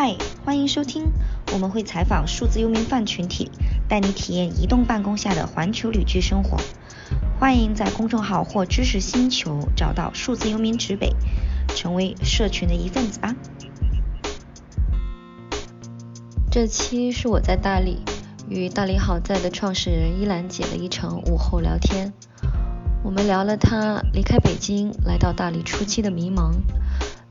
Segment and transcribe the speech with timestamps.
[0.00, 0.14] 嗨，
[0.44, 1.06] 欢迎收听，
[1.52, 3.50] 我们会采访数字游民饭群体，
[3.88, 6.56] 带你体验移动办公下的环球旅居生活。
[7.40, 11.16] 欢迎在公众号或知识星球找到数字游民指北，
[11.74, 13.34] 成为社群的一份子吧。
[16.48, 18.04] 这期是我在大理
[18.48, 22.12] 与大理好在的创始人依兰姐的一场午后聊天。
[23.02, 26.52] 我们聊了她离开北京来到大理初期的迷茫，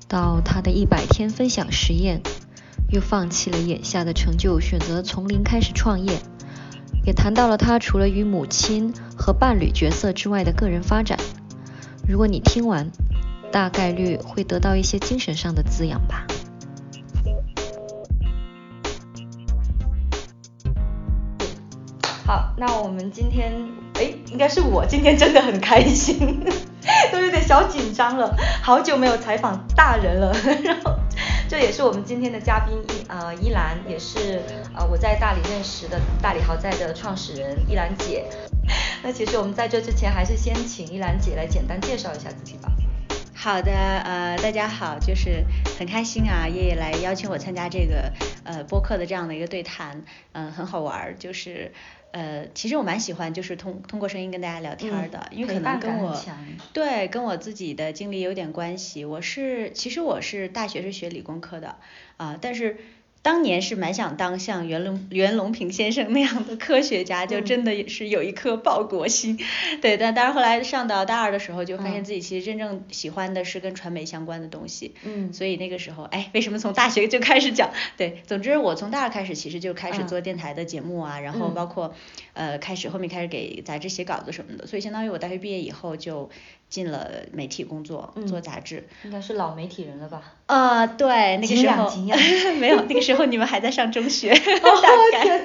[0.10, 2.22] 到她的一百天分享实验，
[2.90, 6.20] 又放弃了眼下的成就，选择从零开始创业。
[7.06, 11.18] 也谈到了他除了与母亲和伴侣角色之外的个人发展。
[12.06, 12.92] 如果你听完，
[13.52, 16.26] 大概率会得到一些精神上的滋养吧。
[22.26, 23.54] 好，那我们今天，
[23.94, 26.44] 哎，应该是我今天真的很开心，
[27.10, 30.34] 都有点小紧张了，好久没有采访大人了。
[30.62, 30.94] 然后，
[31.50, 34.42] 这也是我们今天的嘉宾依呃依兰，也是
[34.76, 38.26] 呃我在大理认识的大理豪宅的创始人依兰姐。
[39.02, 42.70] 那其实我们在这之前，还是先请依兰姐来简单介绍一下自己吧。
[43.34, 45.46] 好的，呃，大家好，就是
[45.80, 48.12] 很开心啊，叶叶来邀请我参加这个
[48.44, 51.72] 呃播客的这样的一个对谈，嗯、很好玩，就是
[52.18, 56.26] 呃，其实我蛮喜欢就是通通过声音跟大家聊天儿的，嗯因为可能跟我
[56.74, 61.76] 对跟我自己的经历有点关系，我是其实我是大学是学理工科的
[62.18, 62.78] 啊、但是。
[63.28, 69.38] 当年是蛮想当像袁隆袁隆平先生那样的科学家，就嗯真的也是有一颗报国心。
[69.82, 74.94] 对，但但是后来上到大二的时候，就发现嗯自己其实真正喜欢的是跟传媒相关的东西。
[75.04, 77.70] 嗯所以那个时候，哎，为什么从大学就开始讲？
[77.98, 81.94] 对，总之我从大二开始，其实就开始嗯做电台的节目啊，然后嗯包括
[82.32, 86.30] 呃开始后面开始给杂志写稿子什么的，所以相当于我大学毕业以后就
[86.70, 88.88] 进了媒体工作，做嗯杂志。
[89.04, 90.34] 应该是老媒体人了吧？
[90.48, 91.90] 呃，对，那个时候
[92.60, 95.40] 没有，那个时候你们还在上中学， 哦大概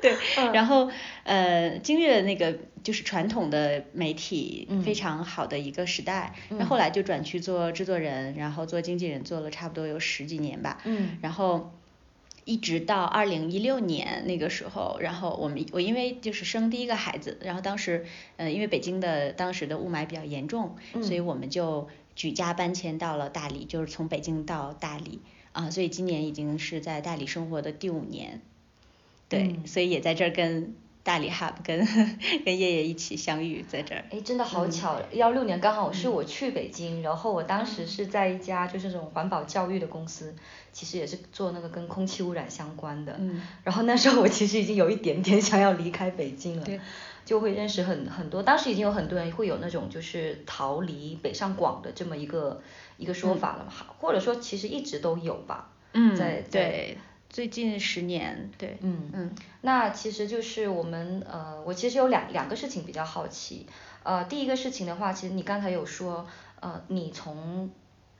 [0.00, 0.90] 对，嗯然后
[1.24, 11.72] 呃，经历了那个就是传统的媒体嗯非常好的一个时代，那、嗯后来就转去做制作人，然后做经纪人，做了差不多有十几年吧，嗯然后。
[12.44, 18.04] 一直到二零一六年那个时候，然后我们我因为就是生第一个孩子，然后当时
[18.36, 21.26] 呃因为北京的当时的雾霾比较严重，所以嗯。
[21.26, 25.20] 我们就举家搬迁到了大理，就是从北京到大理。
[25.52, 28.40] 啊，所以今年已经是在大理生活的第五年，
[29.28, 29.66] 对，嗯。
[29.68, 31.86] 所以也在这儿跟大理 Hub 跟
[32.44, 34.02] 跟叶叶一起相遇在这儿。
[34.10, 40.34] 哎，真的嗯好巧，幺六年刚好是我去北京，然后我当时是在一家就是这种环保教育的公司，
[40.72, 43.14] 其实也是做那个跟空气污染相关的。
[43.20, 46.80] 嗯 然后那时候我其实已经有一点点想要离开北京了对，
[47.26, 52.62] 就会认识很很多，当时已经有很多人会有那种就是逃离北上广的这么一个
[52.96, 55.68] 一个说法了嘛，好或者说其实一直都有吧。
[55.92, 56.98] 嗯，在在对，
[57.34, 59.34] 最近十年，对，嗯嗯。
[59.62, 63.66] 那其实就是我们呃，我其实有两两个事情比较好奇，
[64.04, 66.28] 呃，第一个事情的话，其实你刚才有说，
[66.60, 67.70] 呃，你从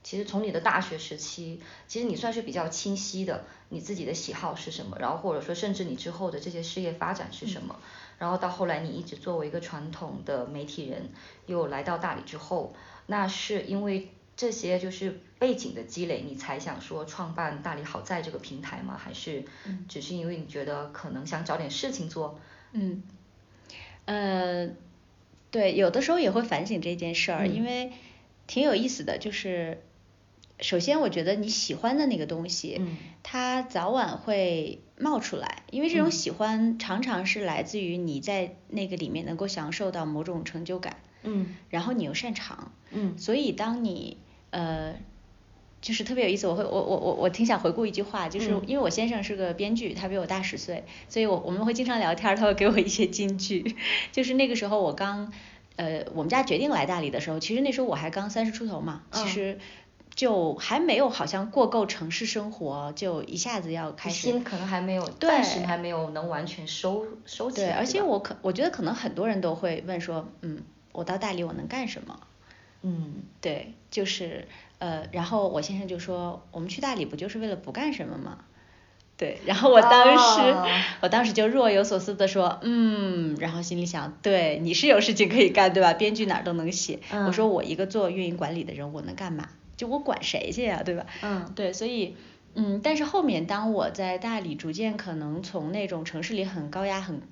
[0.02, 7.78] 其实从你的大学时期，其实你算是比较清晰的，你自己的喜好是什么，然后或者说甚至你之后的这些事业发展是什么，
[8.18, 11.10] 然后到后来你一直作为一个传统的媒体人，
[11.46, 12.74] 又来到大理之后，
[13.06, 18.98] 那是因为这些就是背景的积累，你才想说创办大理好在这个平台吗？
[18.98, 19.44] 还是
[19.88, 22.40] 只是因为你觉得可能想找点事情做？
[22.72, 23.02] 嗯，
[24.06, 24.70] 呃，
[25.52, 27.54] 对，有的时候也会反省这件事儿，嗯。
[27.54, 27.92] 因为
[28.48, 29.80] 挺有意思的，就是
[30.58, 32.96] 首先我觉得你喜欢的那个东西，嗯。
[33.22, 36.10] 它早晚会冒出来，因为这种嗯。
[36.10, 41.54] 喜欢常常是来自于你在那个里面能够享受到某种成就感，嗯。
[41.70, 43.16] 然后你又擅长，嗯。
[43.16, 44.18] 所以当你
[44.54, 44.94] 呃，
[45.82, 53.74] 就是特别有意思，我会我我我我挺想回顾一句话，就是嗯因为我先生是个编剧，他比我大十岁，所以我我们会经常聊天儿，他会给我一些金句，
[54.12, 55.32] 就是那个时候我刚
[55.74, 59.58] 呃我们家决定来大理的时候，其实那时候我还刚三十出头嘛，其嗯实
[60.14, 67.70] 就还没有好像过够城市生活，就一下子要开始心可能还没有，对暂时还没有能完全收收起，来。
[67.70, 70.62] 对而且我可我觉得可能很多人都会问说，嗯，
[70.92, 72.20] 我到大理我能干什么？
[72.86, 74.46] 嗯对，就是
[74.78, 78.38] 呃，然后我先生就说，我们去大理不就是为了不干什么吗？
[79.16, 80.68] 对，然后我当时、哦
[81.00, 85.94] 我当时就若有所思的说，嗯，然后心里想，对，你是有事情可以干，对吧？
[85.94, 89.48] 编剧哪儿都能写，我说嗯我一个做运营管理的人，我能干嘛？
[89.76, 91.06] 就我管谁去呀、对吧？
[91.22, 92.16] 嗯对，所以
[92.54, 97.22] 嗯，但是后面当我在大理逐渐可能从那种城市里很高压、很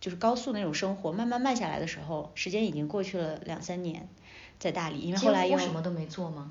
[0.00, 4.08] 就是高速那种生活慢慢慢下来的时候，时间已经过去了两三年，
[4.58, 6.50] 在大理，因为后来又什么都没做吗？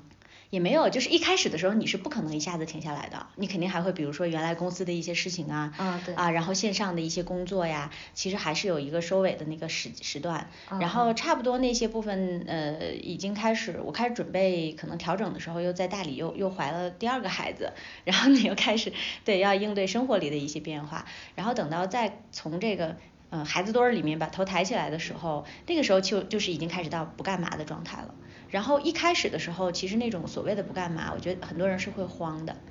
[0.50, 10.48] 也没有，就是一开始的时候你是不可能一下子停下来的，你肯定还会比如说原来公司的一些事情啊，啊对啊，然后线上的一些工作呀，其实还是有一个收尾的那个时时段，
[10.78, 17.72] 然后差不多那些部分呃已经开始，我开始准备可能调整的时候，又在大理又又怀了第二个孩子，
[18.04, 18.92] 然后你又开始
[19.24, 21.04] 对要应对生活里的一些变化，
[21.34, 22.96] 然后等到再从这个
[23.34, 28.14] 呃孩子堆儿里面把头抬起来的时候，那个时候就就是已经开始到不干嘛的状态了。
[28.48, 32.62] 然后一开始的时候，其实那种所谓的不干嘛，我觉得很多人是会慌的，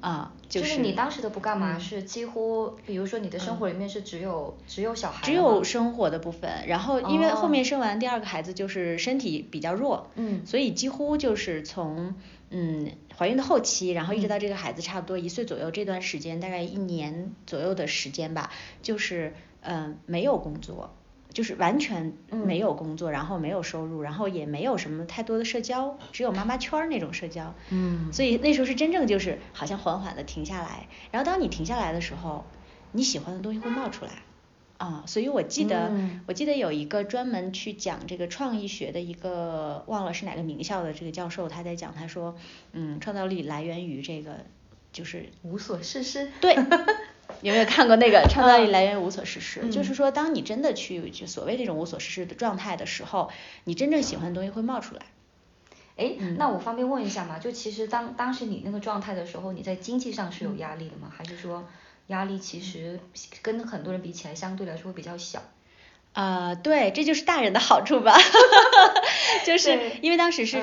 [0.00, 12.14] 啊，就是你当时的不干嘛是几乎，比如说你的生活里面是只有只有小孩，只有生活的部分，然后因为后面生完第二个孩子就是身体比较弱，嗯，所以几乎就是从
[12.50, 18.50] 嗯怀孕的后期，然后一直到这个孩子差不多一岁左右这段时间，大概一年左右的时间吧，
[18.82, 20.94] 就是嗯没有工作。
[21.32, 27.54] 就是完全没有工作，然后没有收入，然后也没有什么太多的社交，只有妈妈圈那种社交。
[27.70, 28.12] 嗯。
[28.12, 32.44] 所以那时候是真正就是好像缓缓的停下来，然后当你停下来的时候，
[32.92, 34.10] 你喜欢的东西会冒出来。
[34.78, 35.90] 啊，所以我记得
[36.26, 42.36] 我记得有一个专门去讲这个创意学的一个忘了是哪个名校的这个教授，他在讲他说，
[42.72, 44.46] 嗯，创造力来源于这个
[44.92, 46.30] 就是无所事事。
[46.40, 46.56] 对。
[47.42, 49.68] 有没有看过那个创造力来源于无所事事？
[49.70, 53.30] 就是说，当你真的去就所谓这种无所事事的状态的时候，
[53.64, 55.02] 你真正喜欢的东西会冒出来。
[55.96, 57.38] 哎，那我方便问一下吗？
[57.38, 61.12] 就其实当当时你那个状态的时候，你在经济上是有压力的吗？
[61.14, 61.66] 还是说
[62.08, 63.00] 压力其实
[63.42, 65.42] 跟很多人比起来相对来说会比较小？
[66.18, 68.18] 啊，对，这就是大人的好处吧，
[69.46, 70.60] 就是因为当时是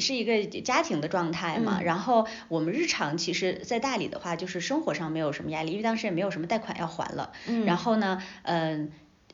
[0.00, 7.32] 是一个家庭的状态嘛，然后我们日常其实，在大理的话，就是生活上没有什么压力，因为当时也没有什么贷款要还了，
[7.64, 8.92] 然后呢，嗯。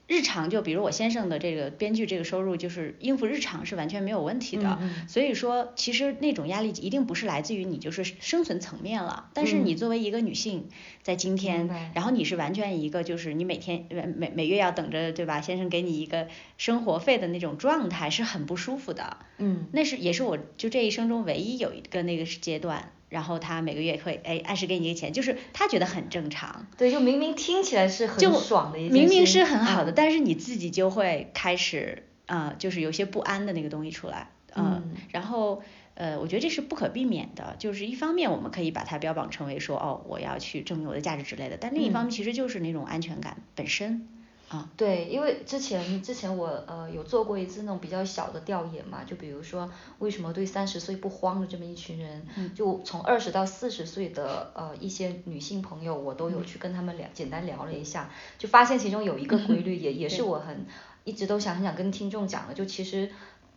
[0.08, 4.78] 日常就比如我先生的这个编剧这个收入，就是应付日常是完全没有问题的。
[5.06, 9.28] 所以说，其实那种压力一定不是来自于你就是生存层面了。
[9.34, 10.68] 但是你作为一个女性，
[11.02, 15.42] 在今天，然后你是完全一个就是你每天每每月要等着对吧？
[15.42, 19.18] 先生给你一个生活费的那种状态是很不舒服的。
[19.36, 19.66] 嗯。
[19.72, 22.92] 那是也是我就这一生中唯一有一个那个阶段。
[23.08, 26.66] 然后他每个月会哎按时给你一个钱，就是他觉得很正常。
[26.76, 34.30] 对，就明明听起来是很爽的一件事，明明是很好的，但是你自己就会开始啊，就是有些不安的那个东西出来。
[34.54, 34.94] 嗯。
[35.10, 35.62] 然后
[35.94, 44.08] 呃，我觉得这是不可避免的，就是一方面我们可以把它标榜成为说哦，我要去证明我的价值之类的，但另一方面其实就是那种安全感本身。
[44.48, 60.64] 啊，对，因为之前之前我呃有做过一次那种比较小的调研嘛，就比如说为什么对三十岁不慌的这么一群人，就从二十到四十岁的呃一些女性朋友，我都有去跟他们聊，简单聊了一下，就发现其中有一个规律，也也是我很
[61.04, 63.10] 一直都想很想跟听众讲的，就其实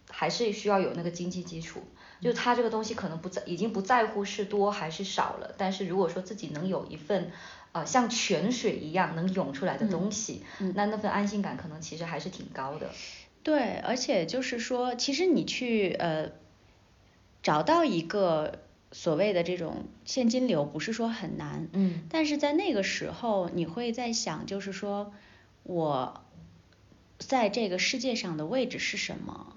[0.09, 1.79] 还是需要有那个经济基础，
[2.19, 7.31] 就他这个东西可能不在已经不在乎是多还是少了，但是如果说自己能有一份。
[7.71, 10.43] 啊，像泉水一样能涌出来的东西，
[10.75, 12.89] 那那份安心感可能其实还是挺高的。
[13.43, 16.31] 对，而且就是说，其实你去呃
[17.41, 18.59] 找到一个
[18.91, 21.69] 所谓的这种现金流，不是说很难。
[21.73, 22.03] 嗯。
[22.09, 25.13] 但是在那个时候，你会在想，就是说
[25.63, 26.23] 我
[27.17, 29.55] 在这个世界上的位置是什么？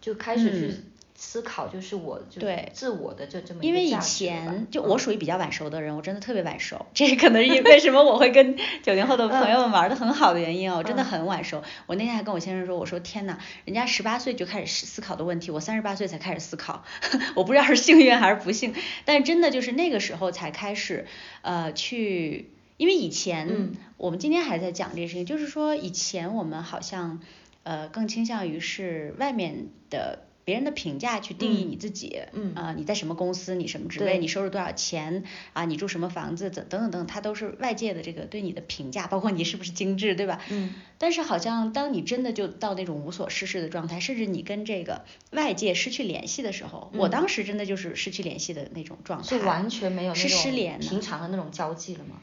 [0.00, 0.76] 就开始去。
[1.22, 2.40] 思考就是我就
[2.72, 11.62] 自我的这这么因为以前就我属于比较晚熟的人，我真的特别晚熟，这可能是为什么我会跟 九零后的朋友们玩的很好的原因哦，我真的很晚熟。
[11.84, 16.84] 我那天还跟我先生说，我说天呐，人家十八岁就开始思考的问题，我三十八岁才开始思考，
[17.36, 18.74] 我不知道是幸运还是不幸，
[19.04, 21.04] 但是真的就是那个时候才开始
[21.42, 22.48] 呃去，
[22.78, 27.20] 因为以前我们今天还在讲这个事情，就是说以前我们好像
[27.64, 30.29] 呃更倾向于是外面的。
[30.50, 40.42] 别人的评价去定义你自己，嗯啊，你在什么公司，你什么职位，你收入多少钱，啊，你住什么房子，等等等等，它都是外界的这个对你的评价，包括你是不是精致，对吧？
[40.50, 40.74] 嗯。
[40.98, 52.16] 但是好像当你真的就到那种无所事事的状态，甚至你跟这个外界失去联系的时候，我当时真的就是失去联系的那种状态，是完全没有是失联平常的那种交际了吗？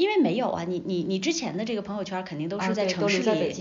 [0.00, 3.52] 因为没有啊，你你你之前的这个朋友圈肯定都是在城市里，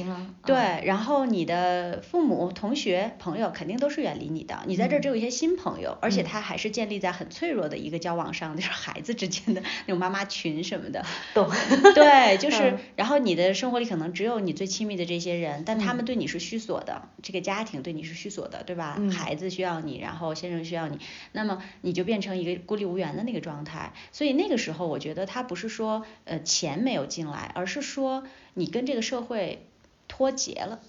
[0.45, 11.05] 对，然后你的父母、同学、朋友肯定都是远离你的，你在这儿只有一些新朋友，而且他还是建立在很脆弱的一个交往上，就是孩子之间的那种妈妈群什么的，
[11.35, 11.49] 懂？
[11.93, 18.97] 对，就 是，然后你的生活里可能只有你最亲密的这些人，但他们对你是虚索的，这个家庭对你是虚索的，对吧？
[19.11, 20.99] 孩子需要你，然后先生需要你，
[21.33, 26.05] 那么你就变成一个孤立无援的那个状态，所以那个时候我觉得他不是说。
[26.29, 29.65] 呃，钱没有进来，而是说你跟这个社会
[30.07, 30.79] 脱节了，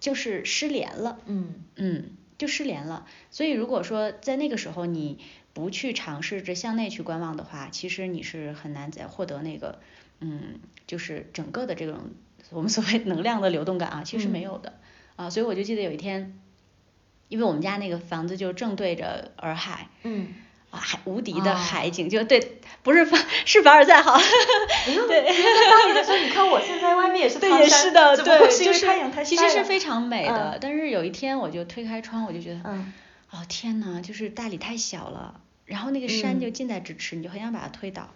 [0.00, 1.18] 就是失联了。
[1.26, 3.06] 嗯嗯，就失联了。
[3.30, 5.18] 所以如果说在那个时候你
[5.52, 9.80] 不去尝试着向内去观望的话，其实你是很难再获得那个，
[10.20, 11.98] 嗯，就是整个的这种
[12.48, 14.78] 我们所谓能量的流动感啊，其实没有的
[15.16, 15.28] 啊。
[15.28, 16.40] 所以我就记得有一天，
[17.28, 20.28] 因为我们家那个房子就正对着洱海，嗯。
[20.70, 24.18] 啊，海无敌的海景，就对，不是凡 是凡尔赛哈，
[25.06, 30.58] 对，在大理的时候，你看我现在外面也是 对，也是的，对，就是太阳太其实是非常美的。
[30.60, 32.70] 但是有一天我就推开窗，我就觉得，
[33.30, 38.08] 哦天呐，就是大理太小了，然后那个山就近在咫尺，你就很想把它推倒，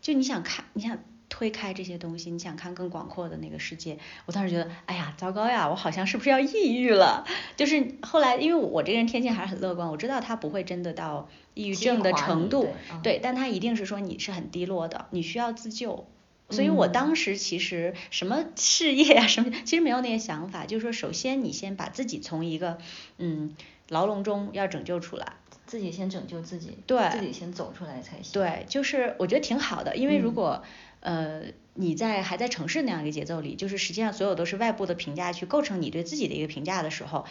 [0.00, 0.98] 就你想看，你想。
[1.32, 3.96] 推开这些东西，你想看更广阔的那个世界。
[4.26, 7.24] 我当时觉得，哎呀，糟糕呀，我好像是不是要抑郁了？
[7.56, 12.68] 就是后来，因为我这个人天性还是很乐观，我知道他不会真的到抑郁症的程度，
[13.02, 16.06] 对，但他一定是说你是很低落的，你需要自救。
[16.50, 22.76] 所以我当时其实什么事业啊，什么其实没有那些想法，就是说，首先你先把自己从一个
[23.16, 23.56] 嗯
[23.88, 25.32] 牢笼中要拯救出来，
[25.64, 28.34] 自己先拯救自己，对，自己先走出来才行。
[28.34, 30.62] 对，就是我觉得挺好的，因为如果。
[31.02, 31.42] 呃，
[31.74, 37.26] 你在还在城市那样一个节奏里，就是实际上所有都是外部的评价去构成你对自己的一个评价的时候，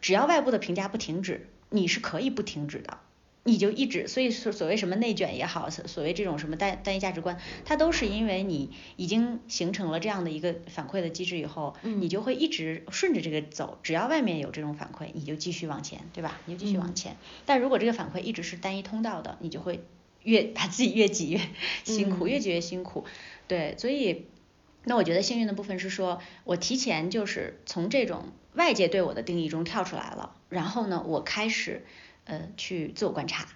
[0.00, 2.98] 只要外部的评价不停止，你是可以不停止的，
[3.42, 16.38] 你就一直，所以所所谓什么内卷也好，所谓这种什么单单一价值观，它都是因为你已经形成了这样的一个反馈的机制以后，你就会一直顺着这个走，只要外面有这种反馈，你就继续往前，对吧？
[16.44, 17.16] 你就继续往前。
[17.44, 19.82] 但如果这个反馈一直是单一通道的，你就会。
[20.26, 21.40] 越把自己越挤越
[21.84, 23.04] 辛苦，越挤越辛苦，
[23.48, 24.26] 对，所以
[24.84, 31.84] 那我觉得幸运的部分是说，我提前就是从这种外界对我的定义中跳出来了，然后呢，我开始
[32.24, 33.48] 呃去自我观察。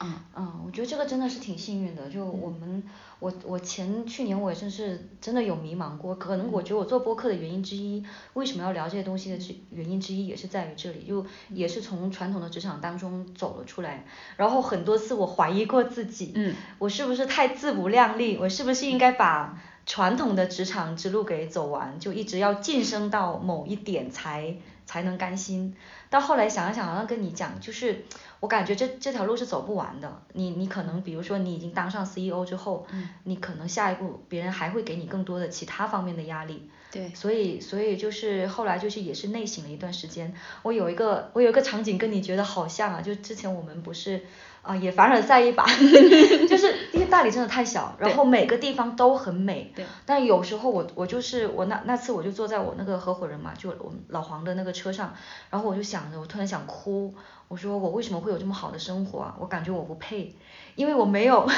[0.00, 2.08] 啊嗯，我觉得这个真的是挺幸运的。
[2.08, 2.82] 就我们，
[3.18, 6.14] 我我前去年我也真是真的有迷茫过。
[6.14, 8.02] 可能我觉得我做播客的原因之一，
[8.32, 14.06] 为什么要聊这些东西的之原因之一，也是在于这里，就也是从传统的职场当中走了出来。
[14.38, 18.38] 然后很多次我怀疑过自己，嗯，我是不是太自不量力？
[18.38, 22.00] 我是不是应该把传统的职场之路给走完？
[22.00, 24.56] 就一直要晋升到某一点才
[24.90, 25.72] 才能甘心？
[26.08, 28.04] 到后来想一想，好像跟你讲，就是
[28.40, 30.20] 我感觉这这条路是走不完的。
[30.32, 32.84] 你你可能比如说你已经当上 CEO 之后，
[33.22, 36.68] 你可能下一步别人还会给你更多的其他方面的压力。
[36.90, 37.14] 对。
[37.14, 40.34] 所以所以就是后来就是也是内省了一段时间。
[40.62, 44.24] 我有一个我有一个场景跟你觉得好像啊，就之前我们不是。
[44.62, 45.64] 啊，也凡尔赛一把，
[46.48, 49.72] 就是因为大理真的太小，然后每个地方都很美。
[49.74, 49.86] 对。
[50.04, 55.14] 但有时候我我就是我那那次我就坐在我那个合伙人嘛，就我们老黄的那个车上，
[55.48, 57.14] 然后我就想着，我突然想哭，
[57.48, 59.34] 我说我为什么会有这么好的生活啊？
[59.40, 60.36] 我感觉我不配，
[60.74, 61.48] 因为我没有，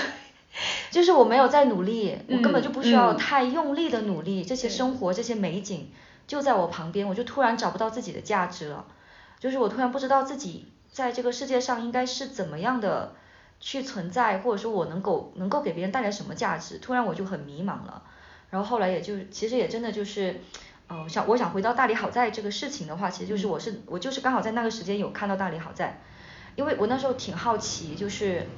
[0.93, 5.91] 就是我没有在努力，我根本就不需要太用力的努力，这些生活这些美景
[6.29, 8.85] 就在我旁边，我就突然找不到自己的价值了，
[9.41, 10.67] 就是我突然不知道自己。
[10.93, 13.15] 在这个世界上应该是怎么样的
[13.61, 16.79] 去存在，或者说我能够能够给别人带来什么价值？
[16.79, 18.03] 突然我就很迷茫了，
[18.51, 20.41] 然后后来也就其实也真的就是，
[20.89, 26.03] 呃，想我想回到大理好在这个事情的话，其实就是我是我就是刚好在那个时间有看到大理好在，
[26.57, 28.51] 因为我那时候挺好奇，就是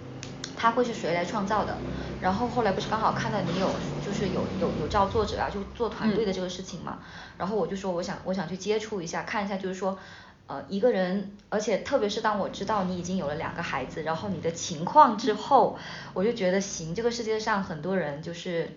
[0.56, 1.82] 他会是谁来创造的？
[2.18, 6.98] 然后后来不是刚好看到你有就是有有有招作者啊，就做团队的这个事情嘛，
[7.36, 9.96] 然后我就说我想我想去接触一下，看一下就是说。
[10.46, 15.78] 呃，一个人，而且特别是当我知道你已经有了两个孩子，然后你的情况之后，
[16.12, 18.76] 我就觉得行，这个世界上很多人就是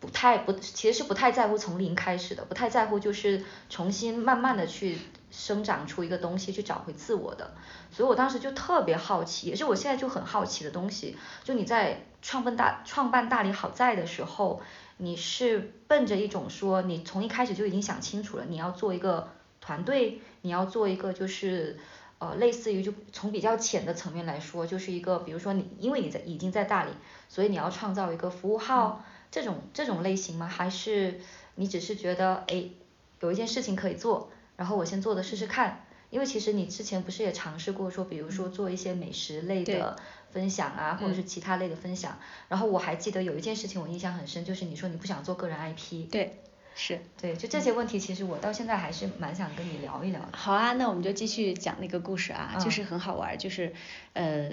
[0.00, 4.98] 不太不，其实是不太在乎从零开始的，不太在乎就是重新慢慢的去
[5.30, 7.54] 生长出一个东西，去找回自我的。
[7.90, 14.60] 所以我当时就特别好奇，也是我现在就很好奇的东西，就你在创办大创办大理好在的时候，
[14.98, 19.30] 你是奔着一种说，你从一开始就已经想清楚了，你要做一个。
[19.66, 21.76] 团队，你要做一个就是
[22.18, 26.92] 呃，类似于就从比较浅的层面来说，就是一个比如说你因为你在已经在大理，
[27.28, 30.46] 所以你要创造一个服务号这种这种类型吗？
[30.46, 31.20] 还是
[31.56, 32.70] 你只是觉得哎
[33.18, 35.84] 有一件事情可以做，然后我先做的试试看？
[36.10, 39.96] 因为其实你之前不是也尝试过说，比如说做一些美食类的
[40.30, 42.20] 分享啊，或者是其他类的分享。
[42.48, 46.08] 然后我还记得有一件事情我印象很深，就是你说你不想做个人 IP。
[46.08, 46.40] 对。
[46.78, 50.28] 是对，就这些问题，其实我到现在还是蛮想跟你聊一聊的。
[50.32, 53.72] 好啊，那我们就继续讲那个故事啊，就是很好玩，就是
[54.12, 54.50] 呃，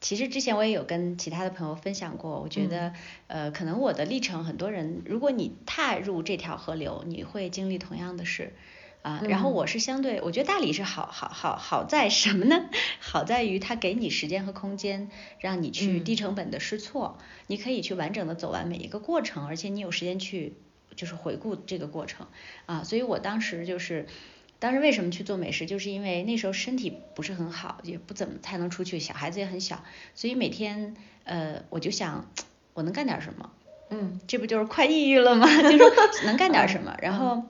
[0.00, 2.94] 其实之前我也有跟其他的朋友分享过，我觉得
[3.26, 8.54] 呃，可能我的历程，很多人如果你踏入这条河流，你会经历同样的事
[9.02, 9.20] 啊。
[9.28, 12.70] 然后我是相对，我觉得大理是好好好好在什么呢？
[12.98, 20.54] 好在于它给你时间和空间，让你去低成本的试错，你可以去完整的走完每一个过程，而且你有时间去。
[20.98, 22.26] 就是回顾这个过程
[22.66, 24.06] 啊，所以我当时就是
[24.58, 29.84] 当时为什么去做美食，就是因为那时候身体不是很好，也不怎么太能出去，小孩子也很小，
[30.16, 32.28] 所以每天呃我就想
[32.74, 33.52] 我能干点什么，
[33.90, 35.46] 嗯，这不就是快抑郁了吗？
[35.62, 37.44] 就是能干点什么，然后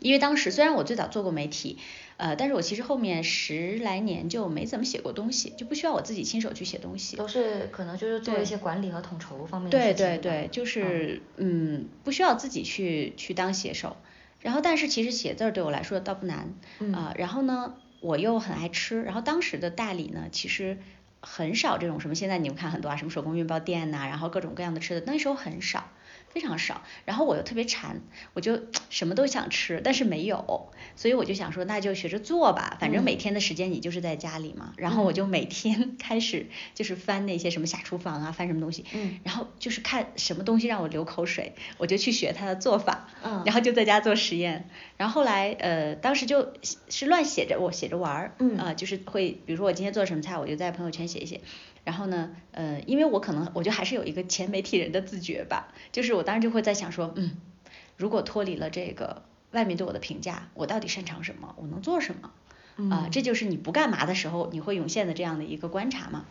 [0.00, 1.78] 因为当时虽然我最早做过媒体。
[2.22, 7.16] 呃，但是我其实后面十来年就没怎么写过东西，就不需要我自己亲手去写东西。
[7.16, 9.96] 都是可能就是做一些管理和统筹方面的事情。
[9.96, 13.96] 对对对，就是嗯，不需要自己去去当写手。
[14.40, 16.54] 然后，但是其实写字对我来说倒不难
[16.94, 17.12] 啊。
[17.16, 19.02] 然后呢，我又很爱吃。
[19.02, 20.78] 然后当时的大理呢，其实
[21.20, 25.90] 很少这种什么，现在你们看很多啊，什么手工面包店呐，然后各种各样的吃的，那时候很少。
[26.32, 28.00] 非常少，然后我又特别馋，
[28.32, 28.58] 我就
[28.90, 44.68] 什么都想吃，但是没有，所以我就想说，那就学着做吧，反正每天的时间你就是在家里嘛，然后我就每天 开始就是翻那些什么下厨房啊，翻什么东西，嗯，然后就是看什么东西让我流口水，我就去学它的做法，嗯，然后就在家做实验，
[45.02, 46.52] 然后后来呃，当时就
[46.88, 51.40] 是乱写着，我写着玩儿，嗯，啊，就是会，比如说我今天做什么菜，我就在朋友圈写一写。
[51.82, 57.32] 然后呢，呃，因为我可能，我就还是有一个前媒体人的自觉吧，就是我当时就会在想说，嗯，
[57.96, 61.56] 如果脱离了这个外面对我的评价，我到底擅长什么？
[61.58, 62.94] 我能做什么？
[62.94, 66.26] 啊，这就是你不干嘛的时候，你会涌现的这样的一个观察嘛。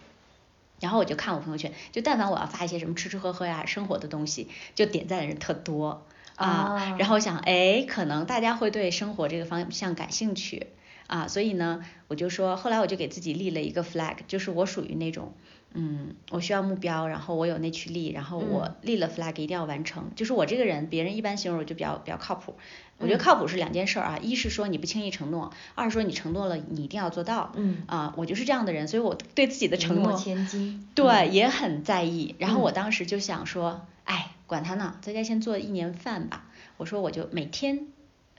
[0.80, 6.96] 然后我就看我朋友圈，就但凡我要发一些什么吃吃喝喝呀、生活的东西，就点赞的人特多啊。
[6.98, 10.68] 然后想，哎，可能大家会对生活这个方向感兴趣。
[11.08, 15.34] 啊，所以呢，我就说，后来我就给自己立了一个 flag，就是我属于那种，
[15.74, 20.12] 嗯，我需要目标，然后我有内驱力，然后我立了 flag 一定要完成。
[20.16, 22.56] 就是我这个人，别人一般形容我就比较比较靠谱。
[22.98, 27.52] 我觉得靠谱是两件事儿啊，一是说你不轻易承诺，二是说你承诺了你一定要做到。
[27.58, 27.84] 嗯。
[27.88, 30.88] 啊，我就是这样的人，所以我对自己的承诺，千金。
[30.96, 32.36] 对，也很在意。
[32.38, 36.44] 然后我当时就想说，哎，管他呢，在家先做一年饭吧。
[36.76, 37.88] 我说我就每天。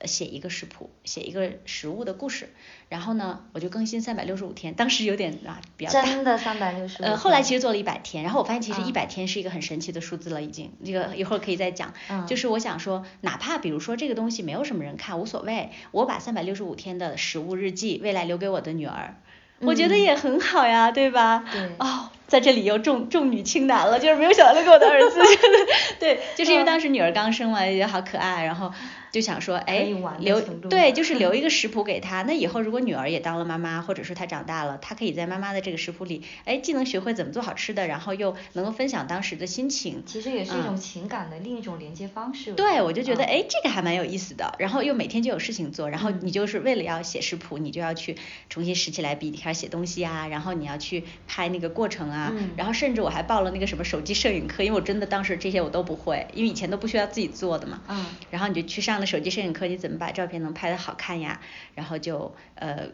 [0.05, 2.49] 写一个食谱，写一个食物的故事，
[2.89, 7.07] 然后呢，我就更新三百六十五天，当时有点啊比较大，真的三百六十五。
[7.07, 11.95] 呃，后来其实做了一百天，然后我发现其实一百天是一个很神奇的数字了，已经，这个一会儿可以再讲。
[12.09, 12.27] 嗯。
[12.27, 19.15] 就是我想说，哪怕比如说这个东西没有什么人看，无所谓，我把三百六十五天的食物日记未来留给我的女儿，
[19.61, 21.45] 我觉得也很好呀，对吧？
[21.53, 21.71] 对。
[21.79, 22.11] 哦。
[22.27, 25.21] 在这里又重重女轻男了，就是没有想到留给我的儿子，
[26.01, 28.73] 对，就是因为当时女儿刚生嘛，也好可爱，然后
[29.11, 29.87] 就想说，哎，
[30.19, 42.53] 留对，就是留一个食谱给她，那以后如果女儿也当了妈妈，或者说她长大了，她可以在妈妈的这个食谱里，哎，既能学会怎么做好吃的，然后又能够分享当时的心情，其实也是一种情感的另一种连接方式。
[42.53, 48.17] 对，我就觉得，哎，这个还蛮有意思的，然后又每天就有事情做，然后你就是为了要写食谱，你就要去
[48.49, 52.22] 重新拾起来笔开始写东西啊，然后你要去拍那个过程啊，
[52.57, 57.81] 然后甚至我还报了那个什么手机摄影课，因为我真的当时这些我都不会，因为以前都不需要自己做的嘛。
[57.89, 58.07] 嗯。
[58.31, 61.41] 然后你就去上了手机摄影课，你怎么把照片能拍的好看呀？
[61.75, 62.89] 然后就呃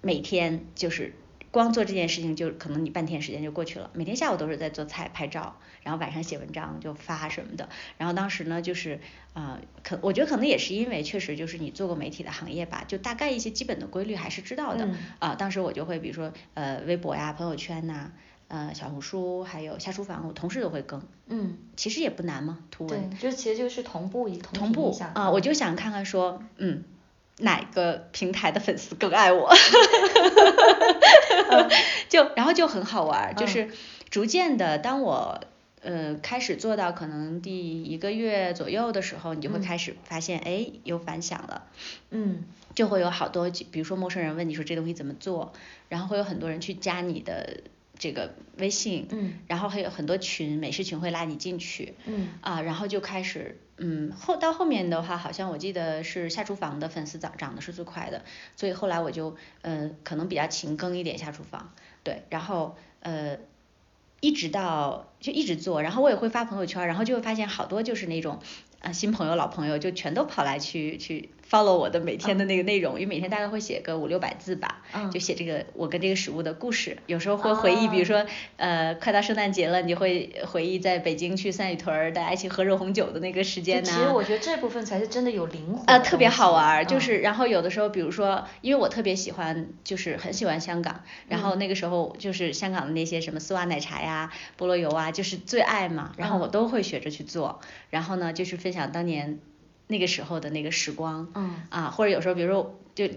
[0.00, 1.14] 每天就是
[1.50, 3.90] 光做这件事情，就可能你半天时间就过去了。
[3.94, 7.68] 每天下午都是在做菜、拍照，然后晚上写文章就发什么的。
[7.96, 8.98] 然后当时呢，就是
[9.34, 14.84] 啊，可我觉得可能也是因为确实就是你做过媒体的行业吧，就大概一些基本的规律还是知道的。
[14.84, 14.96] 嗯。
[15.20, 18.10] 啊，当时我就会比如说呃微博呀、朋友圈呐。
[18.54, 21.02] 呃，小红书还有下厨房，我同事都会更。
[21.26, 23.10] 嗯，其实也不难嘛，图文。
[23.10, 26.84] 对，就其实就是同步一同步啊，我就想看看说，嗯，
[27.38, 29.52] 哪个平台的粉丝更爱我？
[32.08, 33.70] 就然后就很好玩，就是
[34.08, 35.40] 逐渐的，当我
[35.82, 41.64] 呃开始做到可能第一个月左右的时候，你就会开始发现，哎，有反响了。
[42.10, 42.44] 嗯。
[42.76, 45.52] 就会有好多，比如说陌生人问你说这东西怎么做，
[45.88, 47.60] 然后会有很多人去加你的。
[48.04, 58.22] 这个微信，嗯，然后还有很多群，美食群会拉你进去，嗯，啊，然后就开始，嗯，后到后面的话，好像我记得是下厨房的粉丝涨涨的是最快的，
[58.56, 63.38] 所以后来我就，呃，可能比较勤更一点下厨房，对，然后，呃，
[64.20, 68.38] 一直到就一直做，然后我也会发朋友圈，然后就会发现好多就是那种，
[68.80, 71.30] 啊，新朋友老朋友就全都跑来去去。
[71.48, 78.24] Follow 我的每天的那个内容，因为每天大概会写个五六百字吧，就写这个我跟这个食物的故事，有时候会回忆，比如说
[78.56, 83.90] 呃快到圣诞节了，你就会回忆在北京去三里屯大家一起喝热红酒的那个时间呢。
[83.90, 85.84] 其实我觉得这部分才是真的有灵魂。
[85.86, 99.38] 啊，特别好玩，就是然后有的时候，比如说因为我特别喜欢，就是很喜欢香港，然后那个时候就是香港的那些什么丝袜奶茶呀、菠萝油啊，就是最爱嘛，然后我都会学着去做，然后呢就是分享当年。
[99.86, 103.08] 那个时候的那个时光，嗯啊，或者有时候，比如说就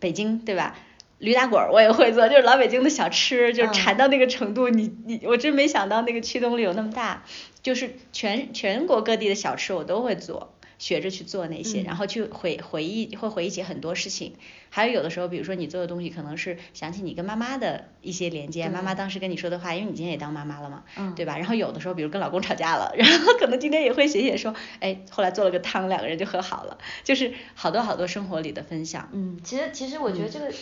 [0.00, 0.76] 北京，对吧？
[1.18, 7.24] 驴打滚我也会做，就是老北京的小吃，就是馋到那个程度，你你我真没想到那个驱动力有那么大，
[7.62, 14.34] 就是全全国各地的小吃我都会做，学着去做那些，然后去回回忆，会回忆起很多事情。
[14.68, 20.84] 还有有的时候，比如说你做的东西，可能是想起你跟妈妈的一些连接，妈妈当时跟你说的话，因为你今天也当妈妈了嘛，
[21.14, 21.38] 对吧？
[21.38, 29.08] 然后有的时候，比如跟老公吵架了， 然后可能今天也会写写说，哎，后来做了个汤，两个人就和好了，就是好多好多生活里的分享。
[29.12, 30.52] 嗯，其实其实我觉得这个，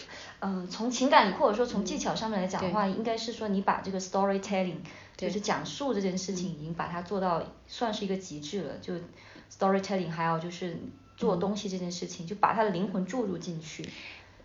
[0.40, 4.76] 嗯，从情感或者说从技巧上面来讲的话，应该是说你把这个 storytelling，
[5.16, 8.94] 就是讲述这件事情，已经把它做到算是一个极致了，就
[9.50, 10.76] storytelling，还有就是。
[11.16, 13.88] 做东西这件事情，就把他的灵魂注入进去。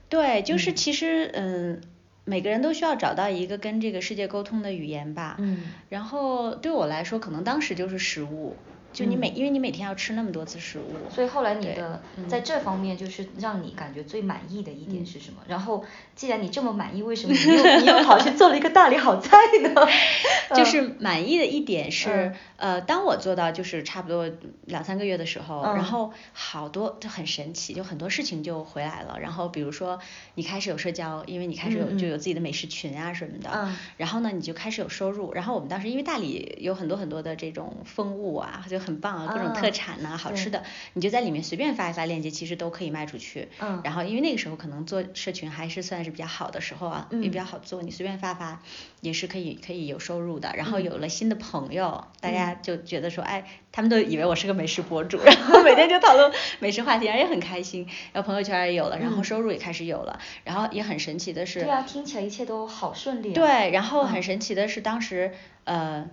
[0.07, 1.81] 对，就是其实，嗯，
[2.25, 5.35] 每个人都需要找到一个跟这个世界沟通的语言吧。
[5.39, 5.63] 嗯。
[5.89, 8.55] 然后对我来说，可能当时就是食物。
[8.91, 15.41] 就你每，因为你每天要吃那么多次食物，所以后来你的在这方面就是让你感觉最满意的一点是什么？
[15.47, 15.83] 然后
[16.15, 19.87] 既然你这么满意，为什么你又你又跑去做了一个大理好菜呢？
[20.55, 24.27] 就是满意的一点是，呃，当我做到就是差不多
[24.65, 29.19] 两三个月的时候，然后好多就很神奇，就很多事情就回来了。
[29.19, 29.99] 然后比如说
[30.33, 35.31] 你开始有社交，因为你开始有就有自己的美食群啊什么的，然后呢你就开始有收入。
[35.33, 40.63] 然后我们当时因为大理有很多很多的这种风物啊，就很棒啊，各种特产呐，好吃的，
[40.93, 43.49] 你就在里面随便发一发链接，其实都可以卖出去。
[43.59, 43.81] 嗯。
[43.83, 48.61] 然后因为那个时候可能做社群还是算是比较好的时候啊，也比较好做，你随便发发
[49.01, 50.53] 也是可以可以有收入的。
[50.55, 57.87] 然后有了新的朋友，大家就觉得说，哎，他们都以为我是个美食博主， 然后每天就讨论美食话题，也很开心。
[58.13, 61.61] 然后朋友圈也有了，然后收入也开始有了，然后也很神奇的是。
[61.61, 63.33] 对啊，听起来一切都好顺利。
[63.33, 65.33] 对，然后很神奇的是当时
[65.65, 66.07] 呃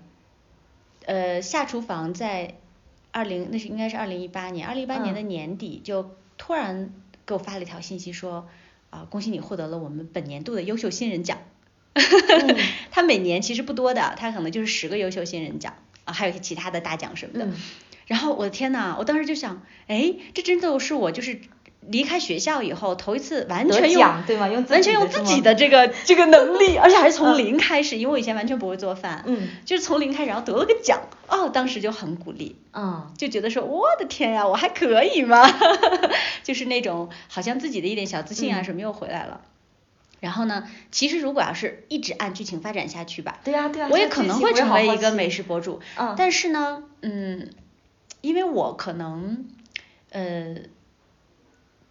[1.07, 2.57] 呃下厨房在。
[3.13, 6.93] 二零那是应该是二零一八年，二零一八年的年底就突然
[7.25, 8.47] 给我发了一条信息说
[8.91, 11.39] 啊恭喜你获得了我们本年度的优秀新人奖，
[12.93, 17.49] 他每年其实不多的，他可能就是十个优秀新人奖啊还有一些其他的大奖什么的，
[18.07, 21.41] 然后我的天呐，我当时就想哎这真的是我就是。
[21.89, 24.49] 离开学校以后，头一次完全用对吗？
[24.49, 35.45] 用完全用自己的这个 这个能力，而且还是从零开始，因为我以前完全不会做饭，嗯，就是从零开始，然后得了个奖，哦，当时就很鼓励，嗯，就觉得说我的天呀，我还可以吗？
[36.43, 39.41] 就是那种好像自己的一点小自信啊什么又回来了。
[40.19, 47.51] 然后呢，其实如果要是一直按剧情发展下去吧，对呀对呀，我也可能会成为一个美食博主，嗯，但是呢，嗯，
[48.23, 49.47] 因为我可能，
[50.11, 50.57] 呃。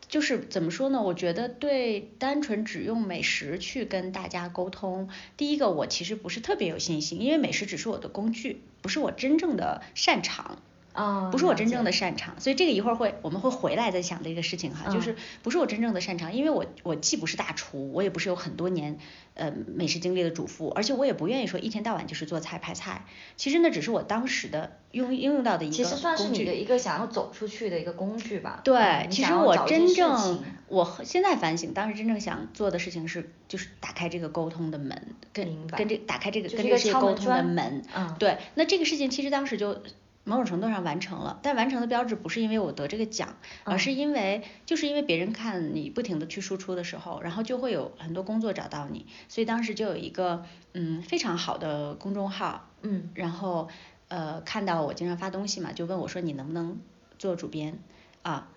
[0.08, 1.02] 就是怎么说呢？
[1.02, 10.62] 我觉得对单纯只用美食去跟大家沟通，第一个我其实不是特别有信心，因为美食只是我的工具，不是我真正的擅长。
[10.96, 18.98] 啊，不是我真正的擅长，所以这个一会儿会我们会回来再想这个事情哈，就是不是我真正的擅长，因为我我既不是大厨，我也不是有很多年
[19.34, 23.06] 呃美食经历的主妇，而且我也不愿意说一天到晚就是做菜拍菜，
[23.38, 26.66] 其实那只是我当时的用应用到的一个其实算是你的一。
[26.66, 28.62] 个想要走出去的一个工具吧。
[28.64, 35.00] 对，其实我真正我现在反省，当时真正想做的事情是就是打开这个沟通的门，
[35.32, 39.78] 跟跟这打开这个跟这个沟通的门，嗯，对，那这个事情其实当时就。
[40.26, 53.70] 某种程度上完成了，但完成的标志不是因为我得这个奖，而是因为就是因为别人看你不停的去输出的时候，然后就会有很多工作找到你，所以当时就有一个嗯非常好的公众号，嗯，然后
[54.10, 56.80] 呃看到我经常发东西嘛，就问我说你能不能
[57.18, 57.80] 做主编。
[58.24, 58.50] 啊？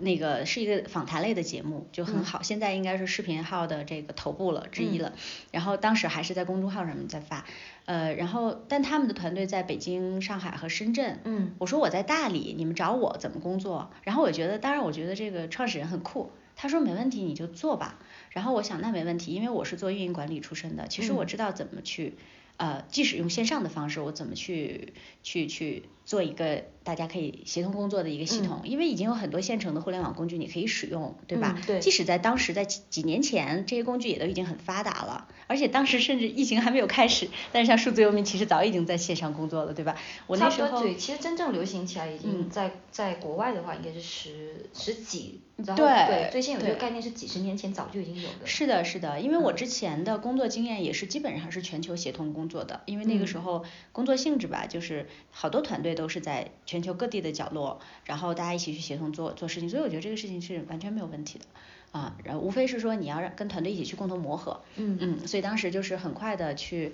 [0.00, 5.12] 那个是一个访谈类的节目，就很好，现在应该是视频号的这个头部了之一了。
[5.52, 7.44] 然后当时还是在公众号上面在发，
[7.84, 11.20] 呃，然后但他们的团队在北京、上海和深圳。
[11.24, 11.54] 嗯。
[11.58, 13.90] 我说我在大理，你们找我怎么工作？
[14.02, 17.98] 然后我觉得，当然我觉得这个创始人很酷，他说没问题，你就做吧。
[18.30, 22.16] 然后我想那没问题，因为我是做运营管理出身的，其实我知道怎么去。
[22.56, 28.62] 呃，即使用线上的方式，我怎么去去去做一个大家可以协同工作的一个系统？
[28.64, 31.56] 因为已经有很多现成的互联网工具你可以使用，对吧？
[31.64, 31.78] 对。
[31.78, 39.94] 即使在当时，在几几年前，这些工具也都已经很发达了，而且当时甚至疫情还没有开始，但是像数字游民其实早已经在线上工作了，对吧？
[40.26, 45.42] 我那时候对，其实真正流行起来已经在在国外的话，应该是十十几。
[45.60, 48.46] 对对，最近有这个概念是几十年前早就已经有的。
[48.46, 61.44] 是的，是的，因为我之前的工作经验也是基本上是全球协同工作的，因为那个时候工作性质吧，就是好多团队都是在全球各地的角落，然后大家一起去协同做做事情，所以我觉得这个事情是完全没有问题的
[61.92, 64.96] 啊，然后无非是说你要让跟团队一起去共同磨合，嗯。
[65.00, 66.92] 嗯，所以当时就是很快的去，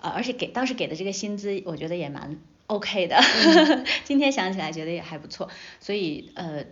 [0.00, 3.18] 呃，而且给当时给的这个薪资，我觉得也蛮 OK 的，
[4.04, 6.64] 今天想起来觉得也还不错，所以呃。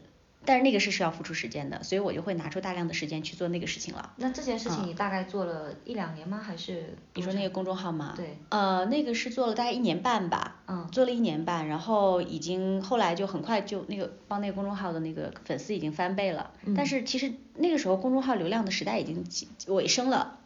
[0.44, 4.12] 但是那个是需要付出时间的，所以我就会拿出大量的时间去做那个事情了。
[4.16, 6.38] 那这件事情你大概做了一两年吗？
[6.38, 8.14] 还是你说那个公众号吗？
[8.16, 8.36] 对。
[8.50, 10.56] 呃，那个是做了大概一年半吧。
[10.66, 10.88] 嗯。
[10.92, 16.50] 做了一年半，然后已经后来就很快就那个帮那个公众号的那个粉丝已经翻倍了。
[16.64, 16.74] 嗯。
[16.74, 19.24] 但是其实那个时候公众号流量的时代已经
[19.68, 20.38] 尾声了，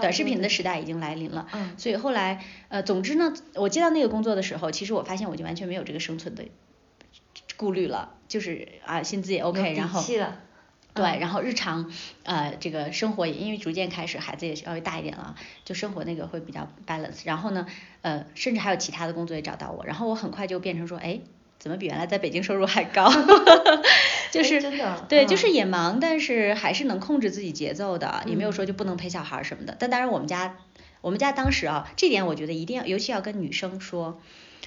[0.00, 1.46] 短视频的时代已经来临了。
[1.52, 1.74] 嗯。
[1.78, 6.44] 所以后来呃，总之呢，我接到那个工作的时候，其实我发现我就完全没有这个生存的。
[7.56, 10.02] 顾虑了，就是啊，薪资也 OK，然后
[10.94, 11.92] 对，然后日常
[12.24, 17.66] 呃这个生活也因为逐渐开始孩子也稍微大一点了，就生活那个会比较 balance，然后呢
[18.00, 21.20] 呃甚至还有其他的工作也找到我，然后我很快就变成说哎
[21.58, 23.10] 怎么比原来在北京收入还高，
[24.32, 30.56] 就是真的对，就是也忙，但是还是能控制自己节奏的，也没有说就不能陪小孩什么的，但当然我们家
[31.02, 34.18] 我们家当时啊这点我觉得一定要尤其要跟女生说，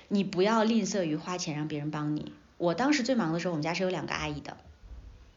[0.10, 2.34] 你不要吝啬于花钱让别人帮你。
[2.60, 4.58] 我当时最忙的时候，我们家是有两个阿姨的，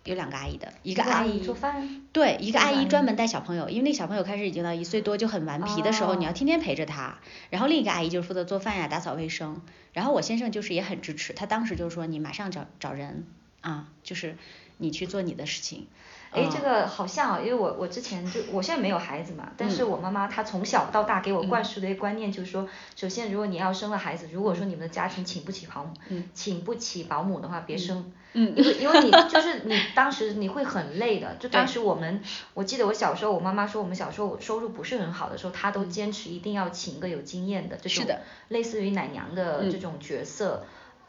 [0.05, 7.19] 有两个阿姨的，一个阿姨做饭，对，一个阿姨专门带小朋友，因为那小朋友开始已经到一岁多就很顽皮的时候，你要天天陪着他。
[7.49, 9.63] 然后另一个阿姨就是负责做饭呀、打扫卫生。
[9.93, 13.25] 然后我先生就是也很支持，他当时就说你马上找找人
[13.61, 14.37] 啊，就是
[14.79, 15.87] 你去做你的事情。
[16.33, 22.67] 哎，这个好像啊，因为我我之前就我现在没有孩子嘛，但是我妈妈她从小到大给我灌输的一个观念就是说，
[22.97, 25.93] 首先如果你要生了孩子，如果说你们的家庭请不起保姆，
[26.35, 28.73] 请不起保姆的话，别生，嗯因为。
[28.83, 32.23] 因为你就是你当时你会很累的，就当时我们，
[32.55, 38.07] 我记得我小时候我妈妈说我们小时候收入不是很好的时候，她都坚持一定要请一个有经验的这种
[38.49, 40.65] 类似于奶娘的这种角色。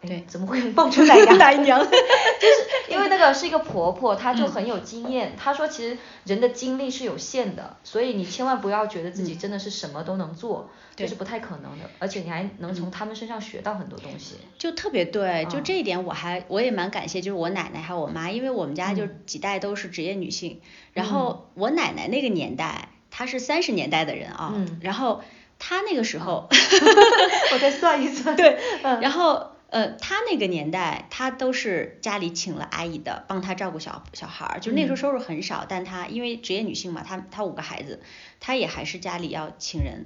[0.06, 1.38] 对，怎么会蹦出奶娘？
[1.40, 5.34] 奶娘， 就是因为那个是一个婆婆，她就很有经验。
[5.38, 11.90] 她说，其实人的精力是有限的，所以你千万不要觉得自己真的是什么都能做，这是不太可能的。
[12.00, 14.36] 而且你还能从他们身上学到很多东西。
[14.58, 20.60] 就特别对，就这一点我还我也蛮感谢，就是我奶奶还有我妈，因为我们家就几代都是职业女性。
[20.92, 25.22] 然后我奶奶那个年代，她是三十年代的人啊，然后
[25.60, 26.50] 她那个时候，
[27.54, 28.60] 我再算一算，对，
[29.00, 29.53] 然后。
[29.74, 38.00] 呃，他那个年代，他都是家里请了阿姨的，帮他照顾小小孩儿，就那时候收入很少，但他因为职业女性嘛，她她五个孩子，
[38.40, 40.06] 她也还是家里要请人，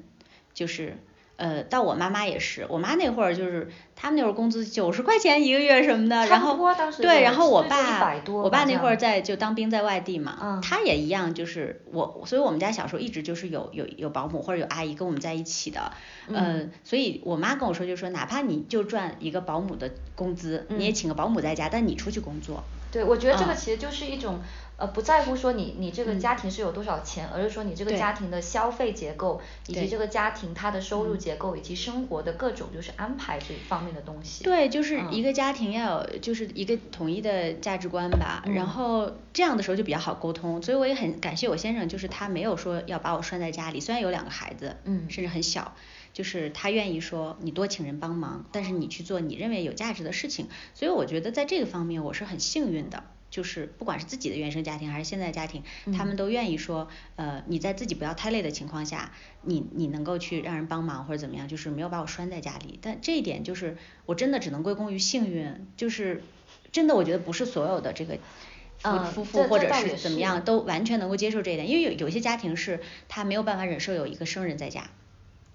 [0.53, 0.97] 就是。
[1.38, 6.58] 呃，到我妈妈也是，我妈那会儿就是他们那会儿工资九十块钱一个月什么的，然后
[7.00, 15.91] 对，然后我爸我爸那会儿在就当兵在外地嘛，他也一样，就是我，所以我们家小时候一直就是有有有保姆或者有阿姨跟我们在一起的，
[16.28, 22.63] 嗯，所以我妈跟我说就说哪怕你就赚一个保姆的工资，你也请个保姆在家，但你出去工作。
[22.91, 24.39] 对，我觉得这个其实就是一种。
[24.77, 34.43] 呃，不在乎说你你这个家庭是有多少钱，而是说你这个家庭的消费结构，以及这个家庭它的收入结构，以及生活的各种就是安排这方面的东西。
[34.43, 40.61] 对，就是一个家庭要有就是一个统一的价值观吧，然后这样的时候就比较好沟通。
[40.61, 45.73] 所以我也很感谢我先生，就是他没有说要把我拴在家里，虽然有两个孩子，嗯，甚至很小，
[46.13, 50.49] 就是他愿意说你多请人帮忙，但是你去做你认为有价值的事情。
[50.75, 53.03] 所以我觉得在这个方面我是很幸运的。
[53.38, 55.62] 就是不管是自己的原生家庭还是现在家庭，
[55.95, 59.12] 他们都愿意说，呃，你在自己不要太累的情况下，
[59.43, 62.80] 你你能够去让人帮忙或者怎么样，就是没有把我拴在家里。
[62.82, 66.23] 但这一点就是我真的只能归功于幸运，就是
[66.71, 68.17] 真的我觉得不是所有的这个
[69.12, 74.89] 夫妇或者是怎么样都完全能够接受这一点，因为有有些家庭是他没有办法忍受有一个生人在家。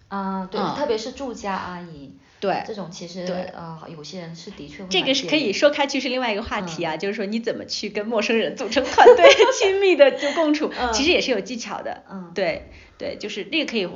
[0.06, 2.12] 啊，对，特别是住家阿姨。
[2.42, 3.24] 对，这种其实
[3.54, 4.88] 呃，有些人是的确会。
[4.90, 9.24] 这个是可以说开去是另外一个话题啊，就是说你怎么去跟陌生人组成团队，
[9.56, 12.02] 亲密的就共处，其实也是有技巧的。
[12.10, 13.88] 嗯，对对，就是那个可以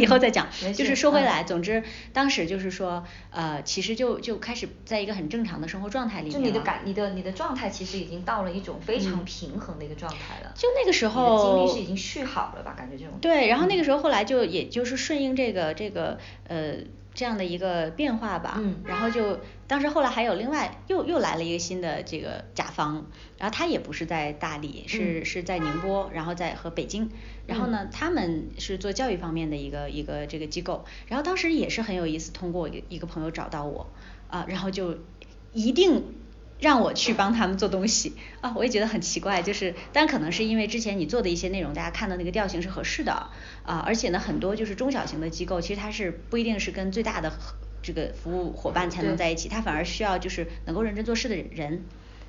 [0.00, 0.48] 以后再讲。
[0.74, 6.32] 就是说回来，总之当时就是说呃，其实就就开始在一个很正常的生活状态里面。
[6.32, 10.52] 就你的感，你的你的状态其实已经到了一种非常平衡的一个状态了。
[10.56, 11.54] 就那个时候。
[11.54, 12.74] 精力是已经蓄好了吧？
[12.76, 13.16] 感觉这种。
[13.20, 16.18] 对，然后那个时候后来就也就是顺应这个这个
[16.48, 16.78] 呃。
[17.16, 23.06] 这样的一个变化吧，嗯，然后就当时后来还有另外又又来了一个新的这个甲方，
[23.38, 27.10] 然后他也不是在大理，是是在宁波，然后在和北京，
[27.46, 33.88] 然后呢他们是做教育方面的一个一个这个机构，然后当时也是很有意思，通过一一个朋友找到我
[34.28, 34.98] 啊，然后就
[35.52, 36.04] 一定。
[36.58, 38.14] 让我去帮他们做东西。
[38.40, 43.28] 啊，我也觉得很奇怪，就是，但可能是因为之前你做的一些内容，大家看到那个调性是合适的
[43.66, 47.32] 啊，而且呢，很多就是中小型的机构，其实它是不一定是跟最大的
[47.82, 51.84] 这个服务伙伴才能在一起，它反而需要就是能够认真做事的人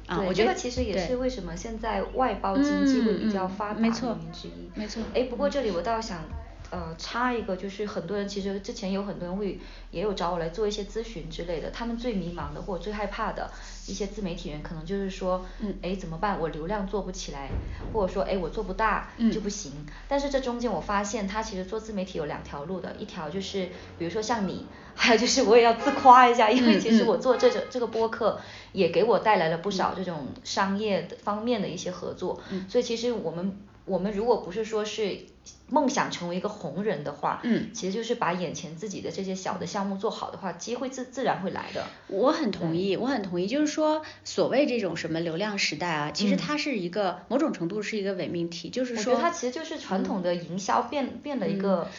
[0.07, 0.21] 啊。
[0.21, 4.69] 我觉得其实也是为什么现在外包经济会比较发达的原因之一。
[4.75, 5.01] 没错。
[5.13, 6.23] 哎，不过这里我倒想。
[6.69, 9.57] 呃插一个，就是很多人其实之前有很多人会
[9.89, 13.49] 也有找我来做一些咨询之类的，他们最迷茫的或者最害怕的
[13.87, 16.39] 一些自媒体人，可能就是说，嗯哎怎么办？
[16.39, 17.49] 我流量做不起来，
[17.91, 19.71] 或者说哎我做不大就不行。
[20.07, 24.65] 但是这中间我发现，他其实做自媒体有两条路的，一条就是比如说像你。
[24.99, 35.19] 还有就是我也要自夸一下，因为其实我做这个这个播客也给我带来了不少这种商业的方面的一些合作，所以其实我们我们如果不是说是。
[35.69, 41.85] 梦想成为一个红人的话，嗯，其实就是把眼前自己的这些小的项目做好的话，机会自自然会来的。
[42.07, 51.89] 我很同意，我很同意，就是说，所谓这种什么流量时代啊，其实它是一个某种程度是一个伪命题，就是说，它其实就是传统的营销变变了一个。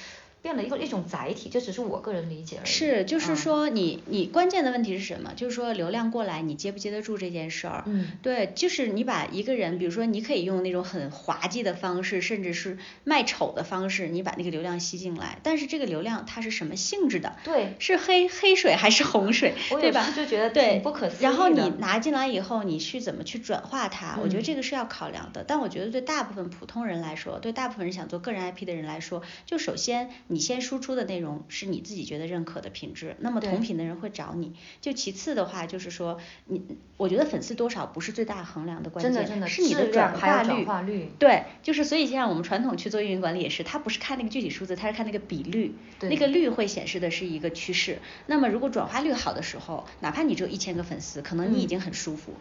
[0.48, 2.66] 变了一个一种载体，这只是我个人理解而已。
[2.66, 5.34] 是，就是说你你关键的问题是什么？
[5.36, 7.82] 就是说流量过来，你接不接得住这件事儿？
[7.84, 15.38] 嗯，对，就是你把一个人，比如说你可以用那种很滑稽的方式，甚至是卖丑的方式，你把那个流量吸进来。
[15.42, 17.36] 但是这个流量它是什么性质的？
[17.44, 19.52] 对，是黑黑水还是洪水？
[19.68, 20.10] 对吧？
[20.16, 24.14] 就觉得对不可思议然后你拿进来以后，你去怎么去转化它？
[24.16, 24.22] 嗯。
[24.22, 25.44] 我觉得这个是要考量的。
[25.46, 31.08] 但我觉得对大部分普通人来说，对大部分人想做个人 IP 的人来说，就首先你先输出的。
[31.08, 34.52] 内容是你自己觉得认可的品质，那么同品的人会找你。
[34.82, 36.60] 就其次的话，就是说你，
[36.98, 41.08] 我觉得粉丝多少不是最大衡量的关键，真的真的是你的转化率。
[41.18, 47.98] 对，就是所以像我们传统去做运营管理也是，他不是看那个具体数字，他是看那个比率，那个率会显示的是一个趋势。
[48.26, 52.34] 那么如果转化率好的时候，哪怕你只有一千个粉丝，可能你已经很舒服。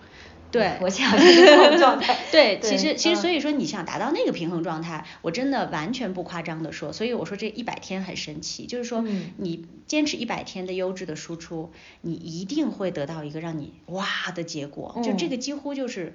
[0.52, 2.18] 对，我想是这种状态。
[2.32, 9.06] 对，其实其实所以说你想达到那个平衡状态，我真的完全不夸张的说，所以我说这一百天很神奇，就是说
[9.38, 14.06] 你坚持一百天的优质的输出，你一定会得到一个让你哇
[14.36, 16.14] 的结果，就这个几乎就是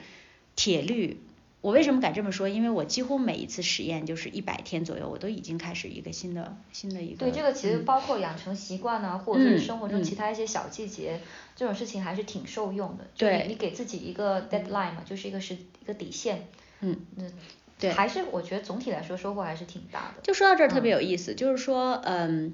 [0.56, 1.20] 铁律。
[1.62, 2.48] 我为什么敢这么说？
[2.48, 7.18] 因为我几乎每一次实验就是一百天左右，我都已经开始一个新的新的一个。
[7.18, 11.20] 对，这个其实包括养成习惯呢，或者是生活中其他一些小细节，
[11.55, 13.07] 这种事情还是挺受用的。
[13.16, 13.46] 对。
[13.48, 16.48] 你给自己一个 deadline 嘛，就是一个是一个底线。
[16.81, 16.96] 嗯。
[17.16, 17.33] 嗯。
[17.79, 17.92] 对。
[17.92, 20.22] 还是我觉得总体来说收获还是挺大的。
[20.22, 22.53] 就说到这儿特别有意思，就是说嗯。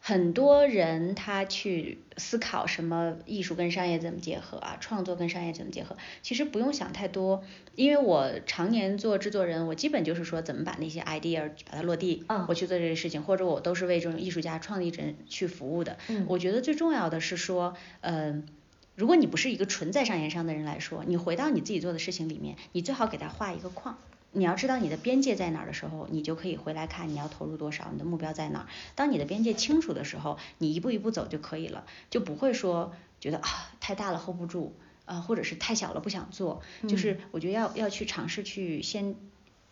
[0.00, 7.42] 很多人他去思考什么艺术跟商业怎么结合啊，创作跟商业怎么结合，其实不用想太多，
[7.74, 15.98] 因为我常年做制作人，我基本就是说怎么把那些 idea 把它落地，我去做这些事情，或者我都是为这种艺术家、创意者去服务的。
[16.26, 18.46] 我觉得最重要的是说，嗯，
[18.94, 23.98] 如果你不是一个纯在商言商的人来说，你回到你自己做的事情里面，你最好给他画一个框。
[24.32, 28.66] 你要知道你的边界在哪儿的时候，你就可以回来看你要投入多少，你的目标在哪儿。
[28.94, 33.48] 当你的边界清楚的时候，你一步一步走就可以了，就不会说觉得啊
[33.80, 34.74] 太大了 hold 不住，
[35.06, 36.62] 啊或者是太小了不想做。
[36.88, 39.16] 就是我觉得要要去尝试去先。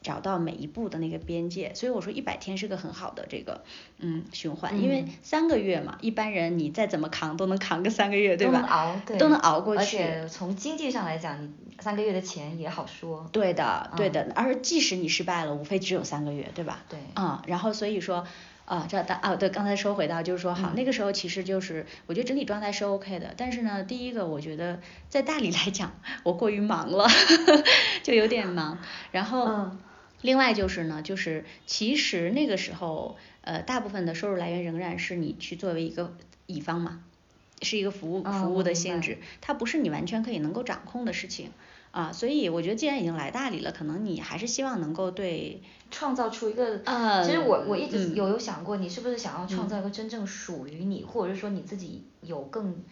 [0.07, 3.65] 找到每一步的那个边界，所以我说一百天是个很好的这个
[3.99, 8.53] 嗯循环，因为三个月嘛，一般人你再怎么扛都能扛个三个月，对吧？
[8.53, 9.81] 都能熬，对，都能熬过去。
[9.81, 13.29] 而且从经济上来讲，你三个月的钱也好说。
[13.33, 14.31] 对的，对的。
[14.37, 16.85] 而即使你失败了，无非只有三个月，对吧？
[16.89, 17.01] 对。
[17.15, 18.25] 啊，然后所以说
[18.65, 25.93] 啊，这啊对，刚才说回到就是说好，那个时候其实就是我觉得整体状态是 OK 的，但是呢，第一个我觉得在大理来讲，
[26.23, 27.09] 我过于忙了，
[28.05, 28.79] 就有点忙，
[29.11, 29.71] 然后。
[30.27, 37.01] 另外就是呢，就是其实那个时候，呃，大部分的收入来源仍然是你去作为一个乙方嘛，
[37.63, 41.53] 是一个服务服务的性质，它不是你完全可以能够掌控的事情
[41.93, 42.13] 啊。
[42.13, 45.63] 所以我觉得既然已经来大理了，可能你还是希望能够对
[45.93, 46.79] 创造出一个，
[47.25, 52.83] 其实我我一直有有想过，你是不是想要创造一个真正属于你，或者是说你自己有更。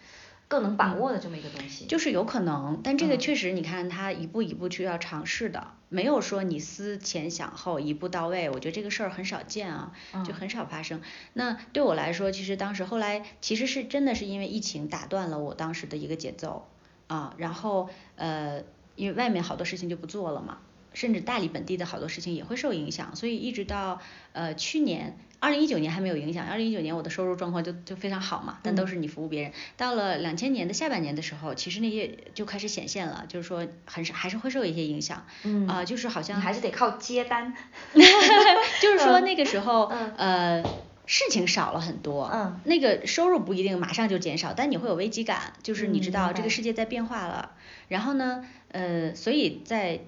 [0.47, 9.91] 更能把握的这么一个东西，就是有可能，但这个确实，你看他一步一步去要尝试的，没有说你思前想后一步到位，我觉得这个事儿很少见啊，
[10.23, 11.01] 就很少发生。
[11.33, 16.67] 那对我来说，其实当时后来其实是真的是因为疫情打断了我当时的一个节奏
[17.07, 18.63] 啊，然后呃，
[18.95, 20.59] 因为外面好多事情就不做了嘛。
[20.93, 23.99] 甚至大理本地的好多事情也会受影响，所以一直到
[24.31, 29.51] 呃去年二零一九年还没有影响，二零一九年我的收入状况就就非常好嘛，但都是你服务别人。
[29.77, 35.23] 到了两千年的下半年的时候，其实那些就开始显现了，就是说很是还是会受一些影响，
[35.67, 37.53] 啊就是好像还是得靠接单
[38.81, 39.83] 就是说那个时候
[40.17, 40.63] 呃
[41.05, 47.51] 事情少了很多，嗯，那个收入不一定马上就减少，但你会有危机感，就是你知道这个世界在变化了，
[47.87, 49.99] 然后呢呃所以在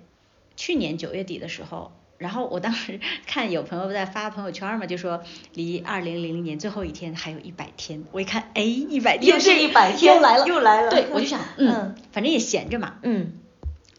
[0.56, 8.04] 去年九月底的时候，然后我当时 看有朋友在发朋友圈嘛，就说离二零零零年最后一天还有一百天。
[8.12, 10.90] 我一看，哎，一百天，又是一百天，又来了，又来了。
[10.90, 13.34] 对，我就想，嗯，反正也闲着嘛，嗯，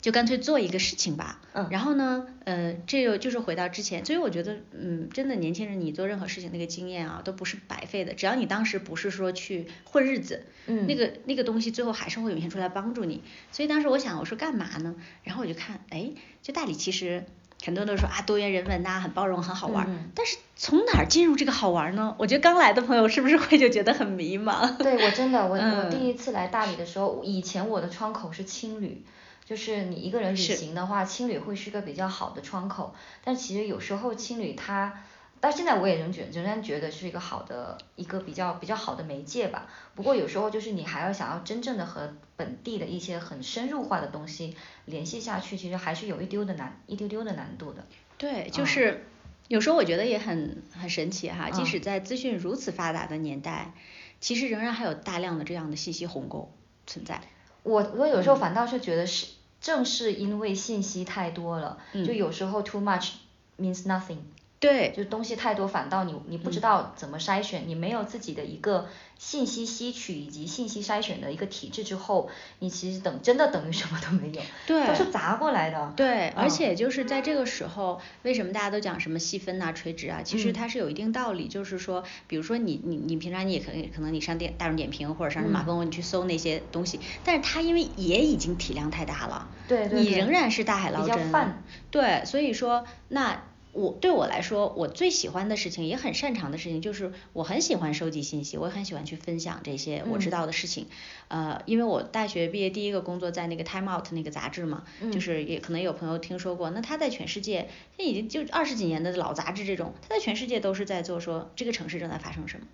[0.01, 1.41] 就干脆做一个事情吧。
[1.53, 8.15] 嗯然后呢，呃，这又就是回到之前，所以我觉得，嗯，真的年轻人，你做任何事情那个经验啊，都不是白费的。
[8.15, 13.25] 只要你当时不是说去混日子，嗯那个那个东西最后还是会涌现出来帮助你。
[13.51, 14.95] 所以当时我想，我说干嘛呢？
[15.25, 16.13] 然后我就看，哎，
[16.43, 17.25] 就大理其实
[17.65, 22.15] 很多人都说啊，多元人文呐、很包容，很好玩但是从哪儿进入这个好玩儿呢？
[22.19, 24.77] 我觉得刚来的朋友是不是会就觉得很迷茫？
[24.79, 29.05] 对我真的，我我嗯第一次来大理的时候，以前我的窗口是青旅，
[29.45, 32.95] 就是你一个人旅行的话，青旅会是个比较好的窗口。
[33.25, 34.95] 但其实有时候青旅它，
[35.41, 39.67] 到现在我也仍觉仍然觉得是一个好的一个比较比较好的媒介吧。
[39.95, 47.85] 不过有时候就是你还要想要真正的和本地的一些很深入化的东西联系下去，其实还是有一丢的难一丢丢的难度的。
[48.17, 49.07] 对，就嗯是
[49.49, 53.73] 有时候我觉得也很很神奇哈，即嗯使在资讯如此发达的年代，
[54.21, 56.53] 其实仍然还有大量的这样的信息鸿沟
[56.87, 57.21] 存在。
[57.63, 59.27] 我我有时候嗯反倒是觉得是，
[59.61, 63.13] 正是因为信息太多了，就嗯有时候 too much
[63.59, 64.19] means nothing，
[64.61, 72.29] 对，就东西太多，反倒你你不知道怎么筛选，你没有自己的一个信息吸取以及信息筛选的一个体制之后，
[72.59, 75.93] 你其实等真的等于什么都没有， 对都是砸过来的。
[75.95, 80.23] 对，而嗯且就是在这个时候，为什么大家都讲什么细分呐、垂直啊？
[80.25, 91.63] 其实嗯它是有一定道理，就是说，比如说你你你平常你也可能可能你上电大众点评或者上什么马嗯蜂窝你去搜那些东西，但是它因为也已经体量太大了，对对对你仍然是大海捞比较针泛。
[91.93, 93.41] 对，所以说那。
[93.73, 100.87] 我对我来说，我最喜欢的事情，也很擅长的事情，就是我很喜欢收集信息，我也很喜欢去分享这些我知嗯道的事情。
[101.29, 112.67] 呃，因为我大学毕业第一个工作在那个 Time Out 那个杂志嘛，就嗯是也可能有朋友听说过，那他在全世界，这已经就二十几年的老杂志这种，他在全世界都是在做说这个城市正在发生什么。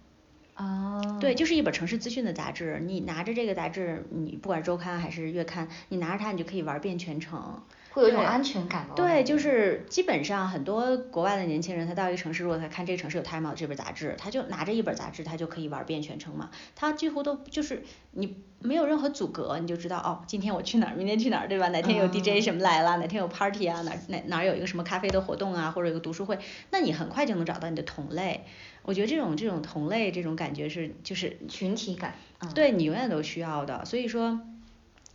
[0.54, 7.60] 啊，对，就是一本城市资讯的杂志，你拿着这个杂志，你不管是周刊还是月刊，你拿着它，你就可以玩遍全城。
[7.94, 8.94] 会有一种安全感吧。
[8.96, 16.50] 对，就是基本上很多国外的年轻人，他到一个城市，如果他看这个城市有 Time Out 这本杂志，他就拿着一本杂志，他就可以玩遍全城嘛。
[16.74, 21.68] 他几乎都就是你没有任何阻隔，你就知道哦，今天我去哪儿，明天去哪儿，对吧？
[21.68, 26.36] 哪天有 DJ 嗯什么来了，哪天有 party 啊，哪哪哪儿有一个什么咖啡的活动啊，或者有个读书会，
[26.70, 28.44] 那你很快就能找到你的同类。
[28.82, 32.14] 我觉得这种这种同类这种感觉是就是群体感。
[32.40, 34.40] 嗯，对你永远都需要的，所以说。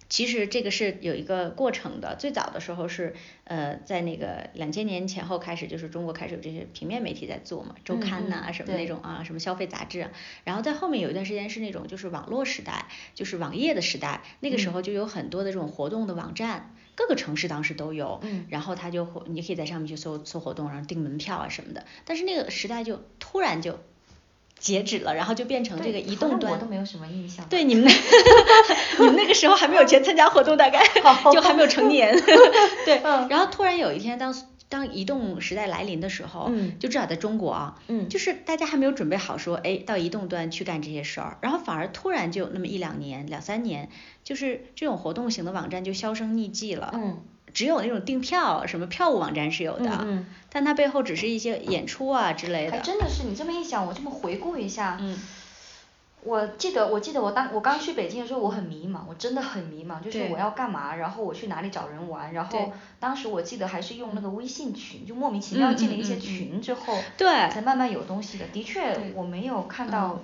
[0.10, 10.12] 其实这个是有一个过程的，最早的时候是呃在那个两千年前后开始，就是中国开始有这些平面媒体在做嘛，周刊呐、什么那种啊，什么消费杂志啊，
[10.44, 18.48] 然后在后面有一段时间是那种就是网络时代，就是网页的时代，那个时嗯候就有很多的这种活动的网站，各个城市当时都有，嗯。
[18.50, 23.80] 然后他就会你可以在上面去搜搜活动，然后订门票啊什么的，但是那个时代就突然就
[24.60, 26.68] 截止了，然后就变成这个移动端我都。
[26.68, 27.46] 没有什么印象。
[27.50, 27.92] 对你们那，
[29.00, 30.84] 你们那个时候还没有钱参加活动，大概
[31.34, 32.14] 就还没有成年。
[32.86, 34.36] 对，嗯然后突然有一天当
[34.70, 43.90] 当移动时代来临的时候，嗯就至少在中国啊，嗯就是大家还没有准备好说，哎，到移动端去干这些事儿，然后反而突然就那么一两年、两三年，
[44.24, 46.92] 就是这种活动型的网站就销声匿迹了。
[46.94, 47.24] 嗯
[47.54, 52.72] 只有那种订票什么票务网站是有的，嗯嗯但它背后只是一些演出啊之类的。
[52.72, 55.18] 还真的是你这么一想，我这么回顾一下，嗯
[56.22, 68.46] 我记得我记得我当我刚去北京的时候，我很迷茫，我真的很迷茫，就是我要干嘛，然后我去哪里找人玩，然后当时我记得还是用那个微信群，就莫名其妙进了一些群之后，对才慢慢有东西的。
[68.48, 70.20] 的确，我没有看到，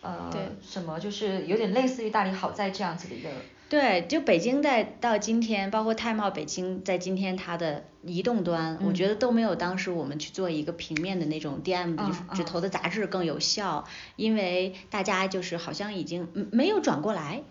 [0.00, 3.28] 呃对，什么就是有点类似于大理好在这样子的一个，
[3.70, 12.44] 对，就北京在到今天，包括泰茂北京在今天它的移动端，我嗯觉得都没有当时我们去做一个平面的那种 DM 嗯就是纸嗯。
[12.46, 13.84] 头的杂志更有效，
[14.16, 17.42] 因为大家就是好像已经嗯没有转过来，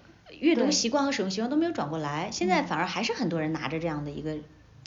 [0.42, 2.66] 阅读习惯和使用习惯都没有转过来，现在嗯。
[2.68, 4.36] 反而还是很多人拿着这样的一个。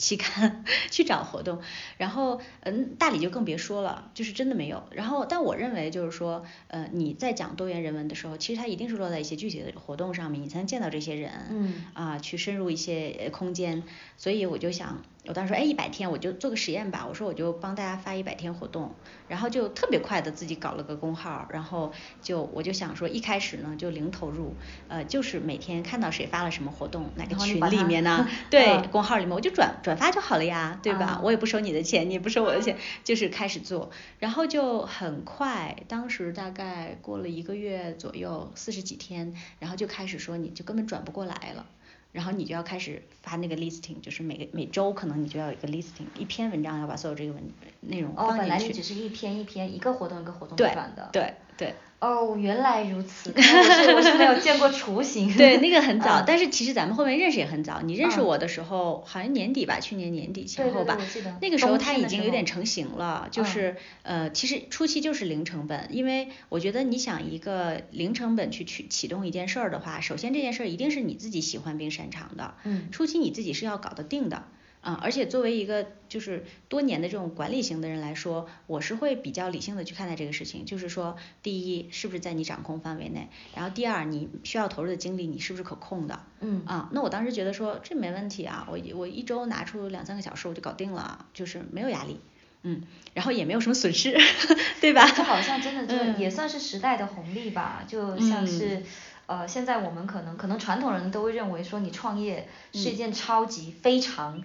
[0.03, 1.61] 期刊 去找活动，
[1.95, 4.83] 然后嗯，大理就更别说了，就是真的没有。
[4.91, 11.31] 然后，但我认为就是说，呃，你在讲多元人文的时候，其实它一定是落在一些具体的活动上面，你才能见到这些人。
[11.49, 13.83] 嗯啊，去深入一些呃空间，
[14.17, 18.93] 所以我就想，我当时说，哎，一百天我就做个实验吧，我说我就帮大家发一百天活动，
[19.29, 24.53] 然后就特别快的自己搞了个工号，然后就我就想说，一开始呢就零投入，
[24.89, 31.05] 呃，就是每天看到谁发了什么活动，哪个群里面呢， 对，嗯公号里面我就转转发就好了呀，对吧？
[31.05, 41.65] 啊我也不收你的钱，你也不收我的钱，就是开始做，然后就很快，当时大概过了一个月左右，四十几天，然后就开始说你就根本转不过来了。
[42.13, 47.43] 然后你就要开始发那个 listing，就是每个每周可能你就要有一个 listing，一篇文章要把所有这个文
[47.81, 48.49] 内容哦，放进去。
[48.49, 51.73] 本来你只是一篇一篇一个活动一个活动转的，对对，
[52.03, 55.31] 哦，原来如此，我是我是没有见过雏形。
[55.37, 57.79] 对，那个很早，但是其实咱们后面认识也很早。
[57.81, 60.97] 你认识我的时候，好像年底吧，去年年底前后吧。
[61.41, 72.55] 那个时候它已经有点成型了，就是呃，其实初期就是零成本，因为我觉得你想一个零成本去去启动一件事儿的话，首先这件事儿一定是你自己喜欢并擅长的。
[72.65, 72.89] 嗯。
[72.91, 74.43] 初期你自己是要搞得定的。
[74.83, 80.65] 啊，而且作为一个就是多年的这种管理型的人来说，我是会比较理性的去看待这个事情。
[80.65, 83.29] 就是说，第一，是不是在你掌控范围内？
[83.55, 86.19] 然后第二，你需要投入的精力，你是不是可控的？
[86.41, 86.63] 嗯。
[86.65, 92.19] 啊，那我当时觉得说这没问题啊，我我一周拿出两三个小时我就搞定了，就是没有压力，
[92.63, 92.81] 嗯，
[93.13, 94.17] 然后也没有什么损失，
[94.81, 95.09] 对吧？
[95.15, 98.83] 这好像真的就也算是时代的红利吧，就像是
[99.27, 104.43] 呃，现在我们可能可能传统人都会认为说你创业是一件超级非常。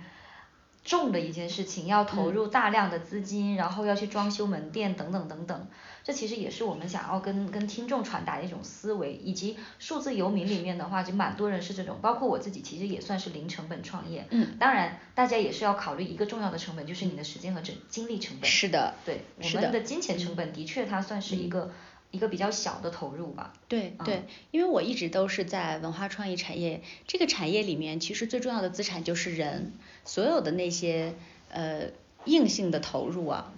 [0.88, 5.66] 重的一件事情，要投入大量的资金，然后要去装修门店等等等等，
[6.02, 14.26] 这其实也是我们想要跟跟听众传达的一种思维，以及数字游民里面的话，就蛮多人是这种，包括我自己其实也算是零成本创业。
[14.30, 14.56] 嗯。
[14.58, 18.48] 当然，大家也是要考虑一个重要的成本，就是你的时间和精精力成本。
[18.48, 18.94] 是的。
[19.04, 19.20] 对。
[19.36, 21.70] 我们的金钱成本的确它算是一个
[22.10, 23.52] 一个比较小的投入吧。
[23.68, 29.74] 对对，因为我一直都是在文化创意产业这个产业里面，其实最重要的资产就是人。
[30.08, 31.14] 所有的那些
[31.50, 31.90] 呃
[32.24, 33.52] 硬性的投入啊，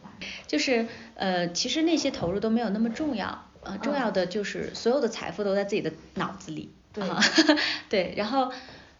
[0.49, 6.71] 就是呃其实那些投入都没有那么重要，呃重要的就是所有的财富都在自己的脑子里。
[6.93, 7.05] 对。
[7.89, 8.51] 对，然后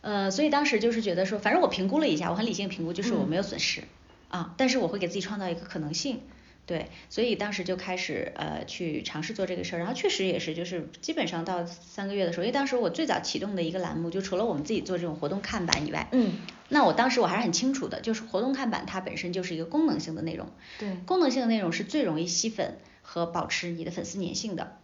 [0.01, 3.83] 呃所以当时就是觉得说，反正我评估了一下，我很理性评估，就是我没有损失
[4.29, 6.23] 啊，但是我会给自己创造一个可能性。
[6.71, 16.35] 对，所以当时就开始呃去尝试做这个事儿，然后确实也是就是基本上到三个月的时候，因为当时我最早启动的一个栏目，就除了我们自己做这种活动看板以外，嗯，
[16.69, 20.47] 那我当时我还是很清楚的，就是活动看板它本身就是一个功能性的内容，
[20.79, 24.77] 对，功能性的内容是最容易吸粉和保持你的粉丝粘性的，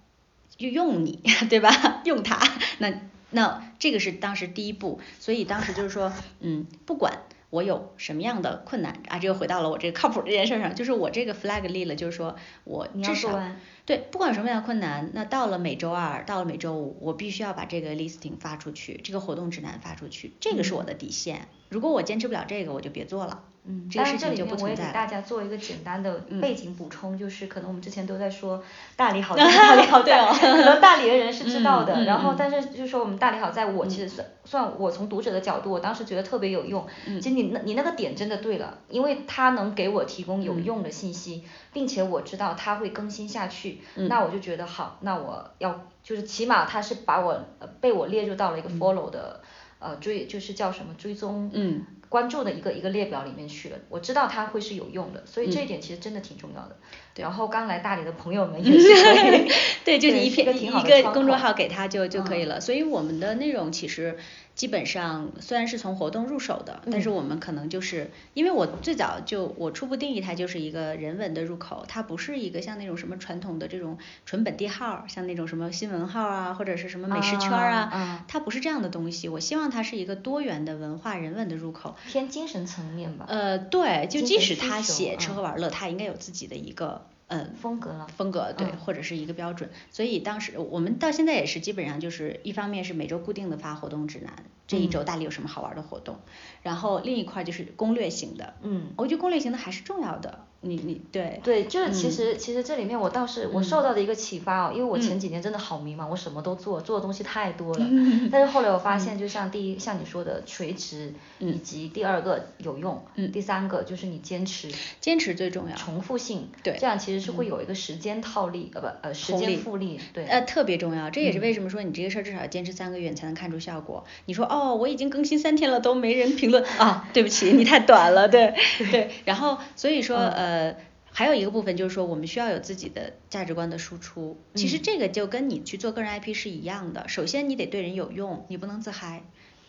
[0.56, 2.02] 就用你对吧？
[2.04, 2.40] 用它，
[2.78, 2.92] 那
[3.30, 7.20] 那这个是当时第一步，所以当时就是说，嗯，不管。
[7.56, 9.18] 我有什么样的困难啊？
[9.18, 13.40] 这又回到了我这个靠谱这件事上，就是我这个 flag 立了，就是说我至少
[13.86, 21.48] 对，不管什么样的困难，那到了每周二，到了每周五，我必须要把这个 listing 发出去，这个活动指南发出去，这个是我的底线。
[21.70, 23.44] 如果我坚持不了这个，我就别做了。
[23.68, 24.64] 嗯，这个事情就不存在。
[24.64, 28.62] 我也给大家做一个简单的背景补充，就是可能我们之前都在说
[28.96, 32.04] 大理好在， 大理好在， 很多大理的人是知道的。
[32.04, 36.86] 然后，但是就是说我们大理好在，我其实算算我从读者的角度，我当时觉得特别有用。
[37.04, 47.44] 其实你那你那个点真的对了，因为它能给我提供有用的信息，并且我知道它会更新下去，那我就觉得好，那我要就是起码它是把我
[47.80, 49.40] 被我列入到了一个 follow 的
[49.78, 51.50] 呃追就是叫什么追踪。
[51.52, 51.84] 嗯。
[52.08, 56.76] 关注的一个一个列表里面去了，我知道它会是有用的，所以这一点其实真的挺重要的。
[57.16, 59.50] 然后刚来大理的朋友们 也是可以，
[59.84, 62.60] 对，就你一篇一个公众号给他就就可以了。
[62.60, 64.16] 所以我们的内容其实。
[64.56, 79.28] 基本上虽然是从活动入手的，但是我们可能就是因为我最早就我初步定义它就是一个人文的入口，它不是一个像那种什么传统的这种纯本地号，像那种什么新闻号啊或者是什么美食圈啊，它不是这样的东西。
[79.28, 83.26] 我希望它是一个多元的文化人文的入口，偏精神层面吧。
[83.28, 87.06] 呃，对，就即使他写吃喝玩乐，他应该有自己的一个。
[87.28, 96.16] 嗯，风格了，风格对，或者是一个标准，所以当时我们到现在也是基本上就是一方面是每周固定的发活动指南，这一周大理有什么好玩的活动，
[96.62, 100.40] 然后另一块就是攻略型的，嗯，我觉得攻略型的还是重要的。
[100.62, 107.86] 你你对对，就是其实其实这里面我倒是我受到的一个启发哦，因为我前几年真的好迷茫，我什么都做，做的东西太多了。
[108.32, 113.00] 但是后来我发现，就像第一像你说的垂直，以及第二个有用，
[113.32, 124.04] 第三个就是你坚持，坚持最重要，重复性，对，这样其实是会有一个时间套利，呃不呃时间复利，对，呃特别重要，这也是为什么说你这个事儿至少要坚持三个月你才能看出效果。
[124.24, 128.54] 你说哦我已经更新三天了都没人评论 啊，对不起你太短了，对
[128.90, 130.74] 对，然后所以说呃。
[131.18, 134.38] 还有一个部分就是说，我们需要有自己的价值观的输出。
[134.54, 137.08] 其实这个就跟你去做个人 IP 是一样的。
[137.08, 139.22] 首先你得对人有用，你不能自嗨，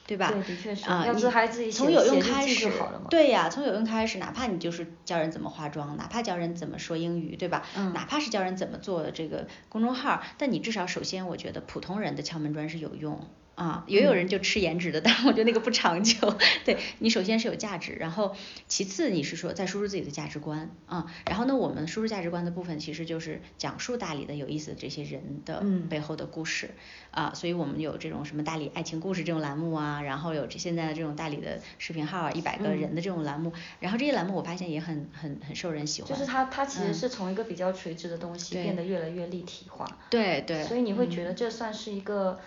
[0.05, 0.29] 对吧？
[0.29, 0.89] 对，的确是。
[0.89, 7.63] 啊，要自嗨自己从有用开始，好了对呀，从有用开始，哪怕你就是教人怎么化妆，哪怕教人怎么说英语，对吧？
[7.77, 7.93] 嗯。
[7.93, 13.25] 哪怕是教人怎么做这个公众号，但你至少首先，我觉得普通人的敲门砖是有用。
[13.57, 16.37] 啊，也有人就吃颜值的， 但我觉得那个不长久。
[16.63, 18.35] 对你首先是有价值，然后
[18.67, 26.69] 其次你是说再输出自己的价值观啊，然后呢，我们输出价值观的部分其实就是讲述大理的有意思的这些人的背后的故事
[27.09, 36.11] 啊，所以我们有这种什么大理爱情故事这种栏目啊，啊，然后有这现在的这种大理的视频号，一百个人的这种栏目，然后这些栏目我发现也很很很受人喜欢。
[36.11, 39.87] 就是它它其实是从一个比较垂直的东西变得越来越立体化。
[40.11, 40.63] 对对。
[40.65, 42.39] 所以你会觉得这算是一个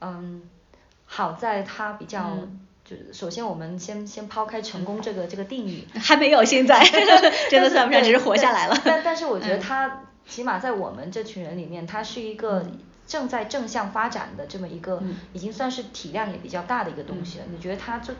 [0.00, 0.42] 嗯，
[1.08, 2.38] 好在它比较。
[2.84, 6.82] 就首先我们先先抛开成功这个这个定义， 还没有现在，
[7.50, 8.80] 真的算不上，只是活下来了。
[8.82, 12.64] 但但是我觉得他起码在我们这群人里面，他是一个
[13.06, 15.02] 正在正向发展的这么一个，
[15.34, 17.44] 已经算是体量也比较大的一个东西了。
[17.52, 18.14] 你觉得他就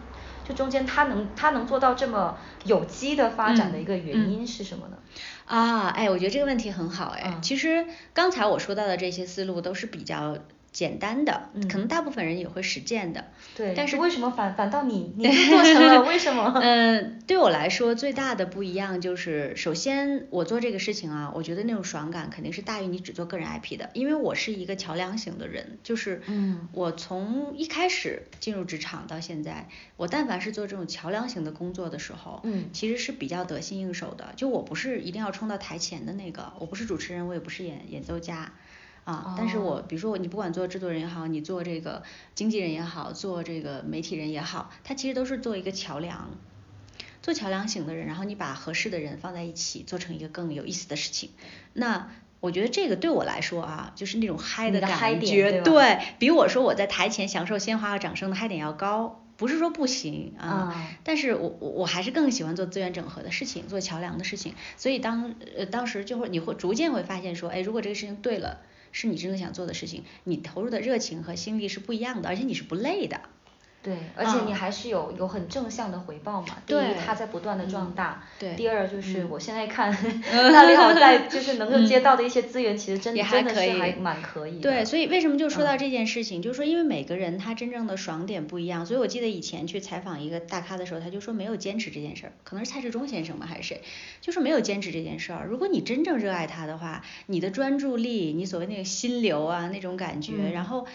[0.47, 4.99] 就中间他能他能做到这么有机的发展的一个原因是什么呢？
[5.47, 10.37] 啊，哎，我觉得这个问题很好，哎，其实刚才我说到的这些思路都是比较。
[10.79, 13.25] 简单的，可能大部分人也会实践的。
[13.57, 13.75] 对。
[13.77, 16.03] 但是为什么反反倒你 你做成了？
[16.05, 16.55] 为什么？
[16.63, 34.29] 嗯，对我来说最大的不一样就是，首先我做这个事情啊，我觉得那种爽感肯定是大于你只做个人 IP 的，因为我是一个桥梁型的人，就是嗯我从一开始进入职场到现在，我但凡是做这种桥梁型的工作的时候，嗯，其实是比较得心应手的。
[34.37, 38.53] 就我不是一定要冲到台前的那个，我不是主持人，我也不是演演奏家。
[39.09, 42.03] 啊，但是我比如说你不管做制作人也好，你做这个
[42.35, 46.29] 经纪人也好，做这个媒体人也好，他其实都是做一个桥梁，
[47.23, 51.31] 做桥梁型的人，然后你把合适的人放在一起，做成一个更有意思的事情。
[51.73, 59.25] 那我觉得这个对我来说啊，就是那种嗨的感觉，对比我说我在台前享受鲜花和掌声的嗨点要高。
[59.39, 64.53] 不是说不行啊，但是我我我还是更喜欢做资源整合的事情，做桥梁的事情。
[64.77, 68.59] 所以当呃当时就会你会逐渐会发现说，哎，如果这个事情对了。
[68.93, 73.21] 是你真的想做的事情，你投入的热情和心力是不一样的，而且你是不累的。
[73.89, 76.49] 对，而且你还是有有很正向的回报嘛。
[76.67, 78.23] 第一，它在不断的壮大。
[78.39, 78.55] 对。
[78.55, 79.91] 第二就是我现在看，
[80.53, 84.61] 大理好在就是能够接到的一些资源，其实真的真的是还蛮可以。
[84.61, 93.83] 对，所以为什么就说到这件事情，就是说因为每个人他真正的爽点不一样，所以我记得以前去采访一个大咖的时候，他就说没有坚持这件事儿，可能是蔡志忠先生吧还是谁，
[94.21, 95.47] 就说没有坚持这件事儿。
[95.49, 100.87] 如果你真正热爱他的话，你的专注力，你所谓那个心流啊那种感觉，然后。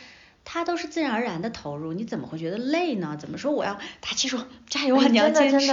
[0.46, 3.18] 他都是自然而然的投入，你怎么会觉得累呢？
[3.20, 5.08] 怎么说我要打气说加油啊？
[5.08, 5.68] 你要坚持，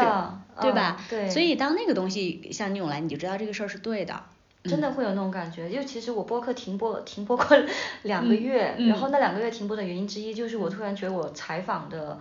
[0.61, 1.05] 对吧？
[1.09, 1.29] 对。
[1.29, 4.25] 所以当那个东西向你涌来，你就知道这个事儿是对的。
[4.65, 7.57] 真的会有那种感觉，因为其实我播客停播停播过
[8.03, 12.19] 两个月，然后那两个月停播的原因之一就是我突然觉得我采访的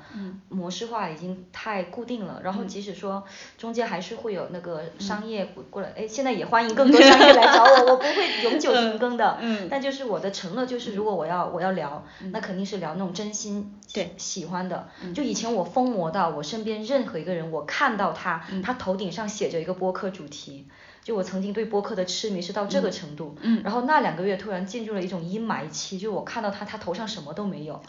[0.47, 3.23] 模式化已经太固定了，然后即使说
[3.57, 9.37] 中间还是会有那个商业过来，哎，现在也欢迎更多商业来找我，我不会永久停更的，
[9.69, 20.67] 但就是我的承诺就是如果我要我要聊，那肯定是聊那种真心对喜欢的，就以前我疯魔到我身边任何一个人，我看到他，他头顶上写着一个播客主题。
[21.09, 27.81] 就我曾经对播客的痴迷是到这个程度，嗯然后那两个月突然进入了一种阴霾期，就我看到他，他头上什么都没有，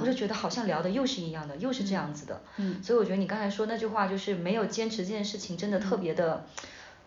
[0.00, 6.46] 我就觉得好像聊的又是一样的，又是这样子的，嗯所以我觉得你刚才说那句话就是没有坚持这件事情真的特别的。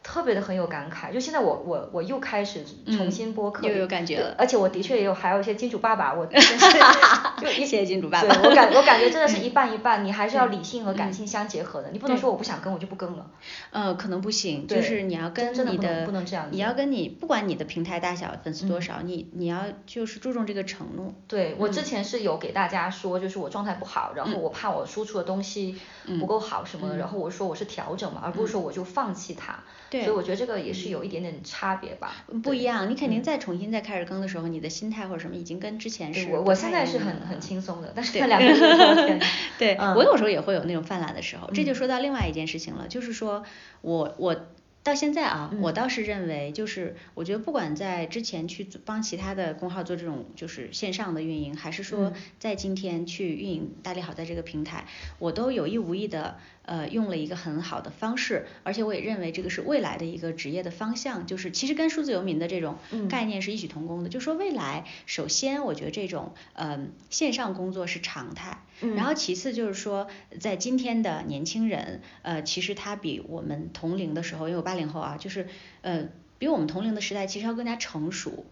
[0.03, 13.27] 特别的很有感慨，就现在我我我又开始重新播客，又有感觉了，而且我的确也有还有一些金主爸爸，我 就一些 金主爸爸，对我感我感觉真的是一半一半， 你还是要理性和感性相结合的，你不能说我不想跟我就不更了。
[13.69, 21.13] 呃，可能不行，就是你要跟你的不能这样，你要跟你不管你的平台大小粉丝多少，你你要就是注重这个承诺。
[21.27, 25.77] 对我之前是有给大家说，就是我状态不好，然后我怕我输出的东西
[26.19, 29.59] 不够好什么的，然后我说我是调整嘛，而不是说我就放弃它。
[29.91, 32.25] 对，所以我觉得这个也是有一点点差别吧。
[32.41, 36.29] 不一样，你肯定再重新再开始更的时候，你的心态或者什么已经跟之前是。
[36.29, 39.19] 我我现在是很很轻松的，但是那两个月
[39.59, 41.51] 对，我有时候也会有那种犯懒的时候。
[41.53, 43.43] 这就说到另外一件事情了，就是说
[43.81, 44.47] 我我。
[44.83, 54.87] 到现在啊，我倒是认为，就是我觉得不管在之前去帮其他的公号做这种就是线上的运营，还是说在今天去运营大利好在这个平台，
[55.19, 62.77] 我都有意无意的呃用了一个很好的方式，而且我也认为这个是未来的一个职业的方向，就是其实跟数字游民的这种
[63.09, 68.59] 概念是异曲同工的，就说未来首先我觉得这种嗯线上工作是常态。
[68.95, 70.07] 然后其次就是说，
[70.39, 75.47] 在今天的年轻人，呃，其实他比我们同龄的时候，因为我八零后啊，就是
[75.81, 76.09] 呃，
[76.39, 78.43] 比我们同龄的时代其实要更加成熟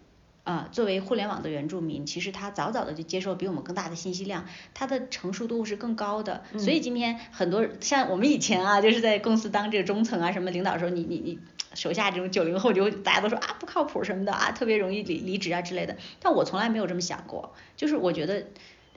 [0.44, 0.68] 啊。
[0.72, 6.42] 作为互联网的原住民，其实他早早的就接受比我们更大的信息量，他的成熟度是更高的。
[6.58, 11.38] 所以今天很多像我们以前啊，就是在公司当这个中层啊什么领导的时候，你你你
[11.74, 15.96] 手下这种九零后就大家都说啊不靠谱什么的啊，特别容易离离职啊之类的。
[16.20, 18.46] 但我从来没有这么想过，就是我觉得。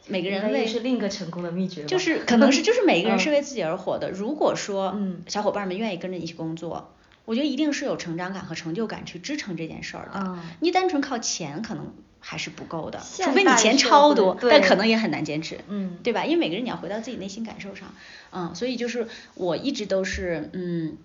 [0.05, 4.11] 每个人为是另一个成功的秘诀，就是可能是就是每一个人 是为自己而活的。
[4.11, 6.93] 如果说嗯小伙伴们愿意跟着你一起工作，
[7.25, 10.39] 我觉得一定是有成长感和成就感去支撑这件事儿的。
[10.59, 16.25] 你单纯靠钱可能还是不够的，除非你钱超多，但可能也很难坚持，嗯对吧？
[16.25, 17.93] 因为每个人你要回到自己内心感受上，
[18.31, 20.97] 嗯，所以就是我一直都是嗯。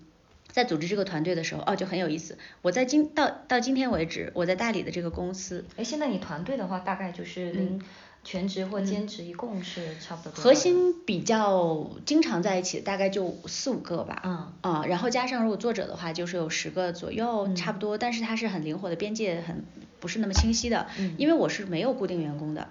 [0.50, 2.38] 在组织这个团队的时候，哦，就很有意思。
[2.62, 7.80] 我在今到到今天为止，我在大理的这个公司，哎，现在你团队的话，大概就是零
[8.28, 14.20] 全职或兼职，一共是差不多多嗯核心比较经常在一起，大概就四五个吧。
[14.22, 17.96] 嗯啊、然后加上如果作者的话，就是有十个左右，嗯差不多。
[17.96, 19.64] 但是它是很灵活的，边界很
[19.98, 20.88] 不是那么清晰的。
[20.98, 22.68] 嗯因为我是没有固定员工的。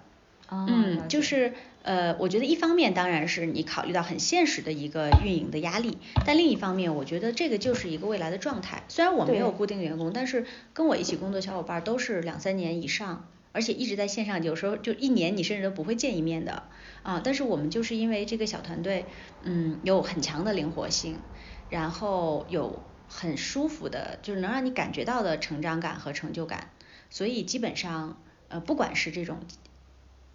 [0.52, 8.84] 嗯，就是呃，我觉得一方面当然是你考虑到很现实的一个运营的压力，但另一方面，我觉得这个就是一个未来的状态。
[8.88, 13.26] 虽然我没有固定员工，但是跟我一起工作小伙伴都是两三年以上，
[13.58, 16.70] 而且一直在线上，有时候就一年你甚至都不会见一面的
[17.02, 17.20] 啊。
[17.24, 19.08] 但是我们就是因为这个小团队，
[19.42, 21.24] 嗯，有很强的灵活性，
[21.68, 26.70] 然后有很舒服的，就是能让你感觉到的成长感和成就感，
[27.10, 29.40] 所以基本上呃，不管是这种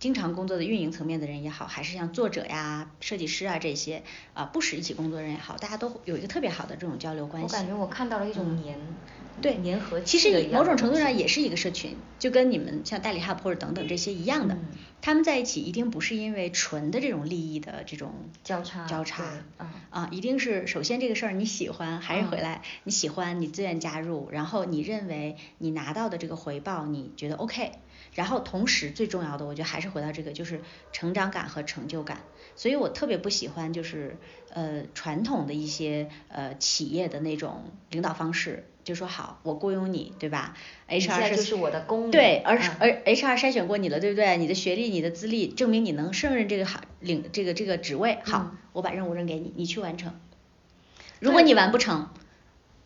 [0.02, 4.02] 经常工作的运营层面的人也好，还是像作者呀、设计师啊这些
[4.34, 7.46] 啊、不时一起工作的人也好，大家都有一个特别好的这种交流关系。
[7.46, 8.96] 我感觉我看到了一种嗯，
[9.40, 14.66] 对粘合其实某种程度上也是一个社群，就跟你们像代理 Hub 或者等等这些一样的，嗯。
[15.00, 19.68] 他们在一起一定不是因为纯的这种利益的这种交叉交叉对嗯。
[19.90, 22.42] 啊，一定是首先这个事儿你喜欢，还是回嗯。
[22.42, 27.70] 来、你喜欢，你自愿加入，然后你认为你拿到的这个回报你觉得 OK，
[28.14, 30.60] 然后同时最重要的，我觉得还是回到这个就是
[30.92, 32.18] 成长感和成就感，
[32.56, 34.16] 所以我特别不喜欢就是
[34.52, 40.54] 呃传统的一些呃企业的那种领导方式，就说好我雇佣你，对吧
[40.88, 44.36] ？HR 是就是我的工对，人而嗯而 HR 筛选过你了，对不对？
[44.36, 50.18] 你的学历、你的资历证明你能胜任这个行领这个这个职位，好，嗯我把任务扔给你，你去完成。
[51.18, 52.10] 如果你完不成，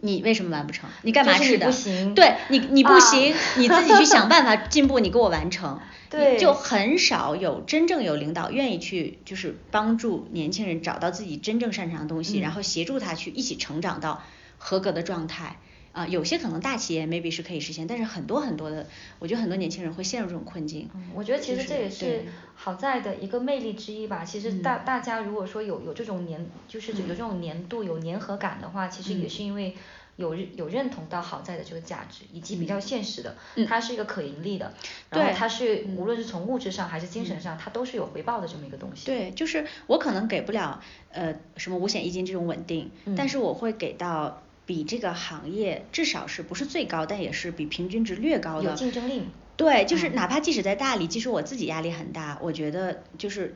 [0.07, 0.89] 你为什么完不成？
[1.03, 1.67] 你干嘛就是你吃的？
[1.67, 5.81] 不行对你你不啊行， 你自己去想办法进步，你给我完成。
[6.09, 14.23] 对就很少有真正有领导愿意去就是帮助年轻人找到自己真正擅长的东西，嗯然后协助他去一起成长到
[14.57, 15.59] 合格的状态。
[15.97, 18.87] 啊，有些可能大企业 maybe 是可以实现，但是很多很多的，
[19.19, 20.91] 我觉得很多年轻人会陷入这种困境。
[20.95, 22.25] 嗯，我觉得其实这也是
[22.55, 24.23] 好在的一个魅力之一吧。
[24.23, 24.63] 其实嗯。
[24.63, 29.31] 大大家如果说有有这种粘，就是有这种粘度、有粘合感的话，其实也嗯。
[29.31, 29.75] 是因为
[30.17, 33.67] 有认有认同到好在的这个价值，以及比较现实的，嗯。
[33.67, 34.75] 它是一个可盈利的，
[35.09, 35.97] 然后对它是嗯。
[35.97, 39.07] 无论是从物质上还是精神上，它都是有回报的这么一个东西。
[39.07, 49.23] 对，就是我可能给不了呃什么五险一金这种稳定，但嗯是我会给到比这个行业至少是不是最高，但也是比平均值略高的有竞争力。
[49.57, 53.55] 对，就是嗯哪怕即使在大理，即使我自己压力很大，我觉得就是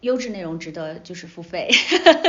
[0.00, 1.68] 优质内容值得就是付费，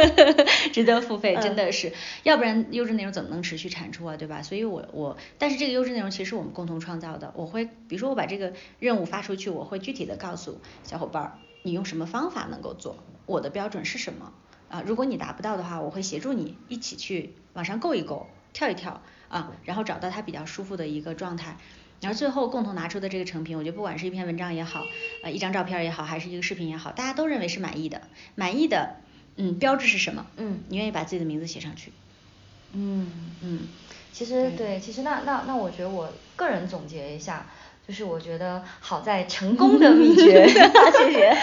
[0.73, 1.91] 值得付费，真嗯的是，
[2.23, 4.41] 要不然优质内容怎么能持续产出啊，对吧？
[4.41, 14.33] 所以我我，但是这个优质内容其实是我们共同创造的，我会比如说我把这个任务发出去，我会具体的告诉小伙伴儿，你用什么方法能够做，我的标准是什么
[14.69, 14.83] 啊？
[14.85, 21.57] 如果你达不到的话，我会协助你一起去往上够一够，跳一跳啊，然后找到它比较舒服的一个状态。
[21.99, 24.83] 然后最后共同拿出的这个成品，我觉得不管是一篇文章也好，
[25.23, 28.03] 呃，一张照片也好，还是一个视频也好，大家都认为是满意的。
[28.35, 28.97] 满意的，
[29.35, 30.27] 嗯，标志是什么？
[30.37, 31.91] 嗯你愿意把自己的名字写上去。
[32.73, 33.11] 嗯
[33.41, 33.61] 嗯，
[34.13, 37.47] 其实对对，其实那那那我觉得我个人总结一下，
[37.87, 41.37] 就是我觉得好在成功的秘诀， 谢谢。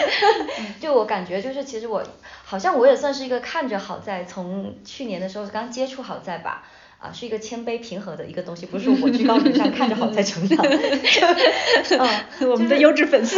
[0.80, 2.02] 就我感觉就是其实我
[2.44, 6.64] 好像我也算是一个看着好在从去年的时候刚接触好在吧。
[6.96, 10.56] 啊，是一个谦卑平和的一个东西，不是说我居高临下看着好在成长。
[10.64, 13.36] 嗯，我们的就是优质粉丝。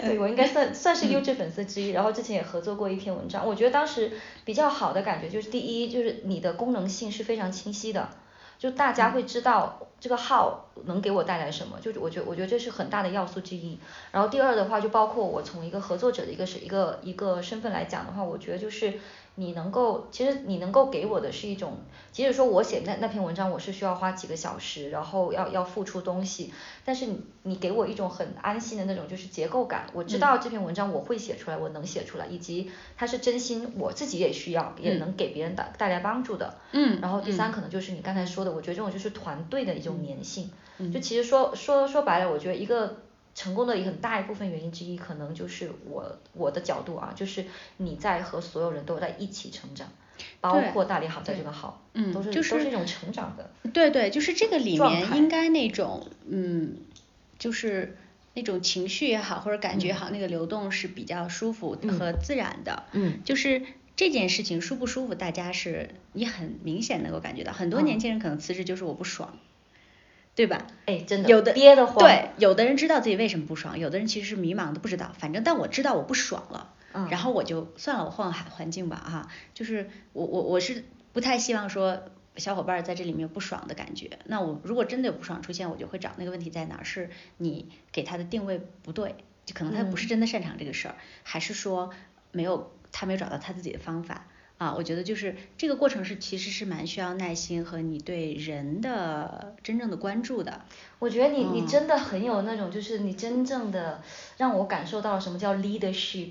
[0.00, 4.12] 对我应该算算是优质粉丝之一，然后之前也合作过一篇文章，我觉得当时
[4.46, 8.08] 比较好的感觉就是第一就是你的功能性是非常清晰的，
[8.58, 13.78] 就大家会知道这个号能给我带来什么，就是我觉得我觉得这是很大的要素之一。
[14.12, 18.94] 然后第二的话就包括我从一个合作者的一个是一个一个身份来讲的话，我觉得就是
[19.36, 21.78] 你能够其实你能够给我的是一种，
[22.10, 26.52] 即使说我写那那篇文章我是需要花几个小时，然后要要付出东西，
[26.84, 36.56] 但是你你给我一种很安心的那种就是结构感，我知道这篇文章我会写出来，我能写出来，以及它是真心我自己也需要，也能给别人带带来帮助的。
[36.72, 40.46] 嗯然后第三嗯可能就是你刚才说的，我觉得这种就是团队的一种粘性。
[40.46, 40.50] 嗯
[40.92, 43.02] 就其实说说说白了，我觉得一个
[43.34, 47.44] 成功的一个很大一部分原因之一，可能就是我我的角度啊，就是
[47.76, 49.88] 你在和所有人都在一起成长，
[50.40, 53.50] 包括大理好在这个好，嗯都是、就是都是一种成长的。
[53.72, 56.76] 对对，就是这个里面应该那种嗯，
[57.38, 57.96] 就是
[58.34, 62.84] 那种情绪也好，或者感觉也好，那个流动是比较舒服嗯和自然的。
[62.92, 63.62] 嗯就是
[63.96, 67.52] 这件事情舒不舒服，大家是你很明显能够感觉到。
[67.52, 69.38] 很多嗯年轻人可能辞职就是我不爽。
[70.38, 70.68] 对吧？
[70.86, 71.98] 哎，真的，有的憋得慌。
[71.98, 75.10] 对，有的人知道自己为什么不爽，有的人其实是迷茫的，不知道。
[75.18, 79.28] 反正但我知道我不爽了，嗯然后我就算了，我换个环环境吧哈。
[79.52, 82.04] 就是我我我是不太希望说
[82.36, 84.16] 小伙伴儿在这里面有不爽的感觉。
[84.26, 91.90] 那我如果真的有不爽出现，我就会找那个问题在哪儿，是你给他的定位不对，就可能他不是嗯真的擅长这个事儿，还是说
[92.30, 94.28] 没有他没有找到他自己的方法。
[94.58, 100.62] 啊，我觉得就是这个过程是其实是蛮需要耐心和你对人的真正的关注的。
[100.98, 101.66] 我觉得你你嗯。
[101.68, 104.02] 真的很有那种，就是你真正的
[104.36, 106.30] 让我感受到了什么叫 leadership。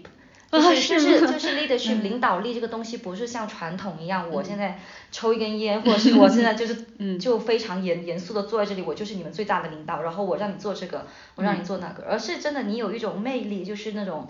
[0.49, 2.03] 就是就是就是 leadership 嗯。
[2.03, 4.77] 领导力这个东西不是像传统一样，我现在
[5.11, 7.17] 抽一根烟，或者是我现在就是 嗯。
[7.17, 14.27] 就非常严严肃的坐在这里，我就是你们最大的领导，然后我让你做这个，我让你做那个，而是真的你有一种魅力，就是那种，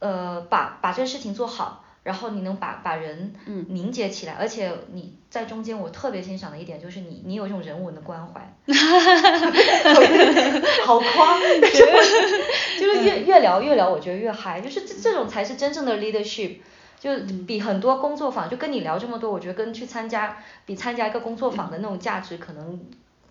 [0.00, 8.54] 呃，把把这个事情做好，然后你能把把人嗯凝结起来，而且你在中间我特别欣赏的一点就是你你有一种人文的关怀，
[10.86, 11.40] 好夸，
[12.78, 16.58] 就是越越聊越聊，我觉得越嗨，就是这这种才是真正的 leadership。
[17.00, 17.10] 就
[17.46, 22.80] 比很多工作坊，就跟你聊这么多，我觉得跟去参加比参加一个工作坊的那种价值可能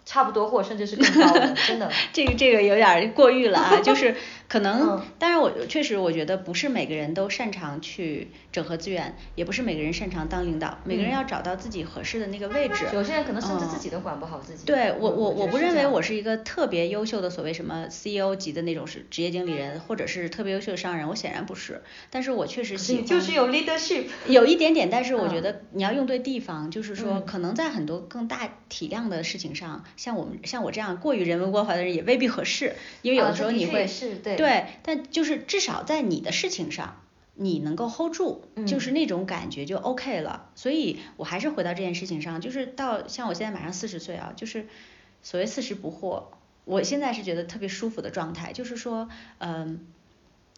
[0.06, 1.92] 差不多，或者甚至是更高的，真的。
[2.14, 4.16] 这个这个有点儿过誉了啊，就是
[4.48, 12.86] 可能嗯，当然我确实我觉得不是每个人都擅长去整合资源，也不是每个人擅长当领导，每个人嗯要找到自己合适的那个位置。
[12.94, 14.66] 有些人可能甚至嗯自己都管不好自己。
[14.66, 21.82] 对我我我我不认为我是是一个特别优秀的所谓什么 CEO 级的那种是职业经理人，或者是特别优秀的商人，我显然不是。
[22.12, 23.06] 但是我确实喜欢。
[23.06, 24.04] 就是有 leadership。
[24.28, 37.00] 有一点点，但是我嗯觉得你要用对地方，就是说嗯可能在很多更大体量的事情上，像我们像我这样过于人文关怀的人也未必合适，因为有啊的时候你会、是对对，但就是至少在你的事情上。
[37.36, 40.52] 你能够 hold 住，就是嗯那种感觉就 OK 了。
[40.54, 44.68] 所以我还是回到这件事情上，就是到像我现在马上四十岁啊，就是
[45.24, 46.26] 所谓四十不惑，
[46.64, 49.10] 我现在是觉得特别舒服的状态，就是说，
[49.40, 49.88] 嗯，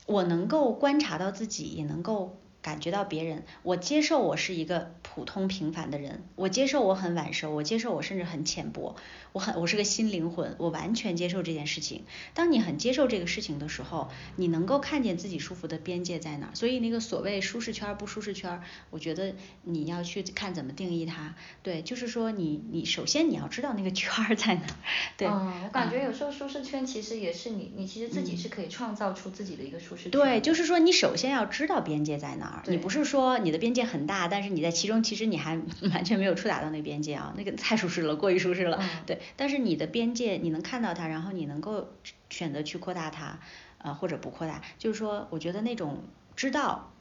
[0.05, 2.35] 我能够观察到自己，也能够
[2.65, 8.95] 感觉到别人，我接受我是一个普通平凡的人，我接受我很晚熟，我接受我甚至很浅薄，
[9.33, 12.05] 我很我是个新灵魂，我完全接受这件事情。
[12.33, 16.55] 当你很接受这个事情的时候，你能够看见自己舒服的边界在哪儿。
[16.55, 21.35] 所以那个所谓舒适圈儿不舒适圈儿，我觉得你要去看怎么定义它。
[21.61, 24.75] 对，就是说你你首先你要知道那个圈儿在哪儿。
[25.17, 30.11] 对，嗯，我感觉啊有时候舒适圈其实也是你，你其实自己是可以创造出自己的一个舒适圈。
[30.11, 35.55] 对，就是说你首先要知道边界在哪儿，你不是说你的边界很大，但是你在其中其实你还
[35.93, 38.77] 完全没有触达到那边界啊，那个太舒适了，过于舒适了。
[38.81, 38.89] 嗯。
[39.05, 41.89] 对，但是你的边界你能看到它，然后你能够
[42.29, 43.39] 选择去扩大它，
[43.79, 46.03] 呃或者不扩大，就是说我觉得那种
[46.35, 46.91] 知道，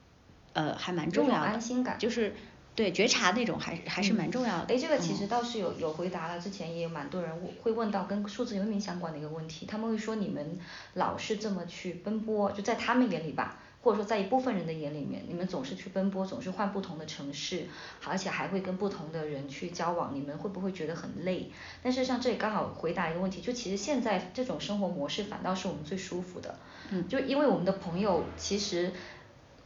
[0.52, 1.98] 呃还蛮重要的，安心感。
[1.98, 2.34] 就是
[2.76, 4.74] 对觉察那种还是还是蛮重要的。
[4.74, 5.16] 哎，这个其嗯。
[5.16, 7.30] 实倒是有有回答了，之前也有蛮多人
[7.62, 10.58] 会问到跟数字游民相关的一个问题，他们会说你们
[10.94, 17.66] 老是这么去奔波，就在他们眼里吧，或者说在一部分人的眼里面，你们总是去奔波，总是换不同的城市，
[18.06, 21.50] 而且还会跟不同的人去交往，你们会不会觉得很累？
[21.82, 26.58] 但是像这里刚好回答一个问题，就其实现在这种生活模式反倒是我们最舒服的，
[26.90, 28.90] 嗯就因为我们的朋友其实。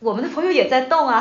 [0.00, 1.20] 我们的朋友也在动啊，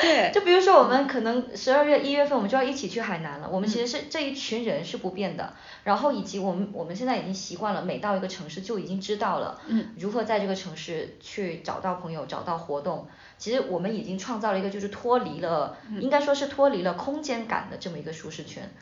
[0.00, 5.52] 对 就比如说我们可能十二月一月份我们就要一起去海南了，我们其嗯实是这一群人是不变的，
[5.84, 13.06] 然后以及我们我们现在已经习惯了，每到一个城市就已经知道了，嗯如何在这个城市去找到朋友，找到活动。
[13.36, 18.72] 其实我们已经创造了一个就是脱离了，嗯应该说是脱离了空间感的这么一个舒适圈。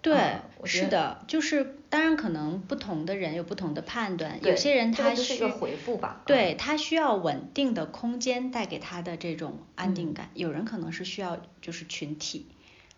[0.00, 10.14] 对是的，就是当然可能不同的人有不同的判断，有些人他需个回复吧对他需要稳定的空间带给他的这种安定嗯。
[10.14, 12.46] 感，有人可能是需要就是群体，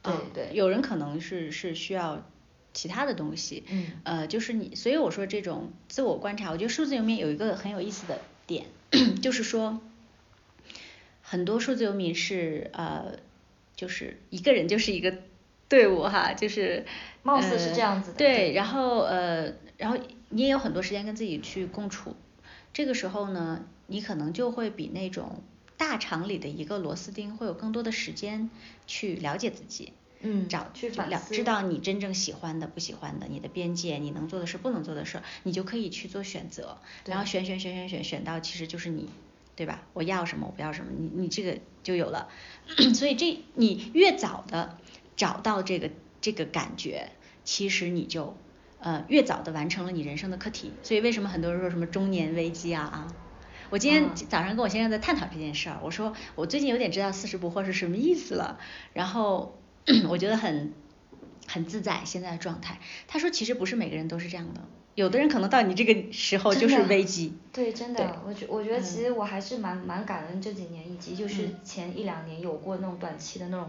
[0.03, 0.49] 对啊对。
[0.53, 2.27] 有人可能是是需要
[2.73, 3.87] 其他的东西，嗯。
[4.05, 8.67] 呃，就是你，所以我说这种自我观察，我觉得数字游民有一个很有意思的点，
[9.23, 9.81] 就是说
[11.23, 13.19] 很多数字游民是呃，
[13.77, 15.19] 就是一个人就是一个
[15.69, 16.87] 队伍哈，就是
[17.23, 19.99] 貌似是呃这样子的对，对然后呃，然后
[20.31, 22.17] 你也有很多时间跟自己去共处，
[22.73, 25.43] 这个时候呢，你可能就会比那种
[25.77, 28.51] 大厂里的一个螺丝钉会有更多的时间
[28.87, 29.93] 去了解自己。
[30.21, 39.09] 嗯找去反思了知道你真正喜欢的、不喜欢的，你的边界，你能做的事、不能做的事，你就可以去做选择，然后选选选选选选到其实就是你，
[39.55, 39.83] 对吧？
[39.93, 42.29] 我要什么，我不要什么，你你这个就有了。
[42.97, 44.77] 所以这你越早的
[45.19, 45.91] 找到这个
[46.23, 47.11] 这个感觉，
[47.45, 48.35] 其实你就
[48.79, 50.73] 呃越早的完成了你人生的课题。
[50.83, 53.09] 所以为什么很多人说什么中年危机啊啊？
[53.71, 58.59] 我今天嗯早上跟我先生在探讨这件事儿，我说我最近有点知道四十不惑是什么意思了，
[58.95, 59.59] 然后
[60.09, 60.73] 我觉得很
[61.47, 62.79] 很自在现在的状态。
[63.07, 64.63] 他说其实不是每个人都是这样的，
[64.95, 67.37] 有的人可能到你这个时候就是危机。
[67.53, 73.69] 对，真的，我觉我觉得其实我还是蛮蛮感恩这几年，以及就是前一两年有过那种短期的那种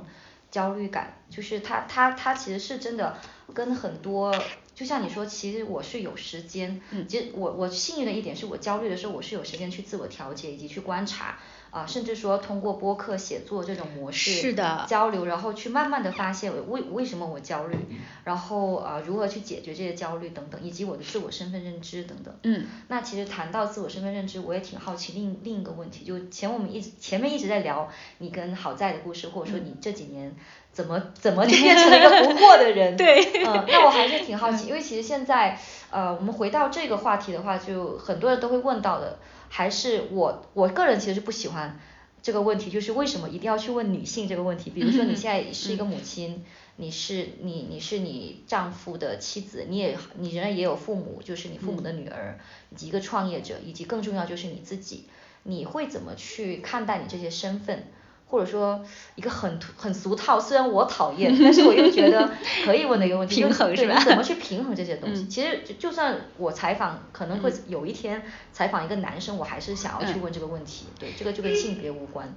[0.51, 3.17] 焦虑感，就是他他他其实是真的
[3.53, 4.33] 跟很多。
[4.75, 11.37] 就像你说，其实我是有时间，其实我我幸运的一点是我焦虑的时候，我是有时间去自我调节以及去观察。
[11.71, 17.77] 啊，甚至说通过播客写作这种模式是的交流，然后去慢慢的发现为为什么我焦虑，
[18.23, 22.33] 然后呃如何去解决这些焦虑等等，以及我的自我身份认知等等。
[22.43, 22.65] 嗯。
[22.87, 30.35] 那其实谈到自我身份认知，我也挺好奇另另一个问题，就前我们一直前面一直在聊你跟好在的故事，或者说你这几年
[30.71, 32.95] 怎么怎么就变成了一个不惑的人。
[32.97, 33.23] 对。
[33.45, 35.59] 嗯，那我还是挺好 奇，因为其实现在
[35.91, 39.19] 呃我们回到这个话题的话，就很多人都会问到的。
[39.49, 41.79] 还是我我个人其实是不喜欢
[42.21, 44.69] 这个问题，就是为什么一定要去问女性这个问题？
[44.69, 46.43] 比如说你现在是一个母亲，
[46.77, 52.39] 你是你你是你丈夫的妻子，你也你仍然也有父母，就是你父母的女儿，
[52.71, 55.05] 以及一个创业者，以及更重要就是你自己，
[55.43, 57.87] 你会怎么去看待你这些身份？
[58.29, 58.79] 或者说
[59.15, 62.31] 一个很很俗套，虽然我讨厌，但是我又觉得
[62.63, 63.99] 可以问的一个问题，平衡是吧？
[64.05, 65.25] 怎么去平衡这些东西？
[65.25, 68.21] 其实就算我采访，可能会有一天
[68.53, 70.85] 采访一个男生，我还是想要去问这个问题。
[70.99, 72.33] 对，这个就跟性别无关。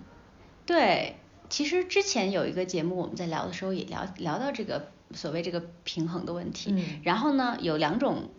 [0.64, 1.18] 对，
[1.50, 6.72] 其实之前有一个节目，我们在聊的时候也聊聊到这个所谓这个平衡的问题。
[6.74, 7.00] 嗯。
[7.04, 8.30] 然后呢，有两种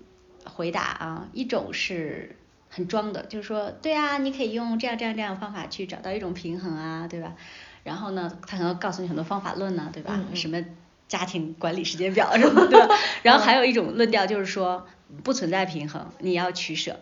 [0.43, 2.35] 回答啊，一种是。
[2.75, 7.35] 很装的，就是说，对啊，你可以用这样这样这样的方法去找到一种平衡啊，对吧？
[7.83, 10.19] 然后呢，他可能告诉你很多方法论呢，对吧？
[10.33, 10.59] 什么
[11.07, 12.89] 家庭管理时间表 什么的。
[13.21, 14.87] 然后还有一种论调就是说，
[15.23, 16.99] 不存在平衡，你要取舍，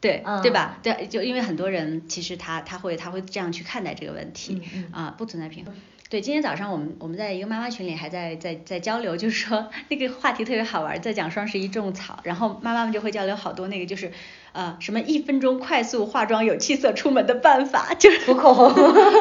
[0.00, 0.78] 对对吧？
[0.82, 4.60] 对，就因为很多人其实他他会他会这样去看待这个问题
[4.90, 5.72] 啊，不存在平衡。
[6.08, 14.10] 对，今天早上我们我们在一个妈妈群里还在在在交流，就是说 那个话题特别好玩，在讲双十一种草，然后妈妈们就会交流好多那个就是
[14.52, 18.72] 呃什么一分钟快速化妆有气色出门的办法，就是涂口红，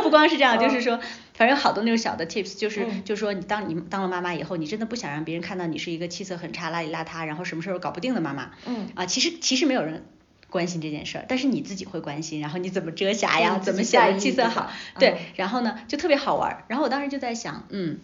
[0.04, 0.98] 不光是这样， 就是说
[1.34, 10.06] 反正有好多那种小的 tips，就是就是说你当你当了妈妈以后，你真的不想让别人看到你是一个气色很差、邋里邋遢，然后什么事儿都搞不定的妈妈，嗯啊其实其实没有人。
[10.52, 16.64] 关心这件事儿，但是你自己会关心，然后你怎么遮瑕呀，怎么显得气色好，对，然后呢就特别好玩儿。
[16.68, 18.00] 然后我当时就在想，嗯，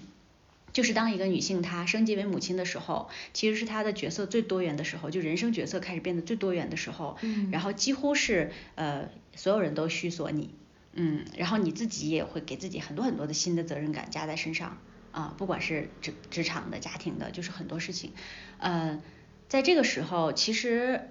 [0.76, 9.08] 就是当一个女性她升级为母亲的时候，其实是她的角色最多元的时候，就人生角色开始变得最多元的时候，嗯，然后几乎是呃
[9.38, 10.50] 所有人都需索你，
[10.92, 14.78] 嗯，然后你自己也会给自己很多很多的新的责任感加在身上
[15.14, 18.12] 啊，不管是职职场的、家庭的，就是很多事情，
[18.58, 19.02] 呃，
[19.48, 21.10] 在这个时候其实。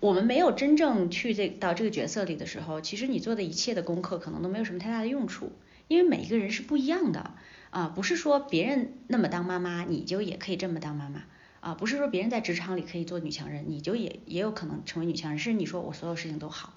[0.00, 5.52] 我们没有真正去这到这个角色里的时候，其实你做的一切的功课可能都没有什么太大的用处，
[5.88, 7.34] 因为每一个人是不一样的
[7.70, 11.22] 啊，不是说别人那么当妈妈，你就也可以这么当妈妈
[11.60, 16.74] 啊，不是说别人在职场里可以做女强人，你就也也有可能成为女强人，是你说我所有事情都好，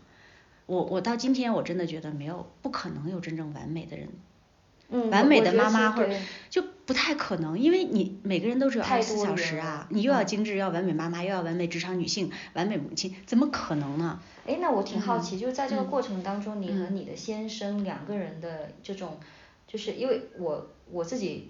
[0.65, 4.07] 我我到今天我真的觉得没有不可能有真正完美的人。
[5.09, 6.13] 完美的妈妈或者
[6.51, 14.19] 就不太可能，因为你每个人都只有二十四小时啊，你又要精致，又要完美妈妈，又要完美职场女性，完美母亲，怎么可能呢？
[14.45, 19.17] 哎，那我挺好奇，就是在这个过程当中，你和你的先生两个人的这种，
[19.65, 21.49] 就是因为我我自己。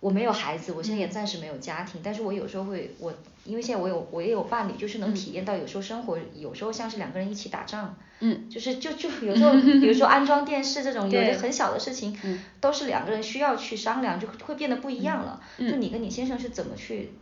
[0.00, 3.10] 我没有孩子，我现在也暂时没有家庭，但是我有时候会，我
[3.46, 12.14] 因为现在我有我也有伴侣，就是能体验到有时候生活有时候像是两个人一起打仗，嗯，就是就就有时候比如说安装电视这种有的很小的事情，
[12.60, 15.40] 都是两个人需要去商量，就会变得不一样了。
[15.56, 17.12] 就你跟你先生是怎么去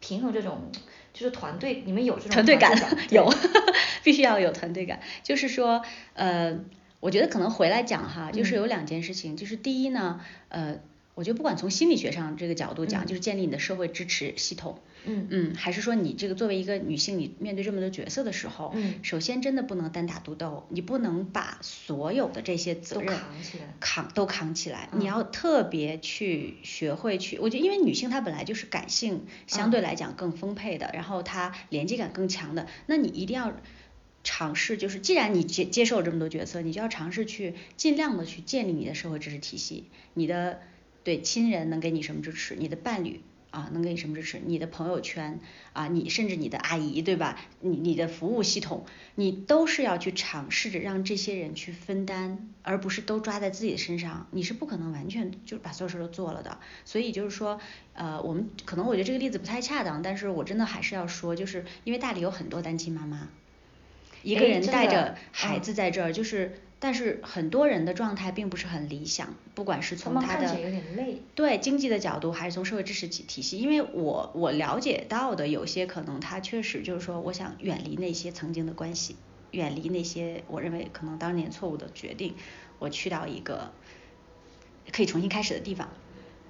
[0.00, 0.72] 平衡这种
[1.12, 2.72] 就是团队，你们有这种团队感
[3.10, 3.30] 有，
[4.02, 5.00] 必须要有团队感。
[5.22, 5.82] 就是说
[6.14, 6.58] 呃，
[7.00, 10.78] 我觉得可能回来讲哈，就是有两件事情，就是第一呢，呃。
[11.14, 15.26] 我觉得不管从心理学上这个角度讲，就是建立你的社会支持系统，嗯。
[15.30, 33.52] 嗯，还是说你这个作为一个女性，你面对这么多角色的时候，嗯，首先真的不能单打独斗，你不能把所有的这些责任扛起来，扛都扛起来，你要特别去学会去，我觉得因为女性她本来就是感性相对来讲更丰沛的，然后她连接感更强的，那你一定要
[34.28, 40.60] 尝试，就是既然你接接受这么多角色，你就要尝试去尽量的去建立你的社会支持体系，你的。
[41.04, 42.54] 对亲人能给你什么支持？
[42.54, 44.38] 你的伴侣啊能给你什么支持？
[44.44, 45.40] 你的朋友圈
[45.72, 47.40] 啊，你甚至你的阿姨对吧？
[47.60, 54.26] 你你的服务系统，你都是要去尝试着让这些人去分担，而不是都抓在自己的身上。
[54.32, 56.58] 你是不可能完全就把所有事都做了的。
[56.84, 57.58] 所以就是说，
[57.94, 63.30] 呃，我们可能我觉得这个例子不太恰当，但是我真的还是要说，就是因为大理有很多单亲妈妈。
[64.28, 79.16] 一个人带着嗯孩子在这儿，就是但是很多人的状态并不是很理想，不管是从他的有点累，对经济的角度，还是从社会支持体体系，因为我我了解到的有些可能他确实就是说，我想远离那些曾经的关系，
[79.52, 82.34] 远离那些我认为可能当年错误的决定，
[82.78, 83.72] 我去到一个
[84.92, 85.88] 可以重新开始的地方。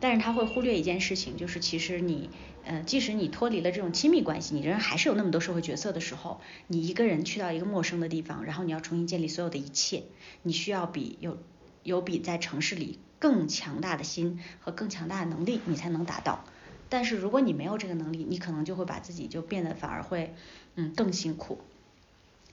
[0.00, 2.30] 但是他会忽略一件事情，就是其实你，
[2.62, 10.04] 呃，即使你脱离了这种亲密关系，你仍然还是有那么多社会角色的时候，你一个人去到一个陌生的地方，然后你要重新建立所有的一切，
[10.42, 11.38] 你需要比有
[11.82, 16.44] 有比在城市里更强大的心和更强大的能力，你才能达到。
[16.88, 20.34] 但是如果你没有这个能力，你可能就会把自己就变得反而会，
[20.76, 21.60] 嗯，更辛苦。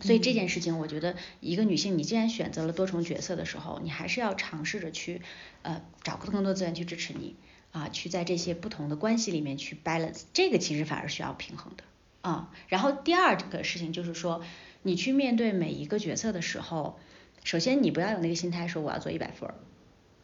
[0.02, 5.22] 所以这件事情，我觉得一个女性，你既然选择了多重角色的时候，你还是要尝试着去，
[5.62, 7.36] 呃，找更多资源去支持你，
[7.72, 11.84] 啊，去在这些不同的关系里面去 balance，这个其实反而需要平衡的，
[12.22, 12.52] 啊。
[12.68, 14.44] 然后第二个事情就是说，
[14.84, 17.00] 你去面对每一个角色的时候，
[17.44, 19.56] 首先你不要有那个心态说我要做一百分儿，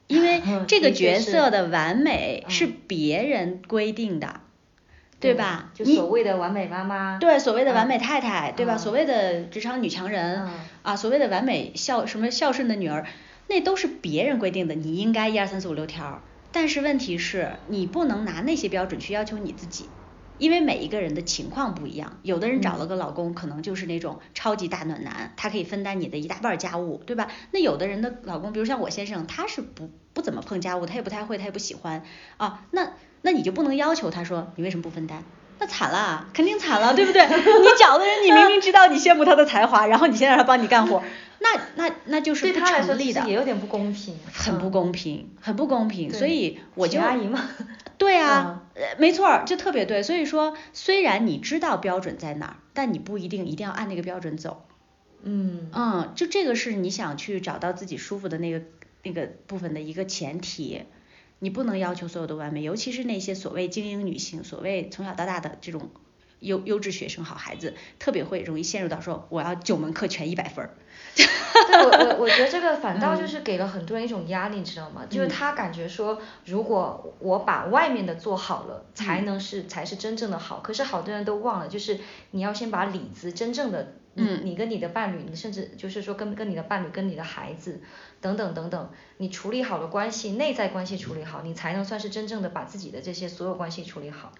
[0.07, 4.41] 因为 这个角色的完美是别人规定的。
[5.21, 5.69] 对吧？
[5.73, 7.17] 就所谓的完美妈妈。
[7.19, 8.75] 对，所谓的完美太太，对吧？
[8.75, 10.49] 所谓的职场女强人，
[10.81, 13.05] 啊，所谓的完美孝什么孝顺的女儿，
[13.47, 16.21] 那都是别人规定的，你应该一二三四五六条。
[16.51, 19.85] 但是问题是，你不能拿那些标准去要求你自己，
[20.41, 22.17] 因为每一个人的情况不一样。
[22.23, 27.27] 有的人找了个老公，可能就是那种超级大暖男，他可以分担你的一大半家务，对吧？
[27.51, 32.03] 那有的人的老公，比如像我先生，他是不不怎么碰家务，他也不太会，他也不喜欢
[32.37, 32.93] 啊，那。
[33.23, 35.23] 那你就不能要求他说你为什么不分担？
[35.59, 37.23] 那惨了，肯定惨了，对不对？
[37.27, 41.03] 你找的人，你明明知道你羡慕他的才华，然后你先让他帮你干活，
[41.37, 46.11] 那那那就是不成立的，也有点不公平，很不公平，很不公平。
[46.11, 47.47] 所以我就阿姨嘛，
[47.99, 48.60] 对啊，
[48.97, 50.03] 没错，就特别对。
[50.03, 54.65] 所以说，虽然你知道标准在哪儿，但你不一定一定要按那个标准走。
[55.23, 58.61] 嗯嗯，就这个是你想去找到自己舒服的那个
[59.03, 60.83] 那个部分的一个前提。
[61.39, 65.89] 你不能要求所有的完美，尤其是那些所谓精英女性，所谓从小到大的这种
[66.39, 70.77] 优优质学生、好孩子，特别会容易陷入到说我要九门课全一百分儿。
[71.15, 71.25] 对，
[71.83, 75.01] 我我我觉得这个反倒就是给了很多人一种压力，你知道吗？
[75.09, 80.59] 就是他感觉说，如果我把外面的做好了，才能是才是真正的好。
[80.63, 81.99] 可是好多人都忘了，就是
[82.31, 83.93] 你要先把里子真正的。
[84.15, 87.81] 嗯，你跟你的伴侣，你甚至就是说跟跟你的伴侣、跟你的孩子
[88.19, 94.33] 等等等等，你处理好了关系，内在关系处理好，你才能算是真正的把自己的这些所有关系处理好。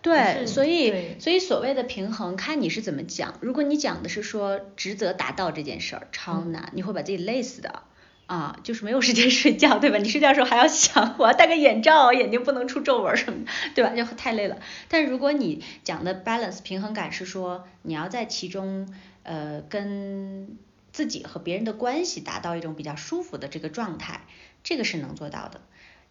[0.00, 3.34] 对，所以所以所谓的平衡，看你是怎么讲。
[3.42, 7.82] 如果你讲的是说职责达到这件事儿超难，你会把自己累死的
[8.24, 9.98] 啊，就是没有时间睡觉，对吧？
[9.98, 13.90] 你睡觉的时候还要想我要戴个眼罩，眼睛不能出皱纹什么的，对吧？
[13.94, 14.56] 就太累了。
[14.88, 18.88] 但如果你讲的 balance 平衡感是说你要在其中。
[19.28, 20.56] 呃，跟
[20.90, 24.22] 自己和别人的关系达到一种比较舒服的这个状态，
[24.64, 25.60] 这个是能做到的。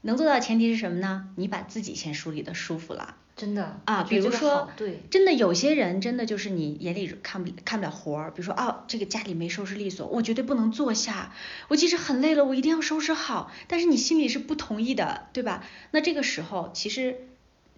[0.02, 1.30] 能做到前提是什么呢？
[1.36, 3.18] 你把自己先梳理的舒服了。
[3.36, 8.30] 真的啊，比如说，对，真的有些人真的就是你眼里看不看不了活儿。
[8.32, 11.34] 比如说，哦，这个家里没收拾利索，我绝对不能坐下。
[11.70, 13.52] 我即使很累了，我一定要收拾好。
[13.68, 15.64] 但是你心里是不同意的，对吧？
[15.90, 17.27] 那这个时候其实。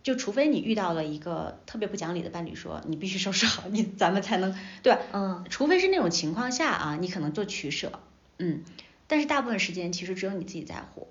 [0.01, 4.99] 就除非你遇到了一个特别不讲理的伴侣，说你必须收拾好，你咱们才能对吧？
[5.13, 7.99] 嗯，除非是那种情况下啊，你可能做取舍，
[8.37, 8.63] 嗯，
[9.07, 11.07] 但是大部分时间其实只有你自己在乎，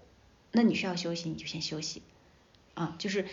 [0.53, 2.03] 那你需要休息你就先休息，
[2.75, 3.27] 啊，就是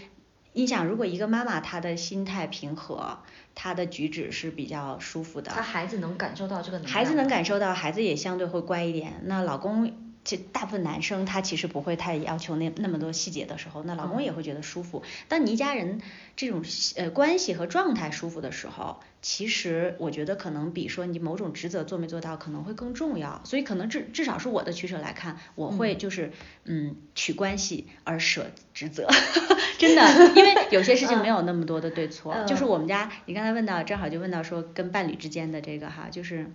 [0.53, 3.19] 你想如果一个妈妈她的心态平和，
[3.55, 10.04] 她的举止是比较舒服的，她孩子能感受到这个，孩子能感受到，孩子也相对会乖一点，那老公。
[10.25, 15.03] 其实大部分男生他其实不会太要求那那么多细节的时候，那老公也会觉得舒服。
[15.29, 16.01] 当你一家人
[16.35, 16.63] 这种
[16.97, 23.39] 呃关系和状态舒服的时候，其实我觉得可能比说你某种职责做没做到可能会更重要。
[23.45, 26.31] 所以可能至至少是我的取舍来看，我会就是
[26.63, 29.07] 嗯取关系而舍职责，
[29.77, 30.01] 真的，
[30.35, 32.43] 因为有些事情没有那么多的对错。
[32.45, 36.51] 就是我们家你刚才问到，正好就问到说跟伴侣之间的这个哈，就是。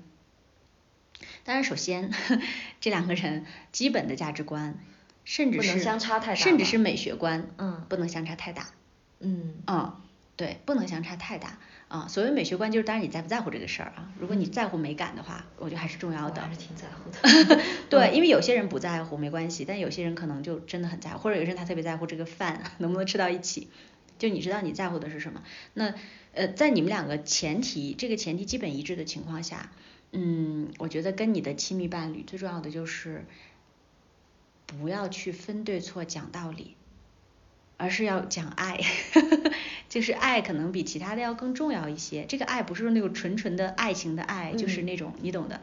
[1.45, 2.11] 当然，首先，
[2.81, 4.79] 这两个人基本的价值观，
[5.25, 8.69] 甚至是相差太大甚至是美学观，嗯，不能相差太大，
[9.21, 10.01] 嗯，嗯，
[10.37, 14.13] 对，不能相差太大，啊，所谓美学观就是，当然你在不在乎这个事儿啊？
[14.19, 17.11] 如果你在乎美感的话，我觉得还是重要的，还是挺在乎
[17.55, 23.69] 的， 对，因为有些人不在乎没关系，但有些人可能就真的很在乎，或者有些人他特别在乎这个饭 能不能吃到一起，
[24.19, 25.43] 就你知道你在乎的是什么？
[25.75, 25.95] 那
[26.33, 29.71] 呃，在你们两个前提这个前提基本一致的情况下。
[30.13, 33.25] 嗯，我觉得跟你的亲密伴侣最重要的就是
[34.67, 36.75] 不要去分对错讲道理，
[37.77, 38.81] 而是要讲爱，
[39.89, 42.25] 就是爱可能比其他的要更重要一些。
[42.25, 45.61] 这个爱不是那种纯纯的爱情的爱，就是那种你懂的。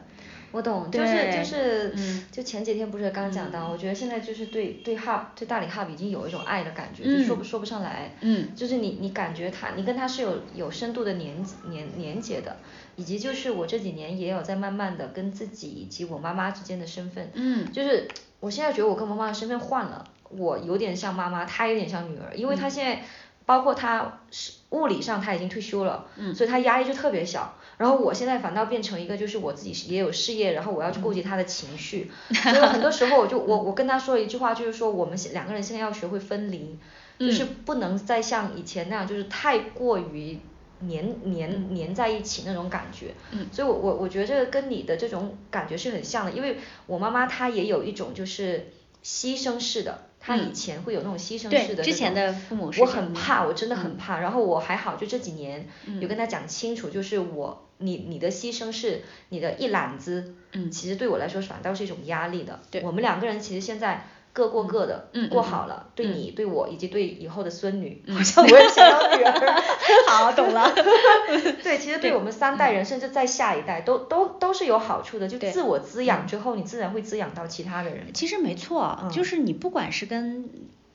[0.50, 1.94] 我懂，就是就是，
[2.32, 8.12] 就前几天不是刚讲到，我觉得现在就是对对 hub 对大理 hub 已经有一种爱的感觉，就说不说不上来。
[8.22, 8.48] 嗯。
[8.56, 11.34] 就是你你感觉他，你跟他是有有深度的连
[11.70, 12.56] 连连接的，
[12.96, 17.30] 以及就是我这几年也有在慢慢的跟自己以及我妈妈之间的身份。
[17.34, 17.70] 嗯。
[17.70, 18.08] 就是
[18.40, 23.02] 我现在觉得我跟我妈妈的身份换了，我有点像妈妈，她有点像女儿，因为她现在
[23.48, 26.34] 包括他是物理上他已经退休了，嗯。
[26.34, 27.56] 所以他压力就特别小。
[27.78, 36.76] 然后我现在反倒变成一个，就是我自己也有事业，然后我要去顾及他的情绪，所以很多时候我就 我我跟他说一句话，就是说我们两个人现在要学会分离，
[37.18, 40.38] 就是不能再像以前那样，就是太过于
[40.80, 43.14] 黏黏黏在一起那种感觉。
[43.50, 48.72] 所以我我我觉得这个跟你的这种感觉是很像的，因为我妈妈她也有一种就是
[49.02, 50.07] 牺牲式的。
[50.20, 54.20] 他以前会有那种牺牲式的之前的父母我很怕，我真的很怕。
[54.20, 55.68] 然后我还好，就这几年
[56.00, 62.60] 有跟他讲清楚，就是我你你的牺牲是你的一揽子，嗯其实对我来说反倒是一种压力的。
[62.70, 64.08] 对我们两个人其实现在。
[64.38, 69.62] 各过各的，嗯过好了，对你、对我以及对以后的孙女，好像我也想要女儿。
[70.06, 70.72] 好，懂了。
[71.64, 75.26] 对，其实对我们三代人，甚至在下一代，都都都是有好处的。
[75.26, 78.12] 就自我滋养之后，你自然会滋养到其他的人。
[78.14, 80.48] 其实没错，就是你不管是跟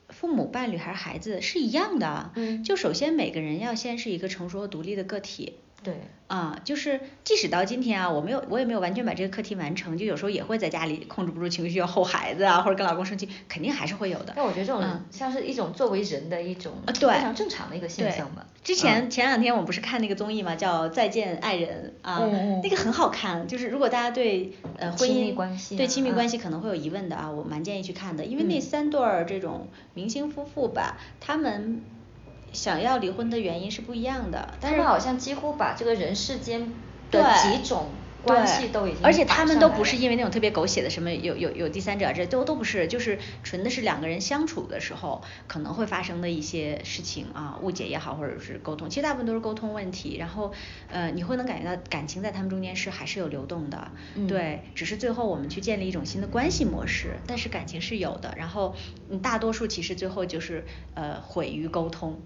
[0.08, 2.30] 父母、伴侣还是孩子，是一样的。
[2.36, 2.64] 嗯。
[2.64, 5.58] 就首先每个人要先是一个成熟和独立的个体。
[5.84, 5.94] 对。
[6.26, 14.32] 啊，就是即使到今天啊，我没有，我也没有完全把这个课题完成，就有时候也会在家里控制不住情绪要吼孩子啊，或者跟老公生气，肯定还是会有的。
[14.34, 18.46] 但我觉得这种像是一种作为人的一种非常正常的一个现象吧。
[18.64, 22.26] 之前前两天我们不是看那个综艺嘛，叫《再见爱人》啊，
[22.62, 23.46] 那个很好看。
[23.46, 25.36] 就是如果大家对呃婚姻
[25.76, 31.82] 对亲密关系可能会有疑问的啊，我蛮建议去看的，因为那三对儿这种明星夫妇吧，他们。
[32.54, 36.72] 想要离婚的原因是不一样的，但是好像几乎把这个人世间
[37.10, 37.90] 的几种
[38.22, 50.52] 关系都已经，而且他们都不是因为那种特别狗血的什么有有有第三者，这都都不是，就是纯的是两个人相处的时候可能会发生的一些事情啊，误解也好，或者是沟通，其实大部分都是沟通问题，然后
[50.88, 53.90] 呃你会能感觉到感情在他们中间是还是有流动的，
[54.26, 58.74] 对，只是最后我们去建立一种新的关系模式，但是感情是有的，然后
[59.22, 60.64] 大多数其实最后就是
[60.94, 62.22] 呃毁于沟通。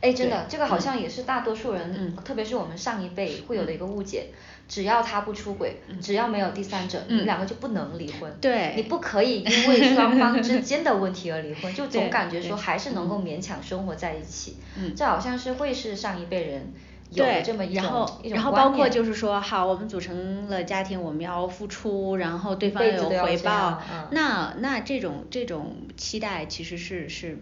[0.00, 4.26] 哎，真的，这个好像也是大多数人，特别是我们上一辈会有的一个误解。
[4.68, 8.32] 只要他不出轨，只要没有第三者，你们两个就不能离婚。
[8.40, 14.56] 对，你不可以因为双方之间的问题而离婚， 就总感觉说还是能够勉强生活在一起。
[14.78, 16.72] 嗯，这好像是会是上一辈人
[17.10, 18.08] 有的这么一种。
[18.24, 23.82] 然后包括就是说，好，我们组成了家庭，我们要付出，然后对方有回报。
[24.12, 27.38] 那那这种这种期待其实是是。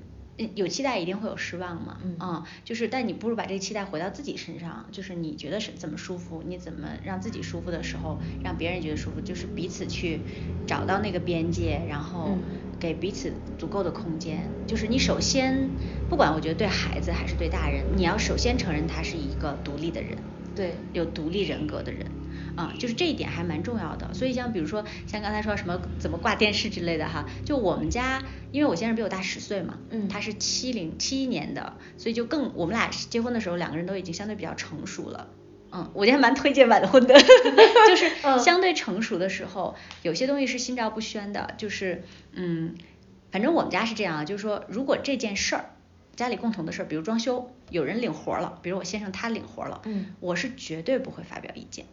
[0.54, 10.20] 有期待一定会有失望嘛，嗯，就是，但你不如把这个期待回到自己身上，就是你觉得是怎么舒服，你怎么让自己舒服的时候，让别人觉得舒服，就是彼此去
[10.66, 12.38] 找到那个边界，然后
[12.78, 14.50] 给彼此足够的空间。
[14.66, 15.70] 就是你首先，
[16.08, 20.16] 不管我觉得对孩子还是对大人，你要首先承认他是一个独立的人，
[20.54, 22.06] 对，有独立人格的人。
[22.56, 28.22] 啊，就是这一点还蛮重要的，所以像比如说像刚才说什么怎么挂电视之类的哈，就我们家，
[28.52, 35.28] 因为我先生比我大十岁嘛，嗯，他是七零七一年的，所以就更我们俩结婚的时候两个人都已经相对比较成熟了，
[35.72, 37.14] 嗯，我还蛮推荐晚婚的，
[37.88, 38.10] 就是
[38.42, 42.02] 相对成熟的时候，有些东西是心照不宣的，就是
[42.32, 42.74] 嗯，
[43.30, 45.70] 反正我们家是这样啊，就是说如果这件事儿
[46.16, 51.86] 家里共同的事儿，比如装修，有人领活了，比如我先生他领活了，嗯，我是绝对不会发表意见。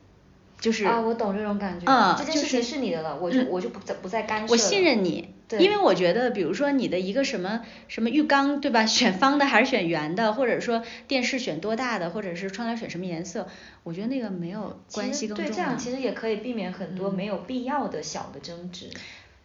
[0.59, 1.85] 就是啊，我懂这种感觉。
[1.85, 4.51] 嗯，这件事情是你的了，我就我就不再不再干涉。
[4.51, 5.29] 我信任你，
[5.59, 8.85] 因为我觉得，比如说你的一个什么什么浴缸，对吧？
[8.87, 13.47] 选方的还是选圆的，或者说电视选多大的，或者是窗帘选什么颜色，
[13.83, 15.51] 我觉得那个没有关系更重要。
[15.51, 18.89] 对，这样其实也可以避免很多没有必要的小的争执。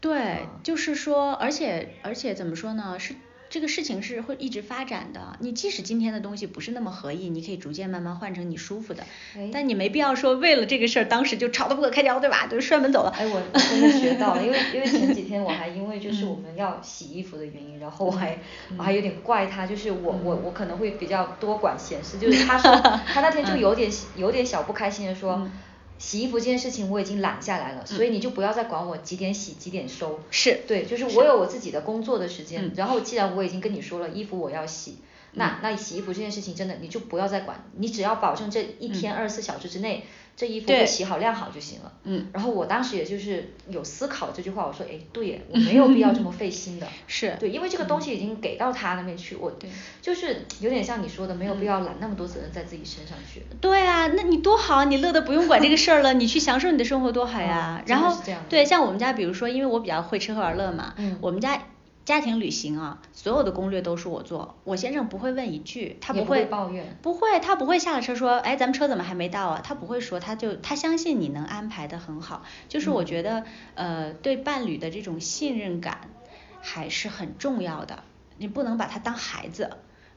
[0.01, 2.97] 对，就是说，而且而且怎么说呢？
[2.99, 3.15] 是。
[3.53, 9.05] 这个事情是会一直发展的，你即使今天的东西不是那么合意，你可以逐渐慢慢换成你舒服的，
[9.53, 12.47] 但你没必要说为了这个事儿当时就吵得不可开交，对吧？
[12.47, 13.11] 就摔门走了。
[13.11, 18.39] 哎，我真的学到了，因为 因为前几天我还因为就是我们要洗衣服的原因，然后我还
[18.79, 25.47] 我还有点怪他，就是我我我可能会比较多管闲事，就是他 说他那天就有点有点小不开心的说。
[26.03, 30.19] 洗衣服这件事情我已经懒下来了，所以你就不要再管我几点洗几点收。
[30.33, 32.73] 是对，就是我有我自己的工作的时间。
[32.75, 34.97] 然后既然我已经跟你说了衣服我要洗，
[35.33, 40.05] 那那洗衣服这件事情真的你就不要再管，你只要保证这一天二十四小时之内。
[40.35, 41.93] 这衣服会洗好晾好就行了。
[42.05, 42.29] 嗯。
[42.33, 46.89] 然后我当时也就是有思考这句话，我说，哎，对，我没有必要这么费心的。
[47.07, 47.37] 是。
[47.39, 49.53] 对，因为这个东西已经给到他那边去，我
[50.01, 53.43] 就是有点像你说的，没有必要揽那么多责任在自己身上去。
[53.61, 57.83] 对啊，那你多好，你乐得不用管这个事儿了，你去享受你的生活多好呀。
[57.87, 58.19] 然后，
[58.49, 61.63] 对，像我们家，比如说，因为我比较会吃喝玩乐嘛，我们家。
[62.05, 69.61] 家庭旅行啊，所有的攻略都是我做，我先生不会问一句，他不会抱怨，不会，他不会下了车说，哎，咱们车怎么还没到啊？
[69.63, 76.11] 他不会说，他就他相信你能安排的很好，就是我觉得，呃，对伴侣的这种信任感
[76.61, 78.03] 还是很重要的，
[78.37, 79.71] 你不能把他当孩子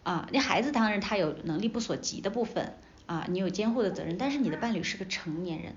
[0.03, 2.73] 啊，那孩子当然他有能力不所及的部分
[3.05, 5.75] 啊，你有监护的责任，但是你的伴侣是个成年人，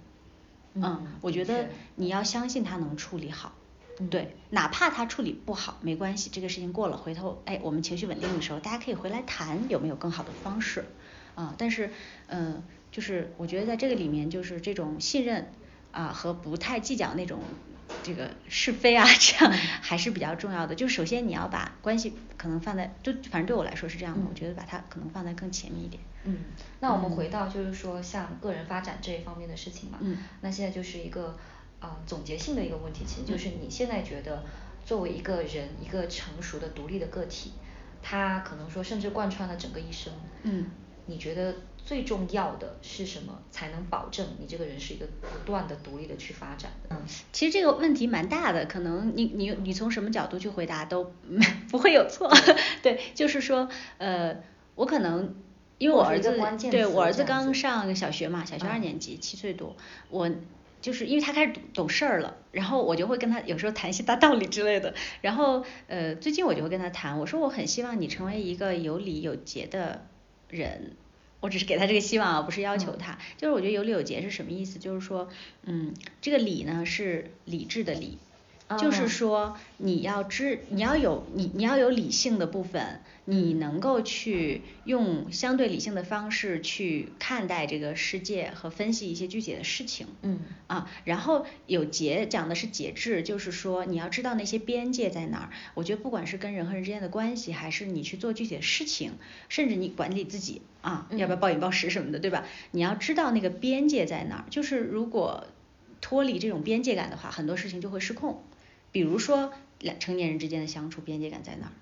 [0.75, 3.53] 嗯，我觉得你要相信他能处理好。
[4.07, 10.85] 对，哪怕他处理不好没关系，这个事情过了，回头哎，我们情绪稳定的时候，大家可以回来谈有没有更好的方式
[11.35, 11.53] 啊。
[11.59, 11.91] 但是，
[12.29, 12.63] 嗯，
[12.93, 15.51] 就是我觉得在这个里面，就是这种信任
[15.91, 17.41] 啊和不太计较那种
[18.05, 20.77] 这个是非啊，这样还是比较重要的。
[20.77, 26.01] 就首先你要把关系可能放在，就反正对我来说是这样的，我觉得把它可能放在更前面一点。
[26.23, 26.39] 嗯，
[26.79, 31.37] 那我们回到就是说像个人发展这一方面的事情嘛，嗯，那现在就是一个。
[31.81, 34.45] 啊，总结性的一个问题，其实就是你现在觉得，
[34.85, 37.53] 作为一个人，一个成熟的独立的个体，
[38.03, 40.13] 他可能说甚至贯穿了整个一生。
[40.43, 40.67] 嗯。
[41.11, 46.71] 你觉得最重要的是什么，才能保证你这个人是一个不断的独立的去发展？
[46.91, 46.99] 嗯，
[47.33, 51.11] 其实这个问题蛮大的，可能你你你从什么角度去回答都
[51.71, 52.31] 不会有错。
[52.83, 54.37] 对，就是说，呃，
[54.75, 55.35] 我可能
[55.79, 56.39] 因为我儿子，
[56.71, 59.75] 对我儿子刚上小学嘛，小学二年级，七岁多，
[60.11, 60.31] 我。
[60.89, 64.95] 就是因为他开始懂懂事儿了，然后我就会跟他有时候谈一些大道理之类的。
[65.21, 70.07] 然后呃，最近我就会跟他谈，我说我很希望你成为一个有礼有节的
[70.49, 70.97] 人。
[71.41, 73.19] 我只是给他这个希望啊，不是要求他。
[73.37, 74.79] 就是我觉得有礼有节是什么意思？
[74.79, 75.29] 就是说，
[75.65, 75.93] 嗯，
[76.23, 78.17] 这个礼呢是理智的理。
[78.77, 90.09] 就是说，你要知，你要有你，你要有理性的部分，你能够去用相对理性的方式去看待这个世界和分析一些具体的事情。
[90.21, 90.41] 嗯。
[90.67, 95.51] 啊，然后有节讲的是节制，就是说你要知道那些边界在哪儿。
[95.73, 99.13] 我觉得不管是跟人和人之间的关系，还是你去做具体的事情，
[99.49, 102.45] 甚至你管理自己啊，要不要暴饮暴食什么的，对吧？
[102.73, 104.45] 你要知道那个边界在哪儿。
[104.51, 105.47] 就是如果
[106.03, 108.43] 脱离这种边界感的话，很多事情就会失控。
[108.93, 111.73] 比如说两成年人之间的相处边界感在哪儿？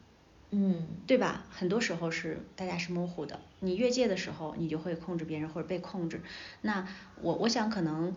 [0.50, 1.44] 嗯，对吧？
[1.50, 6.22] 很多时候是大家是模糊的，你越界的时候，你就会控制别人或者被控制。
[6.62, 6.86] 那
[7.20, 8.14] 我我想可能，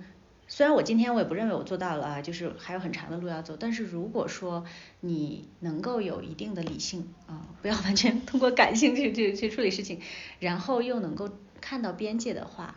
[0.48, 3.58] 虽然我今天我也不认为我做到了啊，就是还有很长的路要走。
[3.60, 4.64] 但是如果说
[5.00, 10.00] 你能够有一定的理性啊，不要完全通过感性去去去处理事情，
[10.40, 11.30] 然后又能够
[11.60, 12.76] 看到边界的话，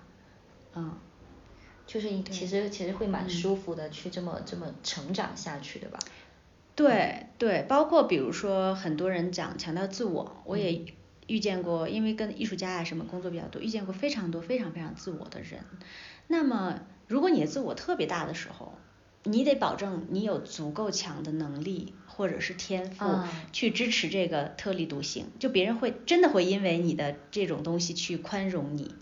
[0.74, 0.94] 嗯。
[1.92, 5.98] 就是其实其实会蛮舒服的，去这么这么成长下去对吧。
[6.74, 10.86] 对对，包括比如说很多人讲强调自我，我也
[11.26, 15.60] 遇见过，因为跟艺术家啊什么工作比较多，遇见过非常多非常非常自我的人。
[16.28, 18.72] 那么如果你的自我特别大的时候，
[19.24, 23.04] 你得保证你有足够强的能力或者是天赋
[23.52, 28.94] 去支持这个特立独行，就别人会真的会因为你的这种东西去宽容你。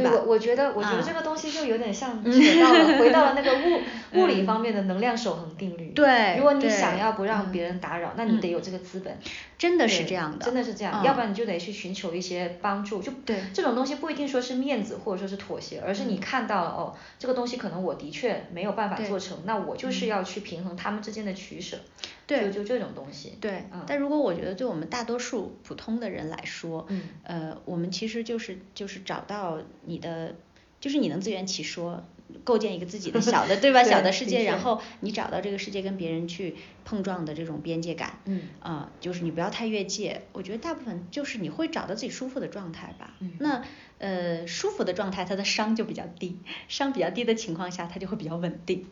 [0.00, 3.80] 对我我觉得我觉得这个东西就有点像回到了回到了那个物
[4.20, 5.90] 物理方面的能量守恒定律。
[5.90, 6.36] 对。
[6.36, 9.18] 如果你想要不让别人打扰，那你得有这个资本。
[9.58, 10.44] 真的是这样的。
[10.44, 13.00] 真的是这样，要不然你就得去寻求一些帮助。
[13.00, 13.36] 就对。
[13.54, 21.78] 这种东西不一定说是面子或者说是妥协，而是你看到了哦，这个东西可能我的确没有办法做成，那我就是要去平衡他们之间的取舍。
[22.26, 22.46] 对。
[22.46, 23.34] 就就这种东西。
[23.40, 23.64] 对。
[23.86, 30.34] 但如果我觉得对我们大多数普通的人来说，嗯呃，我们其实就是就是找到你的。
[30.78, 32.04] 就是你能自圆其说，
[32.44, 33.82] 构建一个自己的小的，对吧？
[33.82, 36.54] 小的世界，然后你找到这个世界跟别人去
[36.84, 40.22] 碰撞的这种边界感，嗯，啊，就是你不要太越界。
[40.34, 43.14] 我觉得大部分就是你会找到自己舒服的状态吧。
[43.20, 43.64] 嗯那
[43.98, 46.38] 呃，舒服的状态，它的伤就比较低，
[46.68, 48.86] 伤比较低的情况下，它就会比较稳定。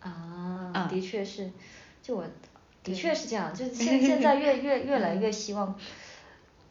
[0.00, 1.50] 啊，的确是，
[2.02, 2.24] 就我
[2.84, 5.78] 的确是这样，就现现在 越越越来越希望。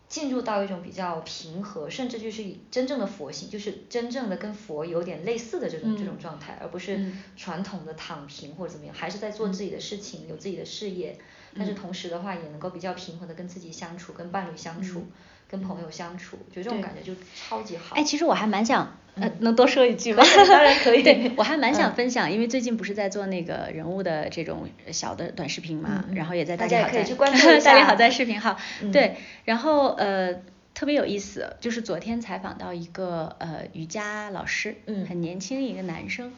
[0.09, 11.19] 进入到一种比较平和，甚至就是真正的佛性，就是真正的跟佛有点类似的这种这种状态，而不是传统的躺平或者怎么样，还是在做自己的事情，有自己的事业，
[11.55, 15.05] 但是同时的话也能够比较平和的跟自己相处，跟伴侣相处。
[15.47, 17.95] 跟朋友相处，就这种感觉就超级好。
[17.95, 20.23] 哎，其实我还蛮想，呃，能多说一句吗？
[20.47, 21.03] 当然可以。
[21.03, 27.03] 对，我还蛮想分享，因为最近不是在做那个人物的这种小的短视频嘛，然后也在大家好在，
[27.63, 28.57] 大家好在视频号。
[28.91, 30.35] 对，然后呃。
[30.71, 36.31] 特别有意思，就是昨天采访到一个呃瑜伽老师，嗯很年轻一个男生，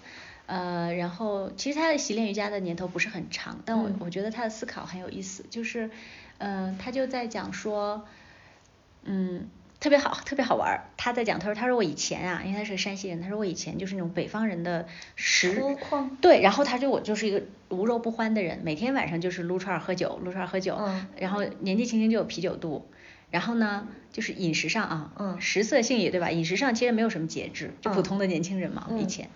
[0.48, 5.92] 呃，然后其实他的习练瑜伽的年头不是很长，但我、嗯我觉得他的思考很有意思，就是
[6.40, 8.04] 嗯、呃他就在讲说，
[9.04, 9.48] 嗯。
[9.82, 10.86] 特别好，特别好玩儿。
[10.96, 15.60] 他在讲，他说，他说我以前啊，因为他是个山西人，他说我以前就是那种北方人的食
[16.22, 22.88] 对，然后他就我就是一个无肉不欢的人，每天晚上就是撸串儿喝酒，撸串儿喝酒，嗯然后年纪轻轻就有啤酒肚，
[23.32, 26.30] 然后呢，就是饮食上啊，嗯食色性也对吧？
[26.30, 29.30] 饮食上其实没有什么节制，就普嗯通的年轻人嘛，以嗯前。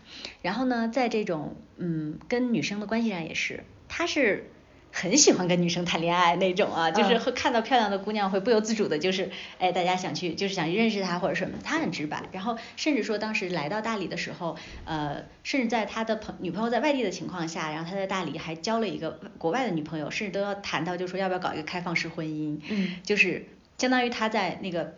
[0.44, 4.52] 然后呢，在这种嗯跟女生的关系上也是，他是。
[4.98, 12.24] 很喜欢跟女生谈恋爱那种啊，就是嗯会看到漂亮的姑娘会不由自主的，就是哎，大家想去，就是想认识她或者什么，他很直白。
[12.32, 14.56] 然后甚至说当时来到大理的时候，
[14.86, 24.96] 呃，甚至在他的朋女朋友在外地的情况下，然后他在大理还交了一个国外的女朋友，甚至都要谈到就说要不要搞一个开放式婚姻，嗯就是相当于他在那个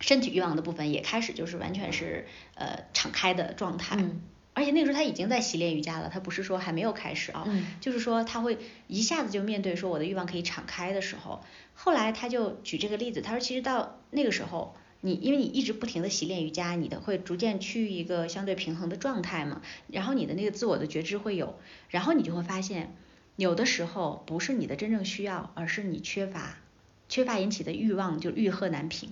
[0.00, 3.96] 身体欲望的部分也开始就是完全是呃敞开的状态。
[3.98, 4.22] 嗯
[4.54, 8.56] 而且那个时候他已经在习练瑜伽了，他不是说还没有开始啊，嗯就是说他会
[8.86, 11.44] 一下子就面对说我的欲望可以敞开的时候，
[11.74, 21.58] 后来他就举这个例子，他说其实到那个时候，你因为你一直不停的习练瑜伽，你的会逐渐趋于一个相对平衡的状态嘛，然后你的那个自我的觉知会有，
[21.88, 22.94] 然后你就会发现，
[23.36, 26.58] 有的时候不是你的真正需要，而是你缺乏，
[27.08, 29.10] 缺乏引起的欲望就欲壑难平。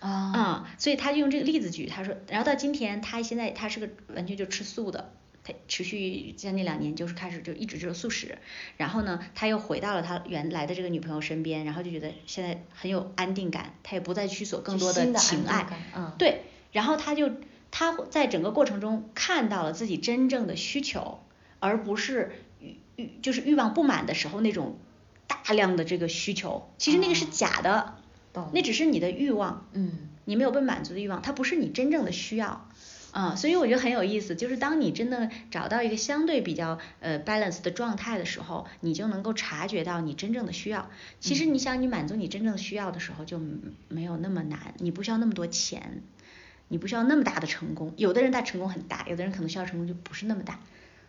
[0.00, 0.32] 啊。
[0.34, 5.12] 嗯、所以他就用这个例子举，他说，然后到今天他现在他是个完全就吃素的，
[5.44, 8.38] 他持续将近两年就是开始就一直就是素食，
[8.76, 17.30] 然后呢他又回到了他原来的这个女朋友身边，然后就觉得现在很有安定感，他也不再去索更多的情爱嗯对，然后他就
[17.70, 21.20] 他在整个过程中看到了自己真正的需求，
[21.58, 24.78] 而不是欲欲就是欲望不满的时候那种
[25.26, 27.28] 大量的这个需求，其实那个是哦。
[27.30, 27.94] 假的，懂
[28.52, 32.66] 那只是你的欲望，嗯你没有被满足的欲望，它不是你真正的需要。
[33.12, 40.88] 啊、所以我觉得很有意思，就是当你真的找到一个相对比较呃 balance 的状态的时候，你就能够察觉到你真正的需要。
[41.18, 43.40] 其实你想你满足你真正的需要的时候，就
[43.88, 46.02] 没有那么难，你不需要那么多钱，
[46.68, 47.92] 你不需要那么大的成功。
[47.96, 50.60] 有的人他成功很大，有的人可能需要成功就不是那么大。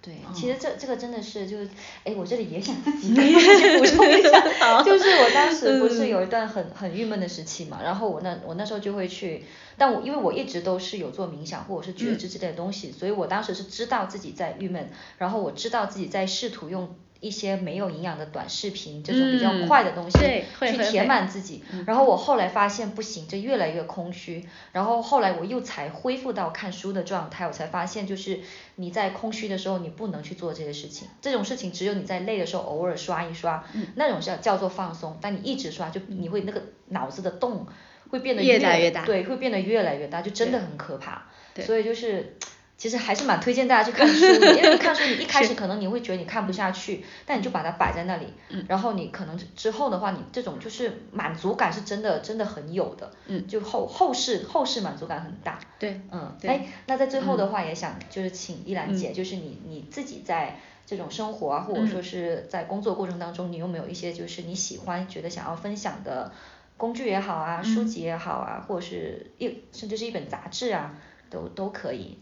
[0.01, 0.33] 对，嗯。
[0.33, 1.69] 其实这这个真的是就是，
[2.03, 9.45] 哎，我这里也想自己跟自己补充一下，就是我当时不是有一段很很郁闷的时期嘛，然后我那我那时候就会去，
[9.77, 20.17] 但我因为我一直都是有做冥想或者是觉知之类的东西，所以我当时是知道自己在郁闷，然后我知道自己在试图用一些没有营养的短视频这种比较嗯快的东西
[20.59, 28.39] 去填满自己，然后我后来发现不行，这越来越空虚，然后后来我又才恢复到看书的状态，我才发现就是
[28.75, 33.87] 你在空虚的时候，你不能去做这些事情，这种事情只有你在累的时候偶尔刷一刷，嗯。
[33.95, 37.67] 那种叫叫做放松，但你一直刷，就你会那个脑子的洞
[38.09, 39.05] 会变得越来越大。
[39.05, 41.27] 对，会变得越来越大，就真的很可怕，
[41.63, 42.35] 所以就是。
[42.81, 48.65] 其实还是蛮推荐大家去看书的， 因为你看书，你一开始可能你会觉得你看不下去，但你就把它摆在那里，嗯。
[48.67, 53.45] 然后你可能之后的话，你这种就是满足感是真的真的很有的，嗯。
[53.47, 56.49] 就后后世后世满足感很大，对，嗯，对。
[56.49, 59.13] 哎，那在最后的话也想就是请依兰姐，嗯。
[59.13, 61.87] 就是你你自己在这种生活啊，或者嗯。
[61.87, 66.31] 说是在工作过程当中，你有没有一些就是你喜欢觉得想要分享的
[66.77, 70.95] 工具也好啊，书嗯籍也好啊，或者是一甚至是一本杂志啊，
[71.29, 72.17] 都都可以，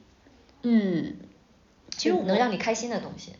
[0.63, 1.15] 嗯，
[1.97, 3.33] 其实能让你开心的东西，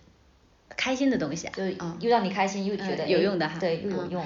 [0.78, 4.10] 开心的东西啊，就又让你开心又觉呃得哎有用的哈对，又有嗯。
[4.10, 4.26] 用，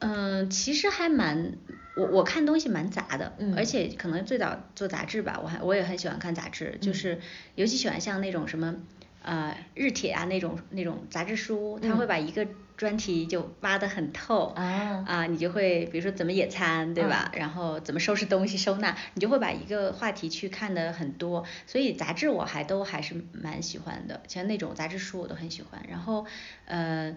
[0.00, 1.52] 嗯，其实还蛮，
[1.94, 3.54] 我我看东西蛮杂的，嗯。
[3.56, 6.94] 而且可能最早做杂志吧，我还我也很喜欢看杂志，就嗯。
[6.94, 7.20] 是
[7.54, 8.74] 尤其喜欢像那种什么
[9.24, 12.46] 呃日铁啊那种那种杂志书，他会嗯把一个
[12.76, 17.32] 专题就挖得很透啊啊，你就会比如说怎么野餐，对吧？
[17.34, 26.24] 然后怎么收拾东西收纳，你就会把一个话题去看的很多，所以杂志我还都还是蛮喜欢的，像那种杂志书我都很喜欢，然后
[26.66, 27.16] 呃。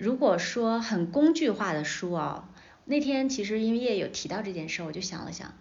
[0.00, 2.48] 如果说很工具化的书啊，
[2.84, 5.52] 那天其实因为也有提到这件事，我就想了想，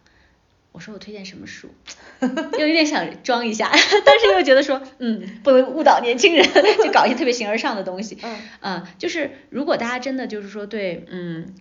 [0.77, 1.73] 我说我推荐什么书，
[2.21, 3.71] 又有点想装一下，
[4.05, 6.47] 但是又觉得说，嗯，不能误导年轻人，
[6.83, 8.19] 就搞一些特别形而上的东西。
[8.21, 11.55] 嗯呃，就是如果大家真的就是说对，嗯。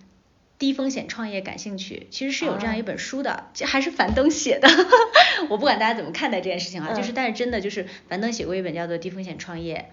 [0.58, 4.66] 低风险创业感兴趣，其实是有这样一本书的，这还是樊登写的。
[5.50, 9.90] 我不管大家怎么看待这件事情啊，就是嗯但是真的就是樊登写过一本叫做《低风险创业》，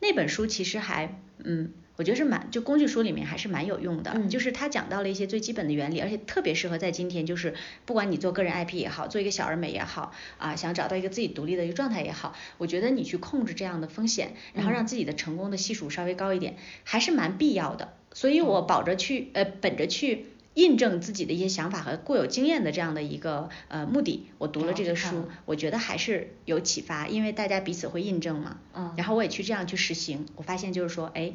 [0.00, 7.54] 那本书其实还嗯，我觉得是蛮就工具书里面还是蛮有用的，嗯就是他讲到了一些最基本的原理，而且特别适合在今天，就是
[7.84, 17.94] 不管你做个人 IP 也好，做一个小而美也好，啊，想找到一个自己独立的一个状态也好，我觉得你去控制这样的风险，然后嗯让自己的成功的系数稍微高一点，还是蛮必要的。
[18.12, 28.58] 所以我保着去呃本着去印证自己的一些想法和固有经验的这样的一个呃目的，我读了这个书我觉得还是有启发，因为大家彼此会印证嘛。
[28.74, 31.32] 嗯然后我也去这样去实行，我发现就是说，哎，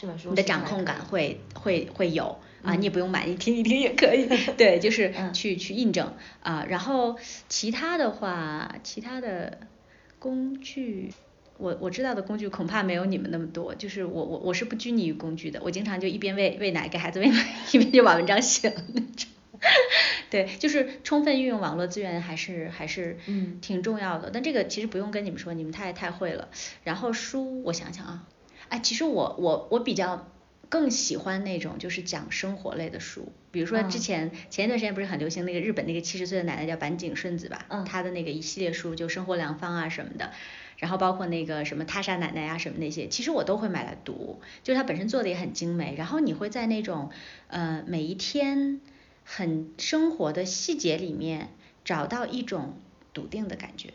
[0.00, 4.26] 这本书你的掌控感会会会有啊，嗯你也不用买，你听一听也可以。
[4.56, 6.64] 对，就是嗯去去印证啊。
[6.70, 7.18] 然后
[7.50, 9.58] 其他的话，其他的
[10.18, 11.12] 工具。
[11.58, 19.28] 我我知道的工具恐怕没有你们那么多，就是我我我是不拘泥于工具的，我经常就一边喂喂奶给孩子喂奶，一边就把文章写了那种。
[20.30, 24.30] 对，就是充分运用网络资源还是还是嗯挺重要的。
[24.32, 26.48] 但这个其实不用跟你们说，你们太太会了。
[26.82, 28.24] 然后书，我想想啊，
[28.70, 30.26] 哎，其实我我我比较
[30.70, 40.30] 更喜欢那种就是讲生活类的书，比如说之嗯前、前一段时间不是很流行那个日本那个七十岁的奶奶叫坂井顺子吧，嗯她的那个一系列书就生活良方啊什么的。
[40.78, 47.10] 然后包括那个什么他莎奶奶啊什么那些，其实我都会买来读，就是它本身做的也很精美，然后你会在那种
[47.48, 48.80] 呃每一天
[49.22, 51.50] 很生活的细节里面
[51.84, 52.78] 找到一种
[53.12, 53.92] 笃定的感觉。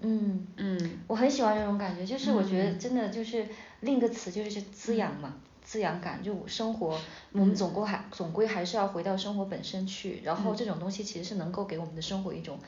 [0.00, 0.46] 嗯。
[0.56, 0.78] 嗯。
[1.06, 2.78] 我很喜欢这种感觉，就是我觉得嗯。
[2.78, 3.46] 真的就是
[3.80, 6.22] 另一个词就是滋养嘛，滋养感。
[6.22, 7.00] 就生活，
[7.32, 10.56] 我们总归还总归还是要回到生活本身去，然后嗯。
[10.56, 12.58] 这种东西其实是能够给我们的生活一种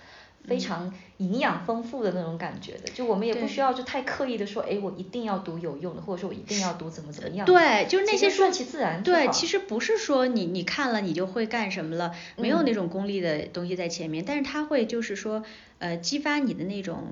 [0.46, 2.88] 非常营养丰富的那种感觉的。
[2.94, 7.44] 就我们也不需要就太刻意的说，哎，我一定要读有用的，或者说我一定要读怎么怎么样。
[7.46, 15.42] 对，就是那些顺其自然就对，其实不是说你你看了你就会干什么了，没有嗯那种功利的东西在前面，但是它会就是说
[15.78, 17.04] 呃激发你的那种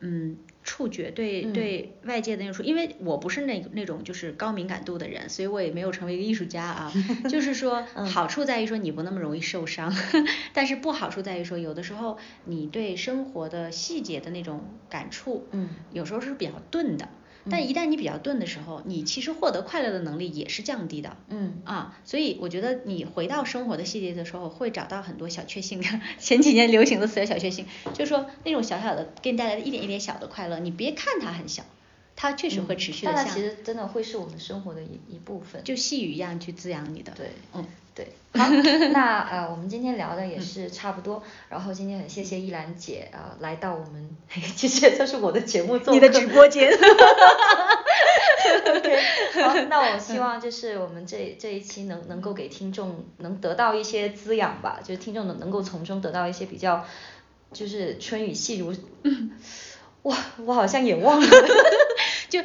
[0.00, 6.92] 嗯触觉对嗯对外界的那种，因为我不是那那种就是高敏感度的人，所以我也没有成为一个艺术家啊。
[7.28, 9.92] 就是说嗯好处在于说你不那么容易受伤，
[10.52, 17.08] 但是不好处在于说有的时候你对生活的细节的那种感触，嗯有时候是比较钝的。
[17.48, 21.16] 但一旦你比较钝的时候，你其实获得快乐的能力也是降低的。
[21.28, 25.80] 嗯啊，所以我觉得你回到生活的细节的时候，会找到很多小确幸。
[26.18, 31.62] 前几年流行的词叫小确幸，就是说那种小小的给你带来的一点一点小的快乐，你别看它很小，
[32.16, 35.62] 它确实会持续的像嗯但它其实真的会是我们生活的一一部分。
[35.64, 37.12] 就细雨一样去滋养你的。
[37.16, 37.64] 对，嗯，
[38.00, 38.48] 对， 好，
[38.92, 44.16] 那呃，我们今天聊的也是差不多，然后今天很谢谢依兰姐啊、呃来到我们，
[44.56, 46.72] 其实这是我的节目做你的直播间。
[49.42, 56.86] 好，那我希望就是我们这这一期能能够给听众能得到一些滋养吧，就是听众能能够从中得到一些比较，
[57.52, 58.74] 就是春雨细如，
[60.04, 60.16] 哇，
[60.46, 61.28] 我好像也忘了。
[62.30, 62.40] 就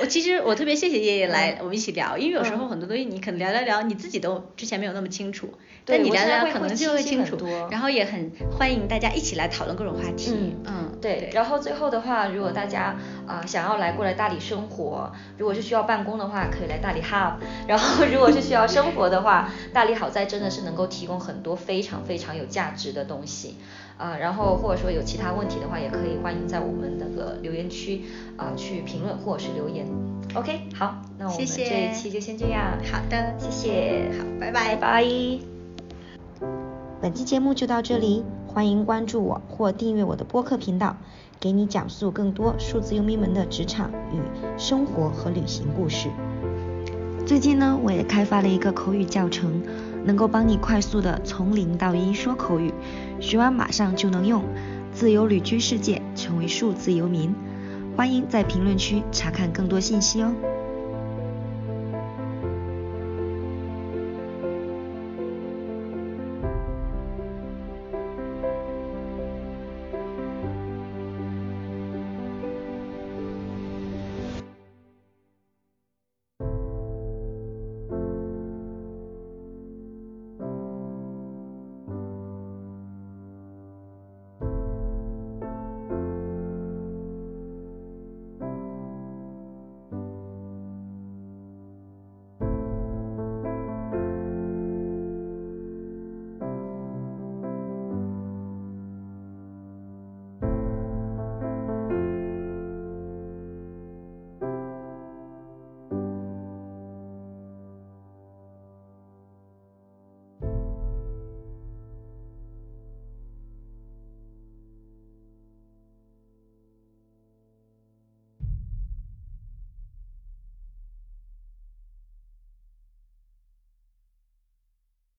[0.00, 5.48] 我其实我特别谢谢叶叶来嗯我们一起聊，因为有时候嗯很多东西你可能聊聊聊你自己都之前没有那么清楚，
[5.84, 7.36] 对但你聊聊可能就会清楚
[7.70, 10.32] 然后也很欢迎大家一起来讨论各种话题。
[10.34, 12.96] 嗯嗯，对，然后最后的话，如果大家
[13.26, 17.34] 啊、呃想要来过来大理生活，如果是需要办公的话，可以来大理 Hub。
[17.66, 23.56] 然后如果是需要生活的话，大理好在真的是能够提供很多非常非常有价值的东西。
[23.96, 28.02] 啊、然后或者说有其他问题的话，也可以欢迎在我们那个留言区
[28.36, 29.86] 啊、去评论或者是留言。
[30.34, 32.76] OK，好，那我们这一期就先这样。
[32.90, 35.04] 好的，谢谢，好，拜拜拜拜。
[37.00, 40.96] 本期节目就到这里，欢迎关注我或订阅我的播客频道，
[41.38, 44.18] 给你讲述更多数字游民们的职场与
[44.58, 46.08] 生活和旅行故事。
[47.26, 49.62] 最近呢，我也开发了一个口语教程，
[50.04, 52.72] 能够帮你快速的从零到一说口语，
[53.20, 54.44] 学完马上就能用，
[54.92, 57.34] 自由旅居世界，成为数字游民。
[57.96, 60.32] 欢迎在评论区查看更多信息哦。